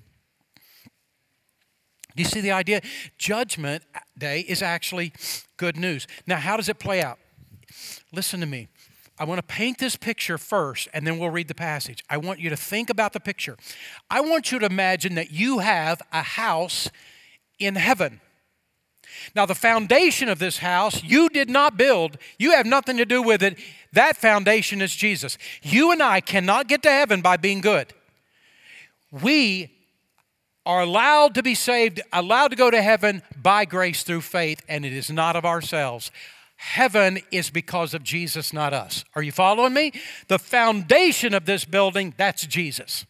Do 2.15 2.21
you 2.21 2.29
see 2.29 2.41
the 2.41 2.51
idea? 2.51 2.81
Judgment 3.17 3.83
day 4.17 4.41
is 4.41 4.61
actually 4.61 5.13
good 5.57 5.75
news. 5.75 6.07
Now, 6.27 6.37
how 6.37 6.57
does 6.57 6.69
it 6.69 6.77
play 6.79 7.01
out? 7.01 7.17
Listen 8.11 8.39
to 8.39 8.45
me. 8.45 8.67
I 9.19 9.25
want 9.25 9.37
to 9.37 9.43
paint 9.43 9.77
this 9.77 9.95
picture 9.95 10.37
first, 10.37 10.87
and 10.93 11.05
then 11.05 11.19
we'll 11.19 11.29
read 11.29 11.47
the 11.47 11.55
passage. 11.55 12.03
I 12.09 12.17
want 12.17 12.39
you 12.39 12.49
to 12.49 12.57
think 12.57 12.89
about 12.89 13.13
the 13.13 13.19
picture. 13.19 13.57
I 14.09 14.21
want 14.21 14.51
you 14.51 14.59
to 14.59 14.65
imagine 14.65 15.15
that 15.15 15.31
you 15.31 15.59
have 15.59 16.01
a 16.11 16.23
house 16.23 16.89
in 17.59 17.75
heaven. 17.75 18.21
Now, 19.35 19.45
the 19.45 19.55
foundation 19.55 20.29
of 20.29 20.39
this 20.39 20.57
house 20.57 21.03
you 21.03 21.29
did 21.29 21.49
not 21.49 21.77
build, 21.77 22.17
you 22.39 22.51
have 22.51 22.65
nothing 22.65 22.97
to 22.97 23.05
do 23.05 23.21
with 23.21 23.43
it. 23.43 23.57
That 23.91 24.17
foundation 24.17 24.81
is 24.81 24.95
Jesus. 24.95 25.37
You 25.61 25.91
and 25.91 26.01
I 26.01 26.19
cannot 26.19 26.67
get 26.67 26.81
to 26.83 26.89
heaven 26.89 27.21
by 27.21 27.37
being 27.37 27.61
good. 27.61 27.93
We 29.11 29.71
are 30.65 30.81
allowed 30.81 31.35
to 31.35 31.43
be 31.43 31.55
saved, 31.55 32.01
allowed 32.11 32.47
to 32.49 32.55
go 32.55 32.71
to 32.71 32.81
heaven 32.81 33.21
by 33.39 33.65
grace 33.65 34.03
through 34.03 34.21
faith, 34.21 34.61
and 34.67 34.85
it 34.85 34.93
is 34.93 35.11
not 35.11 35.35
of 35.35 35.45
ourselves. 35.45 36.09
Heaven 36.63 37.19
is 37.29 37.49
because 37.49 37.93
of 37.93 38.03
Jesus, 38.03 38.53
not 38.53 38.73
us. 38.73 39.03
Are 39.15 39.21
you 39.21 39.33
following 39.33 39.73
me? 39.73 39.91
The 40.29 40.39
foundation 40.39 41.33
of 41.33 41.45
this 41.45 41.65
building, 41.65 42.13
that's 42.15 42.47
Jesus. 42.47 43.05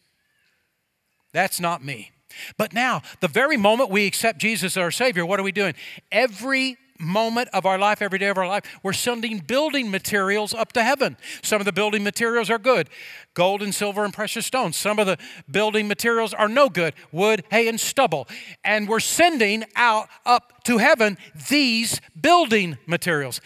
That's 1.34 1.60
not 1.60 1.84
me. 1.84 2.12
But 2.58 2.74
now, 2.74 3.04
the 3.22 3.28
very 3.28 3.56
moment 3.56 3.91
we 3.91 4.08
accept 4.08 4.39
Jesus 4.39 4.74
as 4.74 4.82
our 4.82 4.89
Savior, 4.89 5.24
what 5.24 5.39
are 5.39 5.43
we 5.43 5.51
doing? 5.51 5.76
Every 6.12 6.78
moment 7.04 7.49
of 7.54 7.66
our 7.66 7.78
life, 7.78 8.01
every 8.01 8.20
day 8.20 8.30
of 8.30 8.38
our 8.38 8.47
life, 8.47 8.64
we're 8.82 8.93
sending 8.93 9.39
building 9.39 9.91
materials 9.91 10.54
up 10.54 10.72
to 10.74 10.84
heaven. 10.84 11.18
Some 11.41 11.62
of 11.62 11.66
the 11.66 11.74
building 11.74 12.04
materials 12.04 12.49
are 12.49 12.58
good 12.58 12.89
gold 13.34 13.64
and 13.64 13.74
silver 13.74 14.04
and 14.04 14.14
precious 14.14 14.45
stones. 14.45 14.78
Some 14.78 14.99
of 14.99 15.08
the 15.08 15.18
building 15.49 15.88
materials 15.88 16.34
are 16.34 16.47
no 16.47 16.70
good 16.70 16.93
wood, 17.12 17.43
hay, 17.49 17.68
and 17.68 17.80
stubble. 17.80 18.28
And 18.64 18.88
we're 18.88 18.99
sending 18.99 19.64
out 19.76 20.08
up 20.26 20.64
to 20.66 20.78
heaven 20.78 21.18
these 21.49 21.99
building 22.20 22.78
materials. 22.86 23.41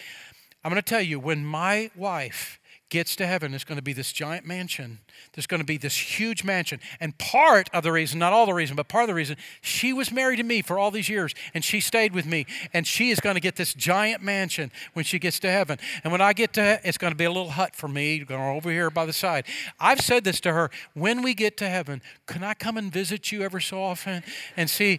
I'm 0.62 0.70
going 0.70 0.82
to 0.82 0.88
tell 0.88 1.00
you, 1.00 1.18
when 1.18 1.44
my 1.44 1.90
wife 1.96 2.57
gets 2.90 3.16
to 3.16 3.26
heaven, 3.26 3.52
it's 3.52 3.64
going 3.64 3.76
to 3.76 3.82
be 3.82 3.92
this 3.92 4.12
giant 4.12 4.46
mansion. 4.46 4.98
There's 5.34 5.46
going 5.46 5.60
to 5.60 5.66
be 5.66 5.76
this 5.76 6.18
huge 6.18 6.42
mansion. 6.42 6.80
And 7.00 7.16
part 7.18 7.68
of 7.72 7.82
the 7.82 7.92
reason, 7.92 8.18
not 8.18 8.32
all 8.32 8.46
the 8.46 8.54
reason, 8.54 8.76
but 8.76 8.88
part 8.88 9.04
of 9.04 9.08
the 9.08 9.14
reason, 9.14 9.36
she 9.60 9.92
was 9.92 10.10
married 10.10 10.36
to 10.36 10.42
me 10.42 10.62
for 10.62 10.78
all 10.78 10.90
these 10.90 11.08
years 11.08 11.34
and 11.52 11.62
she 11.62 11.80
stayed 11.80 12.14
with 12.14 12.24
me. 12.24 12.46
And 12.72 12.86
she 12.86 13.10
is 13.10 13.20
going 13.20 13.34
to 13.34 13.40
get 13.40 13.56
this 13.56 13.74
giant 13.74 14.22
mansion 14.22 14.70
when 14.94 15.04
she 15.04 15.18
gets 15.18 15.38
to 15.40 15.50
heaven. 15.50 15.78
And 16.02 16.12
when 16.12 16.20
I 16.20 16.32
get 16.32 16.54
to 16.54 16.80
it's 16.84 16.98
going 16.98 17.12
to 17.12 17.16
be 17.16 17.24
a 17.24 17.30
little 17.30 17.50
hut 17.50 17.76
for 17.76 17.88
me, 17.88 18.24
over 18.28 18.70
here 18.70 18.90
by 18.90 19.04
the 19.04 19.12
side. 19.12 19.44
I've 19.78 20.00
said 20.00 20.24
this 20.24 20.40
to 20.40 20.52
her 20.52 20.70
when 20.94 21.22
we 21.22 21.34
get 21.34 21.56
to 21.58 21.68
heaven, 21.68 22.02
can 22.26 22.42
I 22.42 22.54
come 22.54 22.76
and 22.76 22.92
visit 22.92 23.32
you 23.32 23.42
ever 23.42 23.60
so 23.60 23.82
often 23.82 24.22
and 24.56 24.70
see, 24.70 24.98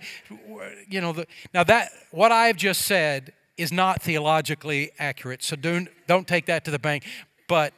you 0.88 1.02
know, 1.02 1.14
the, 1.14 1.28
now 1.54 1.64
that, 1.64 1.92
what 2.12 2.32
I've 2.32 2.58
just 2.58 2.84
said 2.84 3.34
is 3.60 3.74
not 3.74 4.02
theologically 4.02 4.90
accurate. 5.00 5.44
So 5.44 5.58
don't, 5.58 5.90
don't 6.08 6.26
take 6.26 6.46
that 6.46 6.64
to 6.66 6.72
the 6.72 6.80
bank. 6.80 7.04
But 7.50 7.74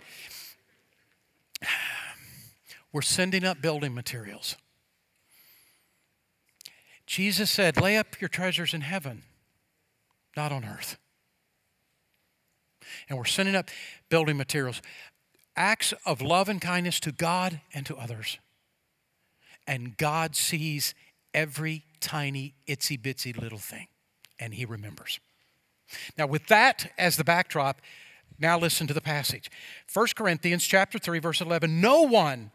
we're 2.93 3.01
sending 3.01 3.43
up 3.45 3.59
building 3.61 3.95
materials. 3.95 4.57
Jesus 7.07 7.49
said, 7.49 7.81
Lay 7.81 7.97
up 7.97 8.19
your 8.21 8.27
treasures 8.27 8.75
in 8.75 8.81
heaven, 8.81 9.23
not 10.37 10.51
on 10.51 10.63
earth. 10.63 10.97
And 13.09 13.17
we're 13.17 13.25
sending 13.25 13.55
up 13.55 13.69
building 14.09 14.37
materials, 14.37 14.81
acts 15.55 15.93
of 16.05 16.21
love 16.21 16.49
and 16.49 16.61
kindness 16.61 16.99
to 17.01 17.11
God 17.11 17.61
and 17.73 17.85
to 17.85 17.95
others. 17.95 18.37
And 19.65 19.95
God 19.95 20.35
sees 20.35 20.93
every 21.33 21.85
tiny, 22.01 22.55
itsy 22.67 22.99
bitsy 22.99 23.39
little 23.39 23.57
thing, 23.57 23.87
and 24.37 24.53
He 24.53 24.65
remembers. 24.65 25.21
Now, 26.17 26.27
with 26.27 26.47
that 26.47 26.91
as 26.97 27.15
the 27.15 27.23
backdrop, 27.23 27.81
now 28.41 28.57
listen 28.57 28.87
to 28.87 28.93
the 28.93 29.01
passage. 29.01 29.49
1 29.93 30.07
Corinthians 30.15 30.65
chapter 30.65 30.97
3 30.97 31.19
verse 31.19 31.41
11. 31.41 31.79
No 31.79 32.01
one 32.01 32.51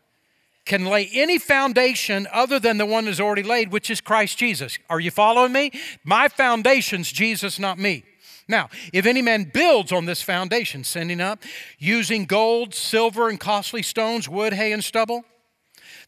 can 0.66 0.84
lay 0.84 1.08
any 1.14 1.38
foundation 1.38 2.26
other 2.32 2.58
than 2.58 2.76
the 2.76 2.84
one 2.84 3.04
that's 3.04 3.20
already 3.20 3.44
laid, 3.44 3.70
which 3.70 3.88
is 3.88 4.00
Christ 4.00 4.36
Jesus. 4.36 4.78
Are 4.90 5.00
you 5.00 5.12
following 5.12 5.52
me? 5.52 5.70
My 6.04 6.28
foundation's 6.28 7.10
Jesus, 7.10 7.58
not 7.58 7.78
me. 7.78 8.02
Now, 8.48 8.68
if 8.92 9.06
any 9.06 9.22
man 9.22 9.50
builds 9.52 9.92
on 9.92 10.04
this 10.04 10.22
foundation, 10.22 10.84
sending 10.84 11.20
up, 11.20 11.42
using 11.78 12.26
gold, 12.26 12.74
silver, 12.74 13.28
and 13.28 13.40
costly 13.40 13.82
stones, 13.82 14.28
wood, 14.28 14.52
hay, 14.52 14.72
and 14.72 14.84
stubble, 14.84 15.24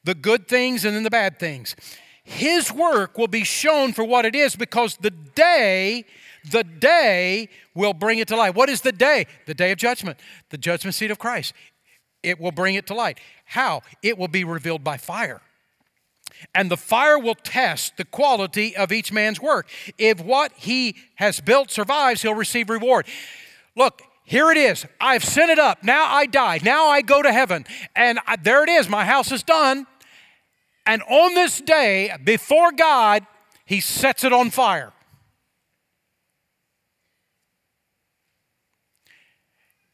the 0.04 0.14
good 0.14 0.48
things 0.48 0.84
and 0.84 0.94
then 0.94 1.02
the 1.02 1.10
bad 1.10 1.38
things, 1.38 1.74
his 2.28 2.70
work 2.70 3.16
will 3.16 3.28
be 3.28 3.44
shown 3.44 3.92
for 3.92 4.04
what 4.04 4.24
it 4.24 4.34
is 4.34 4.54
because 4.54 4.96
the 4.96 5.10
day 5.10 6.04
the 6.50 6.64
day 6.64 7.48
will 7.74 7.94
bring 7.94 8.18
it 8.18 8.28
to 8.28 8.36
light. 8.36 8.54
What 8.54 8.68
is 8.68 8.80
the 8.80 8.92
day? 8.92 9.26
The 9.46 9.54
day 9.54 9.72
of 9.72 9.78
judgment, 9.78 10.18
the 10.50 10.58
judgment 10.58 10.94
seat 10.94 11.10
of 11.10 11.18
Christ. 11.18 11.52
It 12.22 12.40
will 12.40 12.52
bring 12.52 12.74
it 12.74 12.86
to 12.88 12.94
light. 12.94 13.18
How? 13.44 13.82
It 14.02 14.18
will 14.18 14.28
be 14.28 14.44
revealed 14.44 14.84
by 14.84 14.96
fire. 14.96 15.40
And 16.54 16.70
the 16.70 16.76
fire 16.76 17.18
will 17.18 17.34
test 17.34 17.96
the 17.96 18.04
quality 18.04 18.76
of 18.76 18.92
each 18.92 19.12
man's 19.12 19.40
work. 19.40 19.68
If 19.96 20.20
what 20.20 20.52
he 20.56 20.96
has 21.16 21.40
built 21.40 21.70
survives, 21.70 22.22
he'll 22.22 22.34
receive 22.34 22.70
reward. 22.70 23.06
Look, 23.74 24.02
here 24.24 24.50
it 24.50 24.58
is. 24.58 24.84
I've 25.00 25.24
sent 25.24 25.50
it 25.50 25.58
up. 25.58 25.82
Now 25.82 26.04
I 26.04 26.26
die. 26.26 26.60
Now 26.62 26.88
I 26.88 27.00
go 27.00 27.22
to 27.22 27.32
heaven. 27.32 27.64
And 27.96 28.18
I, 28.26 28.36
there 28.36 28.62
it 28.62 28.68
is. 28.68 28.88
My 28.88 29.04
house 29.04 29.32
is 29.32 29.42
done. 29.42 29.86
And 30.89 31.03
on 31.03 31.34
this 31.34 31.61
day, 31.61 32.12
before 32.24 32.72
God, 32.72 33.24
he 33.64 33.80
sets 33.80 34.24
it 34.24 34.32
on 34.32 34.51
fire. 34.51 34.93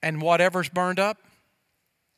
and 0.04 0.20
whatever's 0.20 0.68
burned 0.68 1.00
up 1.00 1.16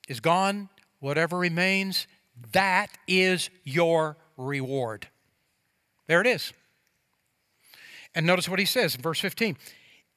is 0.08 0.18
gone, 0.18 0.68
whatever 0.98 1.38
remains, 1.38 2.08
that 2.52 2.90
is 3.06 3.48
your 3.62 4.16
reward. 4.36 5.06
There 6.08 6.20
it 6.20 6.26
is. 6.26 6.52
And 8.12 8.26
notice 8.26 8.48
what 8.48 8.58
he 8.58 8.64
says 8.64 8.96
in 8.96 9.00
verse 9.00 9.20
15 9.20 9.56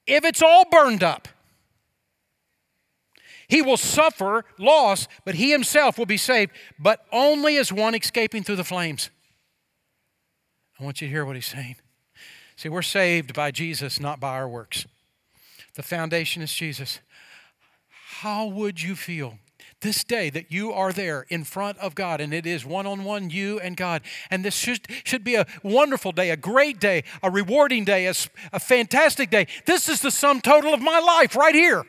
if 0.07 0.25
it's 0.25 0.41
all 0.41 0.65
burned 0.71 1.03
up, 1.03 1.27
he 3.49 3.61
will 3.61 3.77
suffer 3.77 4.45
loss, 4.57 5.07
but 5.25 5.35
he 5.35 5.51
himself 5.51 5.97
will 5.97 6.05
be 6.05 6.17
saved, 6.17 6.51
but 6.79 7.05
only 7.11 7.57
as 7.57 7.73
one 7.73 7.95
escaping 7.95 8.43
through 8.43 8.55
the 8.55 8.63
flames. 8.63 9.09
I 10.79 10.83
want 10.85 11.01
you 11.01 11.07
to 11.07 11.11
hear 11.11 11.25
what 11.25 11.35
he's 11.35 11.45
saying. 11.45 11.75
See, 12.55 12.69
we're 12.69 12.81
saved 12.81 13.33
by 13.33 13.51
Jesus, 13.51 13.99
not 13.99 14.19
by 14.19 14.35
our 14.35 14.47
works. 14.47 14.85
The 15.75 15.83
foundation 15.83 16.41
is 16.41 16.53
Jesus 16.53 16.99
how 18.19 18.45
would 18.45 18.81
you 18.81 18.95
feel 18.95 19.39
this 19.81 20.03
day 20.03 20.29
that 20.29 20.51
you 20.51 20.73
are 20.73 20.91
there 20.91 21.25
in 21.29 21.45
front 21.45 21.77
of 21.77 21.95
God 21.95 22.19
and 22.19 22.33
it 22.33 22.45
is 22.45 22.65
one 22.65 22.85
on 22.85 23.05
one 23.05 23.29
you 23.29 23.61
and 23.61 23.77
God. 23.77 24.01
And 24.29 24.43
this 24.43 24.55
should, 24.55 24.81
should 25.05 25.23
be 25.23 25.35
a 25.35 25.45
wonderful 25.63 26.11
day, 26.11 26.31
a 26.31 26.35
great 26.35 26.81
day, 26.81 27.05
a 27.23 27.31
rewarding 27.31 27.85
day, 27.85 28.07
a, 28.07 28.13
a 28.51 28.59
fantastic 28.59 29.29
day. 29.29 29.47
This 29.65 29.87
is 29.87 30.01
the 30.01 30.11
sum 30.11 30.41
total 30.41 30.73
of 30.73 30.81
my 30.81 30.99
life 30.99 31.33
right 31.35 31.55
here 31.55 31.85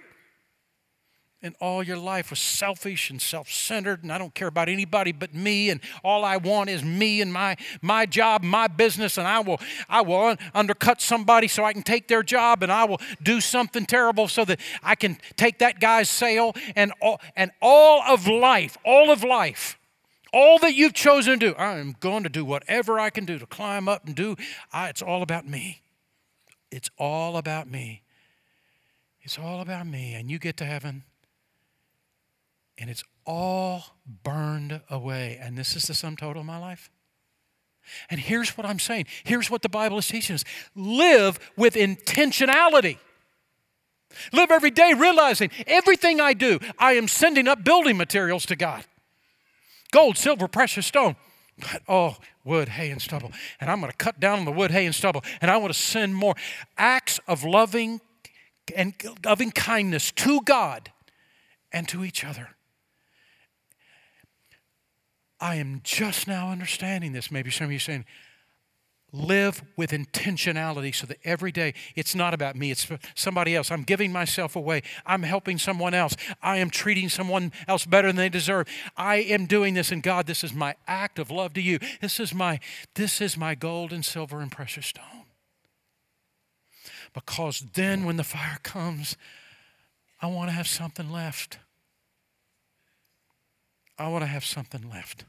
and 1.43 1.55
all 1.61 1.83
your 1.83 1.97
life 1.97 2.31
was 2.31 2.39
selfish 2.39 3.11
and 3.11 3.21
self-centered 3.21 4.03
and 4.03 4.13
i 4.13 4.19
don't 4.19 4.35
care 4.35 4.49
about 4.49 4.69
anybody 4.69 5.13
but 5.13 5.35
me 5.35 5.71
and 5.71 5.81
all 6.05 6.25
i 6.25 6.37
want 6.37 6.69
is 6.69 6.85
me 6.85 7.21
and 7.21 7.33
my 7.33 7.57
my 7.83 8.07
job 8.07 8.43
my 8.43 8.67
business 8.67 9.19
and 9.19 9.27
i 9.27 9.41
will 9.41 9.61
i 9.89 10.01
will 10.01 10.27
un- 10.27 10.39
undercut 10.55 11.01
somebody 11.01 11.49
so 11.49 11.65
i 11.65 11.73
can 11.73 11.83
take 11.83 12.09
their 12.09 12.23
job 12.23 12.63
and 12.63 12.71
i 12.71 12.85
will 12.85 13.01
do 13.23 13.41
something 13.41 13.87
terrible 13.87 14.29
so 14.29 14.45
that 14.45 14.61
i 14.83 14.95
can 14.95 15.17
take 15.37 15.59
that 15.59 15.81
guy's 15.81 16.11
sale 16.11 16.55
and 16.77 16.93
all 17.01 17.21
and 17.37 17.51
all 17.63 18.03
of 18.03 18.27
life 18.27 18.77
all 18.85 19.11
of 19.11 19.25
life 19.25 19.79
all 20.33 20.59
that 20.59 20.75
you've 20.75 20.95
chosen 20.95 21.39
to 21.39 21.51
do 21.51 21.55
i 21.57 21.79
am 21.79 21.97
going 22.01 22.23
to 22.23 22.29
do 22.29 22.45
whatever 22.45 23.01
i 23.01 23.11
can 23.11 23.25
do 23.25 23.39
to 23.39 23.47
climb 23.47 23.89
up 23.89 24.07
and 24.07 24.15
do 24.15 24.37
I, 24.73 24.89
it's 24.89 25.03
all 25.03 25.23
about 25.23 25.47
me. 25.47 25.83
It's 26.71 26.91
all 26.99 27.37
about 27.37 27.69
me. 27.69 28.03
It's 29.23 29.39
all 29.39 29.61
about 29.61 29.87
me 29.87 30.15
and 30.15 30.31
you 30.31 30.39
get 30.39 30.57
to 30.59 30.65
heaven 30.65 31.05
and 32.81 32.89
it's 32.91 33.05
all 33.27 33.85
burned 34.25 34.81
away. 34.91 35.39
And 35.41 35.57
this 35.57 35.77
is 35.77 35.85
the 35.85 35.95
sum 35.95 36.17
total 36.17 36.41
of 36.41 36.47
my 36.47 36.59
life. 36.59 36.91
And 38.09 38.19
here's 38.19 38.57
what 38.57 38.67
I'm 38.67 38.79
saying 38.79 39.07
here's 39.25 39.51
what 39.51 39.63
the 39.63 39.69
Bible 39.69 39.99
is 39.99 40.09
teaching 40.09 40.35
us 40.35 40.45
live 40.75 41.39
with 41.57 41.75
intentionality. 41.75 42.99
Live 44.33 44.51
every 44.51 44.73
day 44.73 44.93
realizing 44.93 45.51
everything 45.69 46.21
I 46.21 46.33
do, 46.33 46.59
I 46.79 46.95
am 46.95 47.07
sending 47.07 47.47
up 47.47 47.63
building 47.63 47.97
materials 47.97 48.45
to 48.47 48.57
God 48.57 48.85
gold, 49.93 50.17
silver, 50.17 50.49
precious 50.49 50.87
stone. 50.87 51.17
But, 51.59 51.83
oh, 51.89 52.17
wood, 52.45 52.71
hay, 52.71 52.91
and 52.91 53.03
stubble. 53.03 53.33
And 53.61 53.71
I'm 53.71 53.81
going 53.81 53.91
to 53.91 53.97
cut 53.97 54.19
down 54.19 54.39
on 54.39 54.45
the 54.45 54.53
wood, 54.53 54.71
hay, 54.71 54.87
and 54.87 54.95
stubble. 54.95 55.23
And 55.41 55.51
I 55.51 55.57
want 55.57 55.73
to 55.73 55.79
send 55.79 56.15
more 56.15 56.35
acts 56.79 57.21
of 57.27 57.45
loving 57.45 58.01
and 58.75 58.95
loving 59.25 59.51
kindness 59.51 60.13
to 60.13 60.41
God 60.43 60.93
and 61.73 61.89
to 61.89 62.05
each 62.05 62.25
other. 62.25 62.51
I 65.41 65.57
am 65.57 65.81
just 65.83 66.29
now 66.29 66.51
understanding 66.51 67.13
this. 67.13 67.31
Maybe 67.31 67.51
some 67.51 67.67
of 67.67 67.73
you 67.73 67.79
saying, 67.79 68.05
live 69.13 69.63
with 69.77 69.91
intentionality 69.91 70.95
so 70.95 71.07
that 71.07 71.19
every 71.25 71.51
day 71.51 71.75
it's 71.97 72.15
not 72.15 72.35
about 72.35 72.57
me, 72.57 72.71
it's 72.71 72.87
somebody 73.15 73.57
else. 73.57 73.71
I'm 73.71 73.83
giving 73.83 74.13
myself 74.13 74.55
away. 74.55 74.83
I'm 75.05 75.23
helping 75.23 75.59
someone 75.59 75.95
else. 75.95 76.15
I 76.43 76.59
am 76.59 76.71
treating 76.71 77.09
someone 77.09 77.53
else 77.67 77.85
better 77.85 78.09
than 78.09 78.17
they 78.17 78.29
deserve. 78.29 78.69
I 78.97 79.17
am 79.17 79.47
doing 79.47 79.75
this 79.75 79.91
and 79.91 80.03
God, 80.03 80.27
this 80.27 80.45
is 80.45 80.55
my 80.55 80.77
act 80.87 81.19
of 81.19 81.31
love 81.31 81.55
to 81.55 81.63
you. 81.63 81.79
This 82.01 82.21
is 82.21 82.35
my 82.35 82.61
this 82.95 83.21
is 83.21 83.37
my 83.37 83.55
gold 83.55 83.93
and 83.93 84.05
silver 84.05 84.41
and 84.41 84.53
precious 84.53 84.87
stone. 84.87 85.05
Because 87.13 87.65
then 87.75 88.05
when 88.05 88.17
the 88.17 88.25
fire 88.25 88.59
comes, 88.63 89.17
I 90.23 90.29
want 90.29 90.49
to 90.51 90.53
have 90.53 90.69
something 90.69 91.11
left. 91.11 91.59
I 94.01 94.09
want 94.09 94.23
to 94.23 94.27
have 94.27 94.45
something 94.45 94.89
left. 94.89 95.25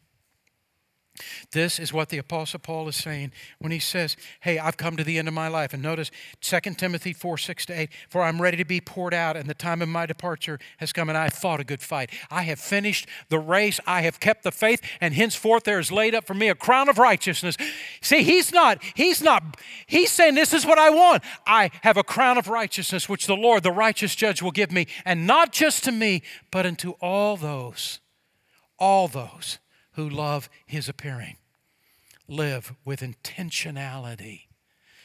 This 1.51 1.77
is 1.77 1.91
what 1.91 2.07
the 2.07 2.17
Apostle 2.17 2.59
Paul 2.59 2.87
is 2.87 2.95
saying 2.95 3.33
when 3.59 3.71
he 3.71 3.79
says, 3.79 4.15
Hey, 4.39 4.57
I've 4.57 4.77
come 4.77 4.95
to 4.95 5.03
the 5.03 5.17
end 5.17 5.27
of 5.27 5.33
my 5.33 5.49
life. 5.49 5.73
And 5.73 5.83
notice 5.83 6.09
2 6.39 6.59
Timothy 6.75 7.11
4 7.11 7.37
6 7.37 7.65
to 7.65 7.73
8, 7.81 7.89
For 8.09 8.23
I'm 8.23 8.41
ready 8.41 8.55
to 8.57 8.65
be 8.65 8.79
poured 8.79 9.13
out, 9.13 9.35
and 9.35 9.49
the 9.49 9.53
time 9.53 9.81
of 9.81 9.89
my 9.89 10.05
departure 10.05 10.57
has 10.77 10.93
come, 10.93 11.09
and 11.09 11.17
I 11.17 11.23
have 11.23 11.33
fought 11.33 11.59
a 11.59 11.65
good 11.65 11.81
fight. 11.81 12.11
I 12.29 12.43
have 12.43 12.59
finished 12.59 13.07
the 13.27 13.39
race, 13.39 13.79
I 13.85 14.01
have 14.03 14.21
kept 14.21 14.43
the 14.43 14.51
faith, 14.51 14.81
and 15.01 15.13
henceforth 15.13 15.63
there 15.63 15.79
is 15.79 15.91
laid 15.91 16.15
up 16.15 16.25
for 16.25 16.33
me 16.33 16.47
a 16.47 16.55
crown 16.55 16.87
of 16.87 16.97
righteousness. 16.97 17.57
See, 18.01 18.23
he's 18.23 18.53
not, 18.53 18.81
he's 18.95 19.21
not, 19.21 19.57
he's 19.85 20.11
saying, 20.11 20.35
This 20.35 20.53
is 20.53 20.65
what 20.65 20.79
I 20.79 20.89
want. 20.89 21.23
I 21.45 21.71
have 21.81 21.97
a 21.97 22.03
crown 22.03 22.37
of 22.37 22.47
righteousness, 22.47 23.09
which 23.09 23.27
the 23.27 23.35
Lord, 23.35 23.63
the 23.63 23.71
righteous 23.71 24.15
judge, 24.15 24.41
will 24.41 24.51
give 24.51 24.71
me, 24.71 24.87
and 25.03 25.27
not 25.27 25.51
just 25.51 25.83
to 25.83 25.91
me, 25.91 26.23
but 26.51 26.65
unto 26.65 26.91
all 27.01 27.35
those, 27.35 27.99
all 28.81 29.07
those 29.07 29.59
who 29.93 30.09
love 30.09 30.49
his 30.65 30.89
appearing. 30.89 31.37
Live 32.27 32.73
with 32.83 33.01
intentionality, 33.01 34.47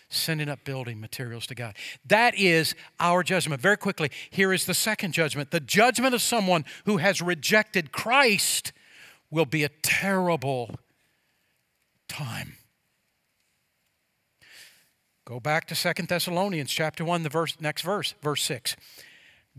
sending 0.09 0.49
up 0.49 0.65
building 0.65 1.01
materials 1.01 1.47
to 1.49 1.55
God. 1.55 1.77
That 2.05 2.35
is 2.37 2.75
our 2.99 3.23
judgment. 3.23 3.61
Very 3.61 3.77
quickly, 3.77 4.11
here 4.31 4.53
is 4.53 4.65
the 4.65 4.75
second 4.75 5.13
judgment. 5.13 5.51
The 5.51 5.61
judgment 5.61 6.15
of 6.15 6.23
someone 6.23 6.65
who 6.87 6.97
has 6.97 7.21
rejected 7.21 7.93
Christ 7.93 8.73
will 9.31 9.45
be 9.45 9.63
a 9.63 9.69
terrible 9.83 10.77
time. 12.09 12.55
Go 15.27 15.41
back 15.41 15.67
to 15.67 15.75
Second 15.75 16.09
Thessalonians 16.09 16.71
chapter 16.71 17.05
1, 17.05 17.25
the 17.25 17.29
verse, 17.29 17.61
next 17.61 17.83
verse, 17.83 18.15
verse 18.23 18.43
6. 18.45 18.77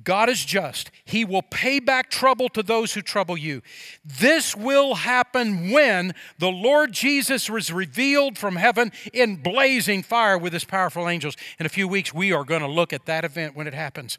God 0.04 0.30
is 0.30 0.46
just. 0.46 0.92
He 1.06 1.26
will 1.26 1.42
pay 1.42 1.80
back 1.80 2.10
trouble 2.10 2.50
to 2.50 2.62
those 2.62 2.94
who 2.94 3.02
trouble 3.02 3.38
you. 3.38 3.62
This 4.06 4.56
will 4.56 4.96
happen 4.96 5.72
when 5.72 6.14
the 6.38 6.52
Lord 6.52 6.92
Jesus 6.92 7.50
is 7.50 7.72
revealed 7.72 8.38
from 8.38 8.58
heaven 8.58 8.92
in 9.12 9.38
blazing 9.38 10.04
fire 10.04 10.38
with 10.38 10.54
his 10.54 10.66
powerful 10.66 11.10
angels. 11.10 11.36
In 11.60 11.66
a 11.66 11.70
few 11.70 11.88
weeks, 11.88 12.14
we 12.14 12.32
are 12.32 12.44
going 12.44 12.62
to 12.62 12.68
look 12.68 12.94
at 12.94 13.06
that 13.06 13.26
event 13.26 13.56
when 13.56 13.68
it 13.68 13.74
happens. 13.74 14.18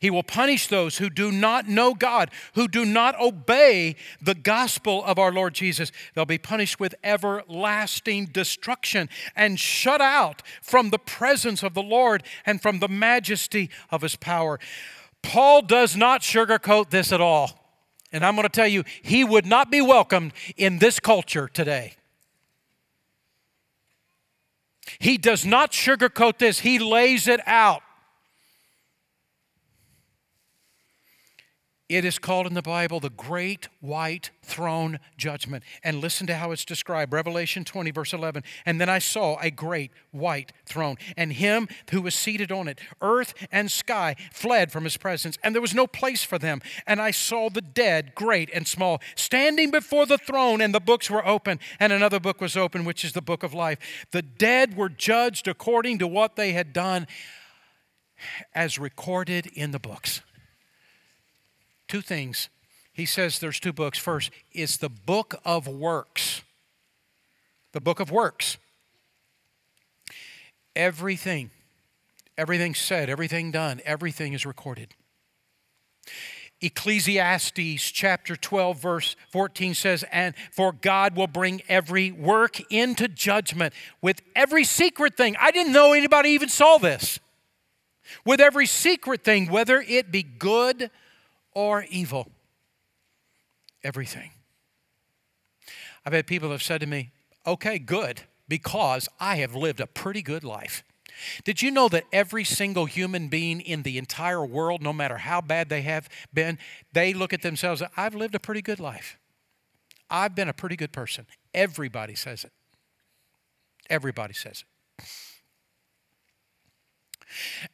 He 0.00 0.10
will 0.10 0.22
punish 0.22 0.66
those 0.66 0.98
who 0.98 1.10
do 1.10 1.30
not 1.32 1.68
know 1.68 1.94
God, 1.94 2.30
who 2.54 2.68
do 2.68 2.84
not 2.84 3.18
obey 3.20 3.96
the 4.20 4.34
gospel 4.34 5.04
of 5.04 5.18
our 5.18 5.32
Lord 5.32 5.54
Jesus. 5.54 5.92
They'll 6.14 6.24
be 6.24 6.38
punished 6.38 6.80
with 6.80 6.94
everlasting 7.02 8.26
destruction 8.26 9.08
and 9.34 9.58
shut 9.58 10.00
out 10.00 10.42
from 10.62 10.90
the 10.90 10.98
presence 10.98 11.62
of 11.62 11.74
the 11.74 11.82
Lord 11.82 12.22
and 12.46 12.60
from 12.60 12.78
the 12.78 12.88
majesty 12.88 13.70
of 13.90 14.02
his 14.02 14.16
power. 14.16 14.58
Paul 15.22 15.62
does 15.62 15.96
not 15.96 16.20
sugarcoat 16.20 16.90
this 16.90 17.12
at 17.12 17.20
all. 17.20 17.58
And 18.12 18.24
I'm 18.24 18.36
going 18.36 18.44
to 18.44 18.48
tell 18.48 18.68
you, 18.68 18.84
he 19.02 19.24
would 19.24 19.44
not 19.44 19.70
be 19.72 19.80
welcomed 19.80 20.34
in 20.56 20.78
this 20.78 21.00
culture 21.00 21.48
today. 21.48 21.94
He 24.98 25.18
does 25.18 25.44
not 25.44 25.72
sugarcoat 25.72 26.38
this, 26.38 26.60
he 26.60 26.78
lays 26.78 27.26
it 27.26 27.40
out. 27.46 27.82
It 31.86 32.06
is 32.06 32.18
called 32.18 32.46
in 32.46 32.54
the 32.54 32.62
Bible 32.62 32.98
the 32.98 33.10
Great 33.10 33.68
White 33.80 34.30
Throne 34.42 35.00
Judgment. 35.18 35.64
And 35.82 36.00
listen 36.00 36.26
to 36.28 36.36
how 36.36 36.50
it's 36.50 36.64
described 36.64 37.12
Revelation 37.12 37.62
20, 37.62 37.90
verse 37.90 38.14
11. 38.14 38.42
And 38.64 38.80
then 38.80 38.88
I 38.88 38.98
saw 38.98 39.36
a 39.38 39.50
great 39.50 39.90
white 40.10 40.52
throne, 40.64 40.96
and 41.14 41.34
him 41.34 41.68
who 41.90 42.00
was 42.00 42.14
seated 42.14 42.50
on 42.50 42.68
it. 42.68 42.80
Earth 43.02 43.34
and 43.52 43.70
sky 43.70 44.16
fled 44.32 44.72
from 44.72 44.84
his 44.84 44.96
presence, 44.96 45.36
and 45.44 45.54
there 45.54 45.60
was 45.60 45.74
no 45.74 45.86
place 45.86 46.24
for 46.24 46.38
them. 46.38 46.62
And 46.86 47.02
I 47.02 47.10
saw 47.10 47.50
the 47.50 47.60
dead, 47.60 48.14
great 48.14 48.48
and 48.54 48.66
small, 48.66 49.02
standing 49.14 49.70
before 49.70 50.06
the 50.06 50.18
throne, 50.18 50.62
and 50.62 50.74
the 50.74 50.80
books 50.80 51.10
were 51.10 51.26
open, 51.26 51.60
and 51.78 51.92
another 51.92 52.18
book 52.18 52.40
was 52.40 52.56
open, 52.56 52.86
which 52.86 53.04
is 53.04 53.12
the 53.12 53.20
book 53.20 53.42
of 53.42 53.52
life. 53.52 54.06
The 54.10 54.22
dead 54.22 54.74
were 54.74 54.88
judged 54.88 55.46
according 55.48 55.98
to 55.98 56.06
what 56.06 56.36
they 56.36 56.54
had 56.54 56.72
done, 56.72 57.06
as 58.54 58.78
recorded 58.78 59.48
in 59.48 59.72
the 59.72 59.78
books 59.78 60.22
two 61.88 62.00
things. 62.00 62.48
He 62.92 63.06
says 63.06 63.38
there's 63.38 63.60
two 63.60 63.72
books. 63.72 63.98
First, 63.98 64.30
it's 64.52 64.76
the 64.76 64.88
book 64.88 65.34
of 65.44 65.66
works. 65.66 66.42
The 67.72 67.80
book 67.80 68.00
of 68.00 68.10
works. 68.10 68.56
Everything, 70.76 71.50
everything 72.38 72.74
said, 72.74 73.08
everything 73.10 73.50
done, 73.50 73.80
everything 73.84 74.32
is 74.32 74.46
recorded. 74.46 74.94
Ecclesiastes 76.60 77.90
chapter 77.90 78.36
12, 78.36 78.80
verse 78.80 79.16
14 79.30 79.74
says, 79.74 80.04
And 80.10 80.34
for 80.50 80.72
God 80.72 81.16
will 81.16 81.26
bring 81.26 81.62
every 81.68 82.10
work 82.10 82.60
into 82.72 83.08
judgment 83.08 83.74
with 84.00 84.22
every 84.34 84.64
secret 84.64 85.16
thing. 85.16 85.36
I 85.40 85.50
didn't 85.50 85.72
know 85.72 85.92
anybody 85.92 86.30
even 86.30 86.48
saw 86.48 86.78
this. 86.78 87.18
With 88.24 88.40
every 88.40 88.66
secret 88.66 89.24
thing, 89.24 89.50
whether 89.50 89.80
it 89.80 90.10
be 90.10 90.22
good 90.22 90.90
or 91.54 91.84
evil. 91.88 92.30
Everything. 93.82 94.30
I've 96.04 96.12
had 96.12 96.26
people 96.26 96.50
have 96.50 96.62
said 96.62 96.80
to 96.80 96.86
me, 96.86 97.12
okay, 97.46 97.78
good, 97.78 98.22
because 98.48 99.08
I 99.18 99.36
have 99.36 99.54
lived 99.54 99.80
a 99.80 99.86
pretty 99.86 100.22
good 100.22 100.44
life. 100.44 100.84
Did 101.44 101.62
you 101.62 101.70
know 101.70 101.88
that 101.88 102.04
every 102.12 102.44
single 102.44 102.86
human 102.86 103.28
being 103.28 103.60
in 103.60 103.82
the 103.82 103.98
entire 103.98 104.44
world, 104.44 104.82
no 104.82 104.92
matter 104.92 105.18
how 105.18 105.40
bad 105.40 105.68
they 105.68 105.82
have 105.82 106.08
been, 106.32 106.58
they 106.92 107.14
look 107.14 107.32
at 107.32 107.42
themselves, 107.42 107.82
I've 107.96 108.14
lived 108.14 108.34
a 108.34 108.40
pretty 108.40 108.62
good 108.62 108.80
life. 108.80 109.18
I've 110.10 110.34
been 110.34 110.48
a 110.48 110.52
pretty 110.52 110.76
good 110.76 110.92
person. 110.92 111.26
Everybody 111.52 112.14
says 112.14 112.44
it. 112.44 112.52
Everybody 113.88 114.34
says 114.34 114.64
it. 114.98 115.04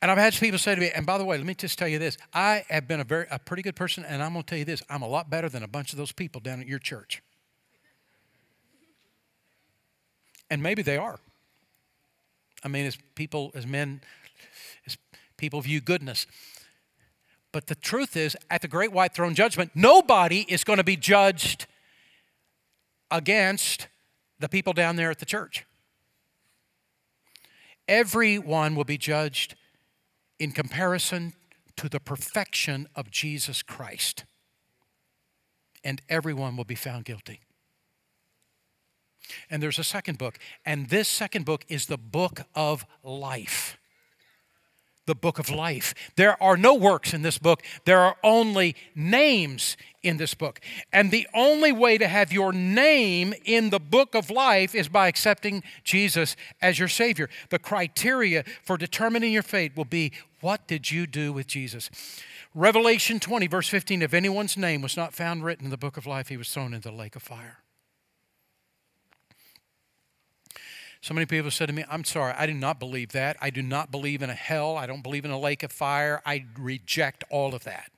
And 0.01 0.11
I've 0.11 0.19
had 0.19 0.35
people 0.35 0.59
say 0.59 0.75
to 0.75 0.81
me, 0.81 0.91
and 0.95 1.05
by 1.07 1.19
the 1.19 1.25
way, 1.25 1.37
let 1.37 1.47
me 1.47 1.55
just 1.55 1.79
tell 1.79 1.89
you 1.89 1.99
this 1.99 2.17
I 2.33 2.65
have 2.69 2.89
been 2.89 3.01
a, 3.01 3.05
very, 3.05 3.27
a 3.31 3.39
pretty 3.39 3.63
good 3.63 3.77
person, 3.77 4.05
and 4.05 4.23
I'm 4.23 4.33
going 4.33 4.45
to 4.45 4.49
tell 4.49 4.59
you 4.59 4.65
this 4.65 4.83
I'm 4.89 5.03
a 5.03 5.09
lot 5.09 5.31
better 5.31 5.49
than 5.49 5.63
a 5.63 5.69
bunch 5.69 5.93
of 5.93 5.99
those 5.99 6.13
people 6.13 6.41
down 6.41 6.61
at 6.61 6.67
your 6.67 6.79
church. 6.79 7.23
And 10.51 10.63
maybe 10.63 10.83
they 10.83 10.97
are. 10.97 11.21
I 12.65 12.69
mean, 12.69 12.87
as 12.87 12.99
people, 13.15 13.53
as 13.55 13.67
men, 13.67 14.01
as 14.87 14.97
people 15.37 15.61
view 15.61 15.81
goodness. 15.81 16.27
But 17.53 17.67
the 17.67 17.75
truth 17.75 18.17
is, 18.17 18.37
at 18.51 18.63
the 18.63 18.69
great 18.69 18.93
white 18.93 19.15
throne 19.15 19.35
judgment, 19.35 19.73
nobody 19.75 20.45
is 20.49 20.65
going 20.65 20.77
to 20.77 20.85
be 20.85 20.97
judged 20.97 21.67
against 23.11 23.89
the 24.39 24.49
people 24.49 24.73
down 24.73 24.97
there 24.97 25.11
at 25.11 25.19
the 25.19 25.27
church. 25.27 25.65
Everyone 27.91 28.77
will 28.77 28.85
be 28.85 28.97
judged 28.97 29.57
in 30.39 30.53
comparison 30.53 31.33
to 31.77 31.89
the 31.89 31.99
perfection 31.99 32.87
of 32.95 33.11
Jesus 33.11 33.65
Christ. 33.65 34.25
And 35.83 36.01
everyone 36.09 36.57
will 36.57 36.65
be 36.65 36.77
found 36.77 37.05
guilty. 37.05 37.41
And 39.51 39.61
there's 39.61 39.81
a 39.81 39.85
second 39.85 40.19
book. 40.19 40.39
And 40.65 40.89
this 40.89 41.09
second 41.09 41.45
book 41.45 41.65
is 41.69 41.87
the 41.87 41.99
book 41.99 42.43
of 42.55 42.87
life. 43.03 43.77
The 45.07 45.15
book 45.15 45.39
of 45.39 45.51
life. 45.51 45.95
There 46.17 46.41
are 46.43 46.57
no 46.57 46.75
works 46.75 47.13
in 47.13 47.23
this 47.23 47.39
book, 47.39 47.63
there 47.85 48.01
are 48.01 48.17
only 48.23 48.77
names 48.95 49.77
in 50.03 50.17
this 50.17 50.35
book. 50.35 50.61
And 50.93 51.11
the 51.11 51.27
only 51.35 51.73
way 51.73 51.99
to 51.99 52.09
have 52.09 52.33
your 52.33 52.53
name 52.53 53.35
in 53.45 53.71
the 53.71 53.81
book 53.81 54.15
of 54.15 54.31
life 54.31 54.75
is 54.75 54.89
by 54.89 55.09
accepting 55.09 55.63
Jesus 55.85 56.37
as 56.63 56.79
your 56.79 56.89
Savior. 56.89 57.29
The 57.51 57.59
criteria 57.59 58.45
for 58.63 58.77
determining 58.77 59.33
your 59.33 59.43
fate 59.43 59.77
will 59.77 59.85
be 59.85 60.13
what 60.41 60.67
did 60.67 60.91
you 60.91 61.07
do 61.07 61.33
with 61.33 61.47
Jesus? 61.47 61.91
Revelation 62.55 63.21
20, 63.21 63.47
verse 63.47 63.69
15 63.69 64.03
if 64.03 64.15
anyone's 64.15 64.57
name 64.57 64.83
was 64.83 64.97
not 64.97 65.15
found 65.15 65.45
written 65.45 65.67
in 65.67 65.71
the 65.71 65.77
book 65.77 65.97
of 65.97 66.07
life, 66.07 66.29
he 66.29 66.37
was 66.37 66.53
thrown 66.53 66.75
into 66.75 66.91
the 66.91 66.95
lake 66.95 67.15
of 67.15 67.23
fire. 67.23 67.59
So 71.03 71.15
many 71.15 71.25
people 71.27 71.51
said 71.51 71.67
to 71.67 71.73
me, 71.73 71.85
I'm 71.91 72.05
sorry, 72.05 72.35
I 72.37 72.47
do 72.47 72.53
not 72.53 72.79
believe 72.79 73.13
that. 73.13 73.37
I 73.41 73.51
do 73.51 73.63
not 73.63 73.91
believe 73.91 74.21
in 74.21 74.29
a 74.29 74.35
hell. 74.35 74.77
I 74.77 74.87
don't 74.87 75.03
believe 75.03 75.25
in 75.25 75.31
a 75.31 75.39
lake 75.39 75.63
of 75.63 75.73
fire. 75.73 76.21
I 76.27 76.45
reject 76.59 77.25
all 77.31 77.55
of 77.55 77.65
that. 77.65 77.91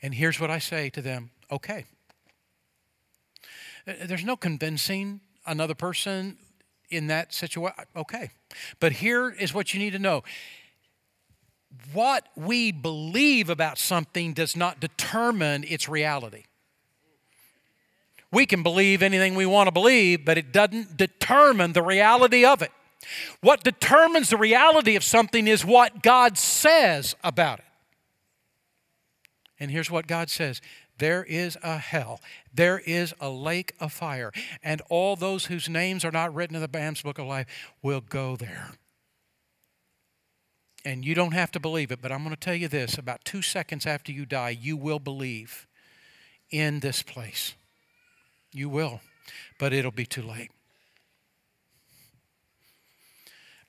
And 0.00 0.14
here's 0.14 0.40
what 0.40 0.50
I 0.50 0.58
say 0.58 0.90
to 0.90 1.02
them 1.02 1.30
okay. 1.50 1.84
There's 3.84 4.24
no 4.24 4.36
convincing 4.36 5.20
another 5.46 5.74
person 5.74 6.38
in 6.90 7.06
that 7.08 7.32
situation. 7.32 7.84
Okay. 7.94 8.30
But 8.80 8.92
here 8.92 9.30
is 9.30 9.54
what 9.54 9.74
you 9.74 9.80
need 9.80 9.92
to 9.92 9.98
know 9.98 10.24
what 11.92 12.26
we 12.34 12.72
believe 12.72 13.50
about 13.50 13.78
something 13.78 14.32
does 14.32 14.56
not 14.56 14.80
determine 14.80 15.64
its 15.64 15.88
reality. 15.88 16.44
We 18.32 18.46
can 18.46 18.62
believe 18.62 19.02
anything 19.02 19.34
we 19.34 19.46
want 19.46 19.68
to 19.68 19.72
believe, 19.72 20.24
but 20.24 20.38
it 20.38 20.52
doesn't 20.52 20.96
determine 20.96 21.72
the 21.72 21.82
reality 21.82 22.44
of 22.44 22.62
it. 22.62 22.72
What 23.40 23.62
determines 23.62 24.30
the 24.30 24.36
reality 24.36 24.96
of 24.96 25.04
something 25.04 25.46
is 25.46 25.64
what 25.64 26.02
God 26.02 26.36
says 26.36 27.14
about 27.22 27.60
it. 27.60 27.64
And 29.58 29.70
here's 29.70 29.90
what 29.90 30.06
God 30.06 30.28
says 30.28 30.60
there 30.98 31.24
is 31.24 31.58
a 31.62 31.76
hell, 31.76 32.20
there 32.52 32.78
is 32.78 33.14
a 33.20 33.28
lake 33.28 33.74
of 33.78 33.92
fire, 33.92 34.32
and 34.62 34.82
all 34.88 35.14
those 35.14 35.46
whose 35.46 35.68
names 35.68 36.04
are 36.04 36.10
not 36.10 36.34
written 36.34 36.56
in 36.56 36.62
the 36.62 36.70
Lamb's 36.72 37.02
Book 37.02 37.18
of 37.18 37.26
Life 37.26 37.46
will 37.82 38.00
go 38.00 38.36
there. 38.36 38.72
And 40.84 41.04
you 41.04 41.14
don't 41.14 41.32
have 41.32 41.50
to 41.52 41.60
believe 41.60 41.90
it, 41.90 42.00
but 42.00 42.12
I'm 42.12 42.22
going 42.22 42.30
to 42.30 42.40
tell 42.40 42.54
you 42.54 42.68
this 42.68 42.96
about 42.96 43.24
two 43.24 43.42
seconds 43.42 43.86
after 43.86 44.12
you 44.12 44.24
die, 44.24 44.50
you 44.50 44.76
will 44.76 45.00
believe 45.00 45.66
in 46.50 46.80
this 46.80 47.02
place. 47.02 47.54
You 48.52 48.68
will, 48.68 49.00
but 49.58 49.72
it'll 49.72 49.90
be 49.90 50.06
too 50.06 50.22
late. 50.22 50.50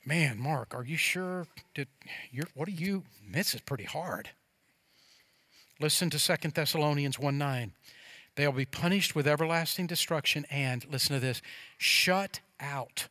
Man, 0.06 0.40
Mark, 0.40 0.74
are 0.74 0.86
you 0.86 0.96
sure? 0.96 1.48
Did 1.74 1.90
you're, 2.32 2.48
what 2.54 2.70
are 2.70 2.72
you? 2.72 3.04
This 3.30 3.54
is 3.54 3.60
pretty 3.60 3.84
hard. 3.84 4.30
Listen 5.82 6.10
to 6.10 6.18
2 6.18 6.52
Thessalonians 6.52 7.20
1 7.20 7.38
9. 7.38 7.74
They'll 8.36 8.52
be 8.52 8.66
punished 8.66 9.16
with 9.16 9.28
everlasting 9.28 9.88
destruction 9.88 10.46
and, 10.50 10.86
listen 10.90 11.16
to 11.16 11.20
this, 11.20 11.42
shut 11.78 12.40
out 12.60 13.08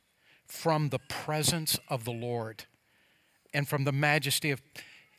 from 0.47 0.89
the 0.89 1.01
presence 1.01 1.79
of 1.89 2.05
the 2.05 2.13
Lord 2.13 2.65
and 3.53 3.69
from 3.69 3.85
the 3.85 3.93
majesty 3.93 4.51
of 4.51 4.63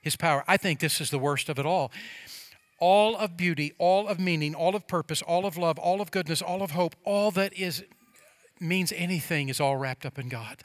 his 0.02 0.16
power. 0.16 0.44
I 0.48 0.58
think 0.58 0.80
this 0.80 1.00
is 1.00 1.12
the 1.12 1.20
worst 1.20 1.50
of 1.50 1.60
it 1.60 1.66
all 1.66 1.92
all 2.80 3.16
of 3.16 3.38
beauty, 3.38 3.74
all 3.78 4.08
of 4.08 4.20
meaning, 4.20 4.54
all 4.54 4.76
of 4.76 4.88
purpose, 4.88 5.22
all 5.22 5.46
of 5.46 5.58
love, 5.58 5.80
all 5.80 6.02
of 6.02 6.12
goodness, 6.12 6.42
all 6.42 6.62
of 6.62 6.72
hope, 6.72 6.96
all 7.04 7.32
that 7.32 7.54
is 7.54 7.84
means 8.60 8.92
anything 8.96 9.50
is 9.50 9.60
all 9.60 9.78
wrapped 9.78 10.06
up 10.06 10.18
in 10.18 10.30
God. 10.30 10.64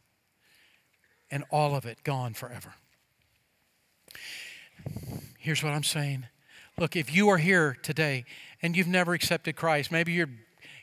And 1.30 1.44
all 1.50 1.74
of 1.74 1.86
it 1.86 2.04
gone 2.04 2.34
forever. 2.34 2.74
Here's 5.38 5.62
what 5.62 5.72
I'm 5.72 5.82
saying. 5.82 6.26
Look, 6.78 6.96
if 6.96 7.14
you 7.14 7.28
are 7.30 7.38
here 7.38 7.76
today 7.82 8.24
and 8.60 8.76
you've 8.76 8.86
never 8.86 9.14
accepted 9.14 9.56
Christ, 9.56 9.90
maybe 9.90 10.12
you're 10.12 10.28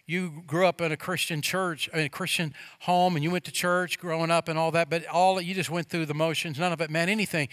you 0.10 0.42
grew 0.48 0.66
up 0.66 0.82
in 0.82 0.92
a 0.92 0.98
Christian 0.98 1.40
church, 1.40 1.88
in 1.90 2.00
a 2.00 2.10
Christian 2.10 2.56
home, 2.80 3.16
and 3.16 3.24
you 3.24 3.30
went 3.30 3.44
to 3.44 3.52
church 3.52 4.00
growing 4.00 4.32
up 4.32 4.48
and 4.48 4.58
all 4.58 4.72
that, 4.72 4.90
but 4.90 5.06
all 5.06 5.40
you 5.40 5.54
just 5.54 5.70
went 5.70 5.88
through 5.88 6.08
the 6.08 6.16
motions. 6.16 6.58
None 6.58 6.74
of 6.74 6.82
it 6.82 6.90
meant 6.90 7.12
anything. 7.12 7.48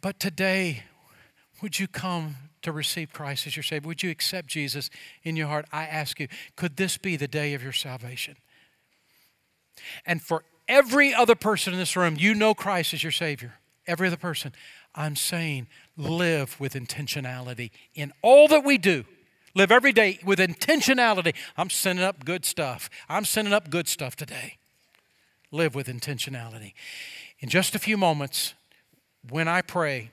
But 0.00 0.20
today, 0.20 0.84
would 1.62 1.78
you 1.78 1.88
come 1.88 2.36
to 2.62 2.72
receive 2.72 3.12
Christ 3.12 3.46
as 3.46 3.56
your 3.56 3.62
Savior? 3.62 3.88
Would 3.88 4.02
you 4.02 4.10
accept 4.10 4.48
Jesus 4.48 4.90
in 5.22 5.36
your 5.36 5.48
heart? 5.48 5.66
I 5.72 5.84
ask 5.84 6.20
you, 6.20 6.28
could 6.56 6.76
this 6.76 6.98
be 6.98 7.16
the 7.16 7.28
day 7.28 7.54
of 7.54 7.62
your 7.62 7.72
salvation? 7.72 8.36
And 10.04 10.20
for 10.22 10.44
every 10.68 11.14
other 11.14 11.34
person 11.34 11.72
in 11.72 11.78
this 11.78 11.96
room, 11.96 12.16
you 12.18 12.34
know 12.34 12.54
Christ 12.54 12.94
as 12.94 13.02
your 13.02 13.12
Savior. 13.12 13.54
Every 13.86 14.06
other 14.06 14.16
person. 14.16 14.52
I'm 14.94 15.16
saying 15.16 15.68
live 15.96 16.58
with 16.60 16.74
intentionality 16.74 17.70
in 17.94 18.12
all 18.22 18.48
that 18.48 18.64
we 18.64 18.78
do. 18.78 19.04
Live 19.54 19.72
every 19.72 19.92
day 19.92 20.18
with 20.24 20.38
intentionality. 20.38 21.34
I'm 21.56 21.70
sending 21.70 22.04
up 22.04 22.24
good 22.24 22.44
stuff. 22.44 22.88
I'm 23.08 23.24
sending 23.24 23.52
up 23.52 23.70
good 23.70 23.88
stuff 23.88 24.14
today. 24.14 24.58
Live 25.50 25.74
with 25.74 25.88
intentionality. 25.88 26.74
In 27.40 27.48
just 27.48 27.74
a 27.74 27.78
few 27.78 27.96
moments, 27.96 28.54
when 29.28 29.48
I 29.48 29.62
pray, 29.62 30.10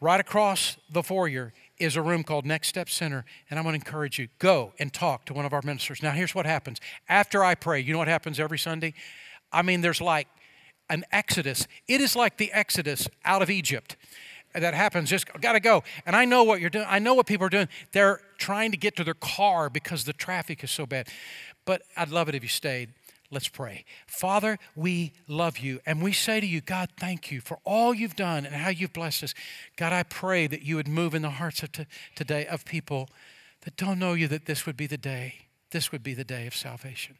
right 0.00 0.20
across 0.20 0.76
the 0.90 1.02
foyer 1.02 1.52
is 1.78 1.96
a 1.96 2.02
room 2.02 2.22
called 2.22 2.46
Next 2.46 2.68
Step 2.68 2.88
Center, 2.88 3.24
and 3.50 3.58
I'm 3.58 3.64
going 3.64 3.78
to 3.78 3.86
encourage 3.86 4.18
you 4.18 4.28
go 4.38 4.72
and 4.78 4.92
talk 4.92 5.26
to 5.26 5.34
one 5.34 5.44
of 5.44 5.52
our 5.52 5.62
ministers. 5.62 6.02
Now, 6.02 6.12
here's 6.12 6.34
what 6.34 6.46
happens 6.46 6.80
after 7.08 7.44
I 7.44 7.54
pray. 7.54 7.80
You 7.80 7.92
know 7.92 7.98
what 7.98 8.08
happens 8.08 8.40
every 8.40 8.58
Sunday? 8.58 8.94
I 9.52 9.62
mean, 9.62 9.80
there's 9.80 10.00
like 10.00 10.28
an 10.88 11.04
exodus. 11.12 11.66
It 11.88 12.00
is 12.00 12.16
like 12.16 12.36
the 12.36 12.52
exodus 12.52 13.08
out 13.24 13.42
of 13.42 13.50
Egypt 13.50 13.96
that 14.54 14.74
happens. 14.74 15.10
Just 15.10 15.26
got 15.40 15.52
to 15.52 15.60
go. 15.60 15.82
And 16.06 16.16
I 16.16 16.24
know 16.24 16.44
what 16.44 16.60
you're 16.60 16.70
doing. 16.70 16.86
I 16.88 16.98
know 16.98 17.14
what 17.14 17.26
people 17.26 17.46
are 17.46 17.50
doing. 17.50 17.68
They're 17.92 18.20
trying 18.38 18.70
to 18.70 18.76
get 18.76 18.96
to 18.96 19.04
their 19.04 19.14
car 19.14 19.68
because 19.68 20.04
the 20.04 20.12
traffic 20.12 20.64
is 20.64 20.70
so 20.70 20.86
bad. 20.86 21.08
But 21.64 21.82
I'd 21.96 22.10
love 22.10 22.28
it 22.28 22.34
if 22.34 22.42
you 22.42 22.48
stayed. 22.48 22.90
Let's 23.30 23.48
pray. 23.48 23.84
Father, 24.06 24.58
we 24.74 25.12
love 25.26 25.58
you 25.58 25.80
and 25.84 26.02
we 26.02 26.12
say 26.12 26.40
to 26.40 26.46
you, 26.46 26.60
God, 26.60 26.90
thank 26.98 27.30
you 27.30 27.40
for 27.40 27.58
all 27.64 27.92
you've 27.92 28.16
done 28.16 28.46
and 28.46 28.54
how 28.54 28.70
you've 28.70 28.92
blessed 28.92 29.24
us. 29.24 29.34
God, 29.76 29.92
I 29.92 30.04
pray 30.04 30.46
that 30.46 30.62
you 30.62 30.76
would 30.76 30.88
move 30.88 31.14
in 31.14 31.22
the 31.22 31.30
hearts 31.30 31.62
of 31.62 31.72
t- 31.72 31.86
today 32.14 32.46
of 32.46 32.64
people 32.64 33.08
that 33.62 33.76
don't 33.76 33.98
know 33.98 34.14
you, 34.14 34.28
that 34.28 34.46
this 34.46 34.64
would 34.64 34.76
be 34.76 34.86
the 34.86 34.96
day. 34.96 35.46
This 35.70 35.90
would 35.90 36.02
be 36.02 36.14
the 36.14 36.24
day 36.24 36.46
of 36.46 36.54
salvation. 36.54 37.18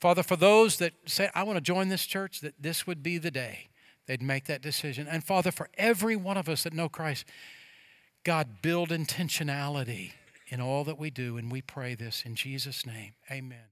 Father, 0.00 0.22
for 0.22 0.36
those 0.36 0.76
that 0.78 0.92
say, 1.06 1.28
I 1.34 1.42
want 1.42 1.56
to 1.56 1.60
join 1.60 1.88
this 1.88 2.06
church, 2.06 2.40
that 2.40 2.54
this 2.60 2.86
would 2.86 3.02
be 3.02 3.18
the 3.18 3.32
day 3.32 3.68
they'd 4.06 4.22
make 4.22 4.44
that 4.46 4.62
decision. 4.62 5.06
And 5.08 5.24
Father, 5.24 5.50
for 5.50 5.68
every 5.76 6.16
one 6.16 6.36
of 6.36 6.48
us 6.48 6.62
that 6.62 6.72
know 6.72 6.88
Christ, 6.88 7.24
God, 8.24 8.62
build 8.62 8.90
intentionality 8.90 10.12
in 10.48 10.60
all 10.60 10.84
that 10.84 10.98
we 10.98 11.10
do. 11.10 11.36
And 11.36 11.52
we 11.52 11.62
pray 11.62 11.94
this 11.94 12.22
in 12.24 12.34
Jesus' 12.34 12.86
name. 12.86 13.12
Amen. 13.30 13.68